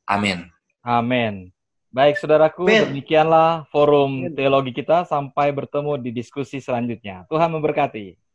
Amin. 0.07 0.47
Amin. 0.79 1.51
Baik 1.91 2.15
saudaraku, 2.15 2.63
Amen. 2.63 2.95
demikianlah 2.95 3.67
forum 3.75 4.31
teologi 4.31 4.71
kita 4.71 5.03
sampai 5.03 5.51
bertemu 5.51 5.99
di 5.99 6.15
diskusi 6.15 6.63
selanjutnya. 6.63 7.27
Tuhan 7.27 7.51
memberkati. 7.51 8.15